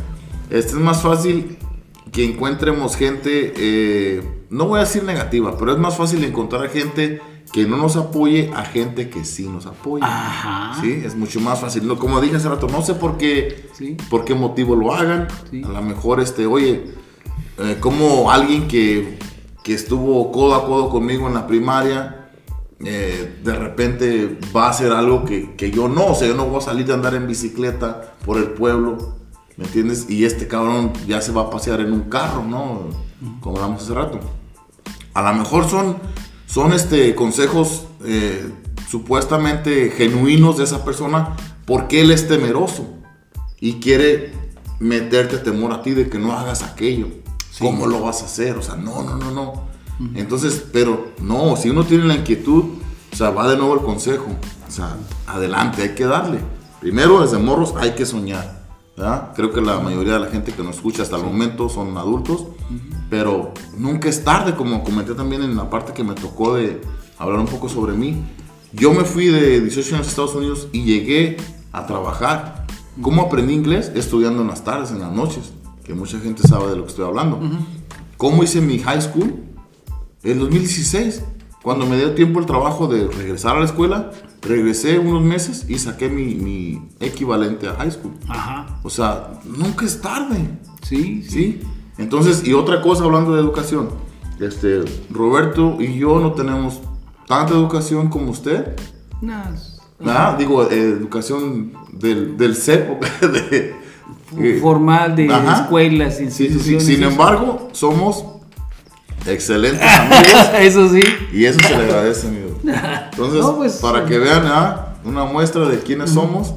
Este 0.51 0.70
es 0.72 0.78
más 0.78 1.03
fácil 1.03 1.57
que 2.12 2.24
encontremos 2.24 2.97
gente, 2.97 3.53
eh, 3.57 4.22
no 4.51 4.66
voy 4.66 4.78
a 4.78 4.81
decir 4.81 5.05
negativa, 5.05 5.57
pero 5.59 5.72
es 5.72 5.78
más 5.78 5.97
fácil 5.97 6.22
encontrar 6.24 6.68
gente 6.70 7.20
que 7.53 7.64
no 7.66 7.76
nos 7.76 7.97
apoye 7.97 8.51
a 8.55 8.64
gente 8.64 9.09
que 9.11 9.24
sí 9.24 9.49
nos 9.49 9.66
apoya. 9.66 10.05
Ajá. 10.07 10.81
Sí, 10.81 11.03
es 11.05 11.16
mucho 11.16 11.41
más 11.41 11.61
fácil. 11.61 11.87
No, 11.87 11.99
como 11.99 12.20
dije 12.20 12.37
hace 12.37 12.49
rato, 12.49 12.68
no 12.68 12.81
sé 12.83 12.95
por 12.95 13.16
qué, 13.16 13.68
Sí. 13.76 13.97
por 14.09 14.24
qué 14.24 14.35
motivo 14.35 14.76
lo 14.76 14.93
hagan. 14.95 15.26
Sí. 15.51 15.62
A 15.64 15.68
lo 15.68 15.83
mejor, 15.83 16.20
este, 16.20 16.47
oye, 16.47 16.85
eh, 17.61 17.77
como 17.79 18.31
alguien 18.31 18.69
que, 18.69 19.19
que 19.63 19.75
estuvo 19.75 20.33
codo 20.33 20.55
a 20.55 20.67
codo 20.67 20.89
conmigo 20.89 21.29
en 21.29 21.35
la 21.35 21.47
primaria, 21.47 22.31
eh, 22.83 23.41
de 23.45 23.55
repente 23.55 24.39
va 24.57 24.67
a 24.67 24.71
hacer 24.71 24.93
algo 24.93 25.25
que, 25.25 25.55
que 25.57 25.71
yo 25.71 25.89
no. 25.89 26.07
O 26.07 26.15
sea, 26.15 26.29
yo 26.29 26.35
no 26.35 26.47
voy 26.47 26.59
a 26.59 26.63
salir 26.63 26.87
de 26.87 26.95
andar 26.95 27.15
en 27.15 27.27
bicicleta 27.27 28.15
por 28.25 28.39
el 28.39 28.49
pueblo, 28.53 29.17
¿me 29.57 29.65
entiendes? 29.67 30.09
Y 30.09 30.25
este 30.25 30.49
cabrón 30.49 30.93
ya 31.07 31.21
se 31.21 31.33
va 31.33 31.43
a 31.43 31.51
pasear 31.51 31.81
en 31.81 31.93
un 31.93 32.09
carro, 32.09 32.45
¿no? 32.45 32.89
Como 33.41 33.57
hablamos 33.57 33.83
hace 33.83 33.93
rato. 33.93 34.21
A 35.13 35.23
lo 35.23 35.39
mejor 35.39 35.69
son, 35.69 35.99
son 36.47 36.73
este, 36.73 37.15
consejos 37.15 37.87
eh, 38.05 38.51
supuestamente 38.89 39.91
genuinos 39.91 40.57
de 40.57 40.65
esa 40.65 40.85
persona 40.85 41.37
porque 41.67 42.01
él 42.01 42.11
es 42.11 42.27
temeroso 42.27 42.87
y 43.61 43.75
quiere 43.75 44.33
meterte 44.79 45.37
temor 45.37 45.73
a 45.73 45.83
ti 45.83 45.91
de 45.91 46.09
que 46.09 46.19
no 46.19 46.33
hagas 46.33 46.63
aquello. 46.63 47.09
¿Cómo 47.59 47.86
lo 47.86 48.03
vas 48.03 48.22
a 48.22 48.26
hacer? 48.26 48.57
O 48.57 48.62
sea, 48.62 48.76
no, 48.76 49.03
no, 49.03 49.16
no, 49.16 49.30
no. 49.30 49.70
Entonces, 50.14 50.64
pero 50.72 51.12
no, 51.20 51.57
si 51.57 51.68
uno 51.68 51.84
tiene 51.84 52.05
la 52.05 52.14
inquietud, 52.14 52.64
o 53.12 53.16
sea, 53.16 53.30
va 53.30 53.48
de 53.51 53.57
nuevo 53.57 53.74
el 53.74 53.80
consejo. 53.80 54.28
O 54.66 54.70
sea, 54.70 54.96
adelante, 55.26 55.82
hay 55.82 55.94
que 55.94 56.07
darle. 56.07 56.40
Primero, 56.80 57.20
desde 57.20 57.38
morros, 57.38 57.74
hay 57.76 57.94
que 57.94 58.07
soñar. 58.07 58.61
¿verdad? 58.96 59.32
Creo 59.34 59.53
que 59.53 59.61
la 59.61 59.80
mayoría 59.80 60.14
de 60.14 60.20
la 60.20 60.26
gente 60.26 60.53
que 60.53 60.62
nos 60.62 60.76
escucha 60.76 61.03
hasta 61.03 61.16
el 61.16 61.24
momento 61.24 61.68
son 61.68 61.96
adultos, 61.96 62.46
pero 63.09 63.53
nunca 63.76 64.09
es 64.09 64.24
tarde, 64.24 64.55
como 64.55 64.82
comenté 64.84 65.14
también 65.14 65.42
en 65.42 65.57
la 65.57 65.68
parte 65.68 65.92
que 65.92 66.05
me 66.05 66.14
tocó 66.14 66.55
de 66.55 66.80
hablar 67.18 67.40
un 67.40 67.46
poco 67.46 67.68
sobre 67.68 67.92
mí. 67.94 68.22
Yo 68.72 68.92
me 68.92 69.05
fui 69.05 69.26
de 69.26 69.61
18 69.61 69.96
años 69.96 70.07
a 70.07 70.11
Estados 70.11 70.34
Unidos 70.34 70.68
y 70.72 70.84
llegué 70.84 71.36
a 71.72 71.86
trabajar. 71.86 72.66
¿Cómo 73.01 73.22
aprendí 73.22 73.55
inglés? 73.55 73.90
Estudiando 73.94 74.42
en 74.42 74.48
las 74.48 74.64
tardes, 74.64 74.90
en 74.90 75.01
las 75.01 75.12
noches, 75.12 75.53
que 75.91 75.95
mucha 75.99 76.20
gente 76.20 76.47
sabe 76.47 76.70
de 76.70 76.76
lo 76.76 76.84
que 76.84 76.91
estoy 76.91 77.05
hablando. 77.05 77.41
¿Cómo 78.16 78.45
hice 78.45 78.61
mi 78.61 78.78
high 78.78 79.01
school? 79.03 79.34
En 80.22 80.38
2016, 80.38 81.24
cuando 81.64 81.84
me 81.86 81.97
dio 81.97 82.14
tiempo 82.14 82.38
el 82.38 82.47
trabajo 82.47 82.86
de 82.86 83.09
regresar 83.09 83.57
a 83.57 83.59
la 83.61 83.64
escuela, 83.66 84.12
regresé 84.41 85.01
unos 85.01 85.22
meses 85.22 85.66
y 85.68 85.78
saqué 85.78 86.09
mi, 86.09 86.36
mi 86.36 86.88
equivalente 87.01 87.66
a 87.68 87.74
high 87.74 87.91
school. 87.91 88.12
Ajá. 88.28 88.78
O 88.84 88.91
sea, 88.91 89.41
nunca 89.45 89.84
es 89.84 90.01
tarde. 90.01 90.49
Sí, 90.82 91.22
sí. 91.24 91.30
¿Sí? 91.30 91.61
Entonces, 91.99 92.47
y 92.47 92.53
otra 92.55 92.80
cosa 92.82 93.03
hablando 93.05 93.34
de 93.34 93.41
educación. 93.41 93.88
Este, 94.38 94.84
Roberto 95.11 95.76
y 95.80 95.99
yo 95.99 96.20
no 96.20 96.32
tenemos 96.34 96.80
tanta 97.26 97.53
educación 97.55 98.09
como 98.11 98.30
usted. 98.30 98.76
Nah, 99.20 99.51
¿verdad? 99.99 100.38
Digo, 100.38 100.62
eh, 100.70 100.82
educación 100.82 101.72
del, 101.93 102.36
del 102.36 102.55
CEP. 102.55 103.03
de- 103.20 103.80
formal 104.61 105.16
de 105.16 105.33
Ajá. 105.33 105.62
escuelas, 105.62 106.16
sí, 106.16 106.26
sí, 106.26 106.31
sí. 106.31 106.45
instituciones. 106.45 106.85
Sin 106.87 107.01
eso. 107.03 107.11
embargo, 107.11 107.68
somos 107.72 108.24
excelentes 109.26 109.83
amigos 109.99 110.51
Eso 110.61 110.89
sí. 110.89 111.01
y 111.33 111.45
eso 111.45 111.59
se 111.61 111.68
le 111.70 111.83
agradece, 111.85 112.28
amigo. 112.28 112.59
Entonces, 113.12 113.41
No, 113.41 113.57
pues, 113.57 113.74
para 113.74 114.05
que 114.07 114.18
vean 114.18 114.43
¿ah? 114.47 114.95
una 115.05 115.24
muestra 115.24 115.68
de 115.68 115.78
quiénes 115.81 116.11
somos 116.11 116.55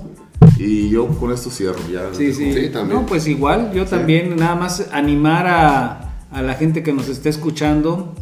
y 0.57 0.89
yo 0.89 1.07
con 1.07 1.31
esto 1.31 1.49
cierro. 1.49 1.79
Ya 1.91 2.01
Sí, 2.13 2.33
sí. 2.33 2.53
Sí, 2.53 2.69
también. 2.69 3.01
No, 3.01 3.05
pues 3.05 3.27
igual, 3.27 3.71
yo 3.73 3.85
también 3.85 4.35
nada 4.35 4.55
más 4.55 4.87
animar 4.91 5.47
a, 5.47 6.13
a 6.31 6.41
la 6.41 6.53
gente 6.53 6.83
que 6.83 6.93
nos 6.93 7.07
está 7.09 7.29
escuchando 7.29 8.13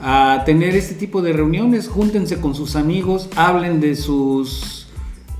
a 0.00 0.42
tener 0.44 0.76
este 0.76 0.94
tipo 0.94 1.22
de 1.22 1.32
reuniones, 1.32 1.88
júntense 1.88 2.40
con 2.40 2.54
sus 2.54 2.76
amigos, 2.76 3.28
hablen 3.36 3.80
de 3.80 3.96
sus 3.96 4.88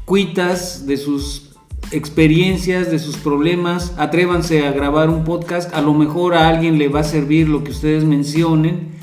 cuitas, 0.06 0.86
de 0.86 0.96
sus 0.96 1.50
experiencias, 1.90 2.90
de 2.90 2.98
sus 2.98 3.16
problemas. 3.16 3.92
Atrévanse 3.98 4.66
a 4.66 4.72
grabar 4.72 5.10
un 5.10 5.24
podcast. 5.24 5.74
A 5.74 5.80
lo 5.80 5.94
mejor 5.94 6.34
a 6.34 6.48
alguien 6.48 6.78
le 6.78 6.88
va 6.88 7.00
a 7.00 7.04
servir 7.04 7.48
lo 7.48 7.64
que 7.64 7.70
ustedes 7.70 8.04
mencionen. 8.04 8.94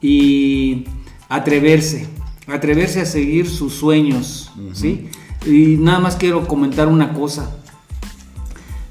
Y 0.00 0.84
atreverse, 1.28 2.06
atreverse 2.46 3.00
a 3.00 3.04
seguir 3.04 3.48
sus 3.48 3.74
sueños, 3.74 4.50
¿sí? 4.72 5.08
Y 5.44 5.76
nada 5.76 5.98
más 5.98 6.16
quiero 6.16 6.46
comentar 6.46 6.88
una 6.88 7.12
cosa. 7.12 7.56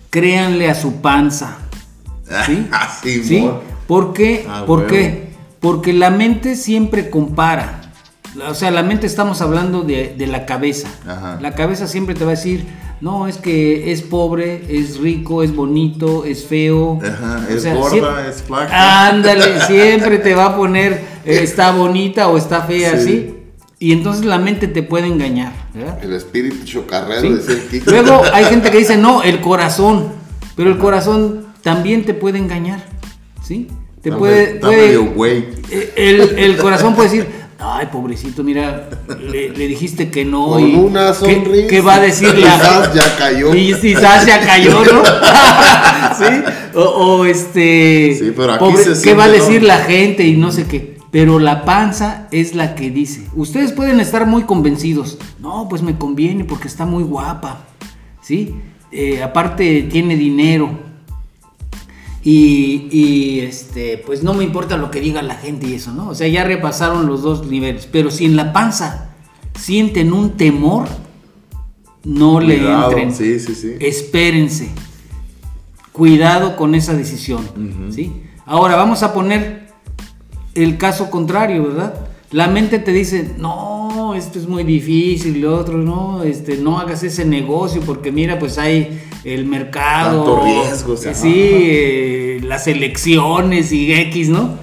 Créanle 0.09 0.69
a 0.69 0.75
su 0.75 1.01
panza. 1.01 1.57
¿Sí? 2.45 2.67
Así, 2.71 3.23
¿Sí? 3.23 3.49
¿Por 3.87 4.13
qué? 4.13 4.45
Ah, 4.49 4.63
¿Por 4.65 4.79
huevo. 4.79 4.91
qué? 4.91 5.27
Porque 5.59 5.93
la 5.93 6.09
mente 6.09 6.55
siempre 6.55 7.09
compara. 7.09 7.86
O 8.49 8.53
sea, 8.53 8.71
la 8.71 8.83
mente 8.83 9.07
estamos 9.07 9.41
hablando 9.41 9.81
de, 9.81 10.13
de 10.17 10.27
la 10.27 10.45
cabeza. 10.45 10.89
Ajá. 11.07 11.39
La 11.41 11.55
cabeza 11.55 11.87
siempre 11.87 12.13
te 12.15 12.23
va 12.25 12.31
a 12.31 12.35
decir, 12.35 12.65
no, 13.01 13.27
es 13.27 13.37
que 13.37 13.91
es 13.91 14.01
pobre, 14.01 14.63
es 14.69 14.97
rico, 14.99 15.43
es 15.43 15.55
bonito, 15.55 16.25
es 16.25 16.45
feo. 16.45 16.99
Ajá, 17.03 17.45
es 17.49 17.63
sea, 17.63 17.73
gorda, 17.75 17.89
siempre- 17.91 18.29
es 18.29 18.43
flaca. 18.43 19.07
Ándale, 19.09 19.61
siempre 19.67 20.17
te 20.19 20.35
va 20.35 20.45
a 20.47 20.55
poner, 20.55 20.93
eh, 21.25 21.39
está 21.41 21.71
bonita 21.71 22.27
o 22.27 22.37
está 22.37 22.61
fea, 22.61 22.97
Sí. 22.99 23.05
¿sí? 23.05 23.33
Y 23.79 23.91
entonces 23.91 24.25
la 24.25 24.39
mente 24.39 24.67
te 24.67 24.81
puede 24.81 25.05
engañar, 25.05 25.53
¿verdad? 25.73 25.99
El 26.03 26.13
espíritu 26.13 26.65
chocarrero, 26.65 27.37
¿Sí? 27.39 27.81
Luego 27.85 28.23
hay 28.33 28.45
gente 28.49 28.71
que 28.71 28.79
dice, 28.79 28.97
no, 28.97 29.21
el 29.23 29.39
corazón. 29.39 30.09
Pero 30.55 30.71
el 30.71 30.79
corazón 30.79 31.45
también 31.61 32.03
te 32.03 32.15
puede 32.15 32.39
engañar, 32.39 32.83
¿sí? 33.43 33.67
Te 34.01 34.11
puede... 34.11 34.59
eh, 35.69 35.93
el, 35.95 36.21
el 36.39 36.57
corazón 36.57 36.95
puede 36.95 37.09
decir, 37.09 37.27
ay, 37.59 37.87
pobrecito, 37.91 38.43
mira, 38.43 38.89
le, 39.19 39.49
le 39.49 39.67
dijiste 39.67 40.09
que 40.09 40.25
no. 40.25 40.47
Con 40.47 40.67
y 40.67 40.75
una 40.75 41.07
¿qué- 41.07 41.13
sonrisa. 41.13 41.67
¿Qué, 41.67 41.81
va 41.81 41.95
a 41.95 41.99
decir 41.99 42.37
la 42.37 42.55
Quizás 42.55 42.93
ya 42.93 43.17
cayó. 43.17 43.55
Y 43.55 43.73
quizás 43.73 44.25
ya 44.25 44.39
cayó, 44.41 44.83
¿no? 44.83 45.03
¿Sí? 46.17 46.75
O, 46.75 46.81
o, 46.81 47.25
este... 47.25 48.15
Sí, 48.19 48.33
pero 48.35 48.53
aquí 48.53 48.77
se 48.77 49.01
¿Qué 49.01 49.13
va 49.13 49.25
a 49.25 49.27
¿no? 49.27 49.33
decir 49.33 49.63
la 49.63 49.77
gente 49.79 50.23
y 50.23 50.35
no 50.37 50.51
sé 50.51 50.65
qué? 50.67 50.97
Pero 51.11 51.39
la 51.39 51.63
panza 51.65 52.27
es 52.31 52.53
la 52.53 52.75
que 52.75 52.91
dice. 52.91 53.27
Ustedes 53.35 53.71
pueden 53.71 53.99
estar 53.99 54.25
muy 54.27 54.43
convencidos. 54.43 55.17
No, 55.39 55.67
pues 55.69 55.81
me 55.81 55.97
conviene 55.97 56.43
porque 56.43 56.67
está 56.67 56.85
muy 56.85 57.03
guapa. 57.03 57.65
¿Sí? 58.21 58.55
Eh, 58.91 59.23
aparte 59.23 59.83
tiene 59.91 60.15
dinero. 60.15 60.86
Y, 62.29 62.89
y, 62.91 63.39
este, 63.39 64.03
pues 64.05 64.21
no 64.21 64.33
me 64.33 64.43
importa 64.43 64.75
lo 64.75 64.91
que 64.91 64.99
diga 64.99 65.21
la 65.21 65.35
gente 65.35 65.65
y 65.65 65.75
eso, 65.75 65.93
¿no? 65.93 66.09
O 66.09 66.13
sea, 66.13 66.27
ya 66.27 66.43
repasaron 66.43 67.07
los 67.07 67.21
dos 67.21 67.47
niveles. 67.47 67.87
Pero 67.89 68.11
si 68.11 68.25
en 68.25 68.35
la 68.35 68.51
panza 68.51 69.11
sienten 69.57 70.11
un 70.11 70.31
temor, 70.31 70.89
no 72.03 72.41
le 72.41 72.57
entren. 72.69 73.15
Sí, 73.15 73.39
sí, 73.39 73.55
sí. 73.55 73.75
Espérense. 73.79 74.71
Cuidado 75.93 76.57
con 76.57 76.75
esa 76.75 76.93
decisión. 76.95 77.47
¿sí? 77.91 78.23
Ahora 78.45 78.75
vamos 78.75 79.03
a 79.03 79.13
poner 79.13 79.69
el 80.53 80.77
caso 80.77 81.09
contrario, 81.09 81.63
¿verdad? 81.63 82.06
La 82.31 82.47
mente 82.47 82.79
te 82.79 82.91
dice, 82.91 83.35
no, 83.37 84.13
esto 84.13 84.37
es 84.37 84.47
muy 84.47 84.65
difícil, 84.65 85.39
lo 85.39 85.57
otro, 85.57 85.77
no, 85.77 86.23
este, 86.23 86.57
no 86.57 86.77
hagas 86.77 87.01
ese 87.03 87.23
negocio 87.23 87.81
porque 87.85 88.11
mira, 88.11 88.37
pues 88.37 88.57
hay 88.57 89.01
el 89.23 89.45
mercado, 89.45 90.25
Tanto 90.25 90.45
riesgo, 90.45 90.93
o 90.93 90.97
sea, 90.97 91.13
sí, 91.13 91.31
eh, 91.33 92.39
las 92.43 92.67
elecciones 92.67 93.71
y 93.71 93.93
X, 93.93 94.27
¿no? 94.27 94.55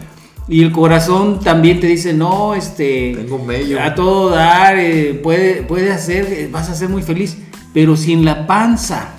Y 0.46 0.62
el 0.62 0.72
corazón 0.72 1.40
también 1.40 1.80
te 1.80 1.86
dice, 1.86 2.12
no, 2.12 2.54
este, 2.54 3.14
Tengo 3.16 3.46
a 3.80 3.94
todo 3.94 4.28
dar, 4.28 4.78
eh, 4.78 5.14
puede, 5.14 5.62
puede 5.62 5.90
hacer, 5.90 6.26
eh, 6.30 6.48
vas 6.52 6.68
a 6.68 6.74
ser 6.74 6.90
muy 6.90 7.02
feliz, 7.02 7.38
pero 7.72 7.96
si 7.96 8.12
en 8.12 8.26
la 8.26 8.46
panza 8.46 9.14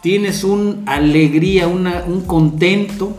tienes 0.00 0.42
una 0.42 0.78
alegría, 0.92 1.68
una, 1.68 2.02
un 2.08 2.22
contento, 2.22 3.16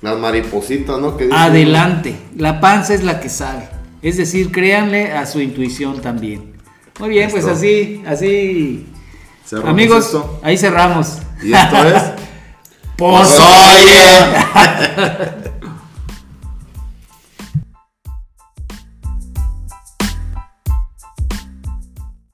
Las 0.00 0.18
maripositas, 0.18 0.98
¿no? 0.98 1.16
Que 1.16 1.26
dicen- 1.26 1.38
adelante. 1.38 2.16
La 2.36 2.60
panza 2.60 2.94
es 2.94 3.04
la 3.04 3.20
que 3.20 3.28
sabe. 3.28 3.68
Es 4.02 4.16
decir, 4.16 4.50
créanle 4.50 5.12
a 5.12 5.26
su 5.26 5.40
intuición 5.40 6.00
también. 6.00 6.52
Muy 6.98 7.08
bien, 7.08 7.30
pues 7.30 7.46
así, 7.46 8.02
así. 8.06 8.86
Cerramos 9.46 9.70
Amigos, 9.70 10.04
esto. 10.06 10.40
ahí 10.42 10.58
cerramos. 10.58 11.18
Y 11.42 11.52
esto 11.52 11.76
es. 11.84 12.02
Pues, 12.94 13.36
Oye. 13.40 15.32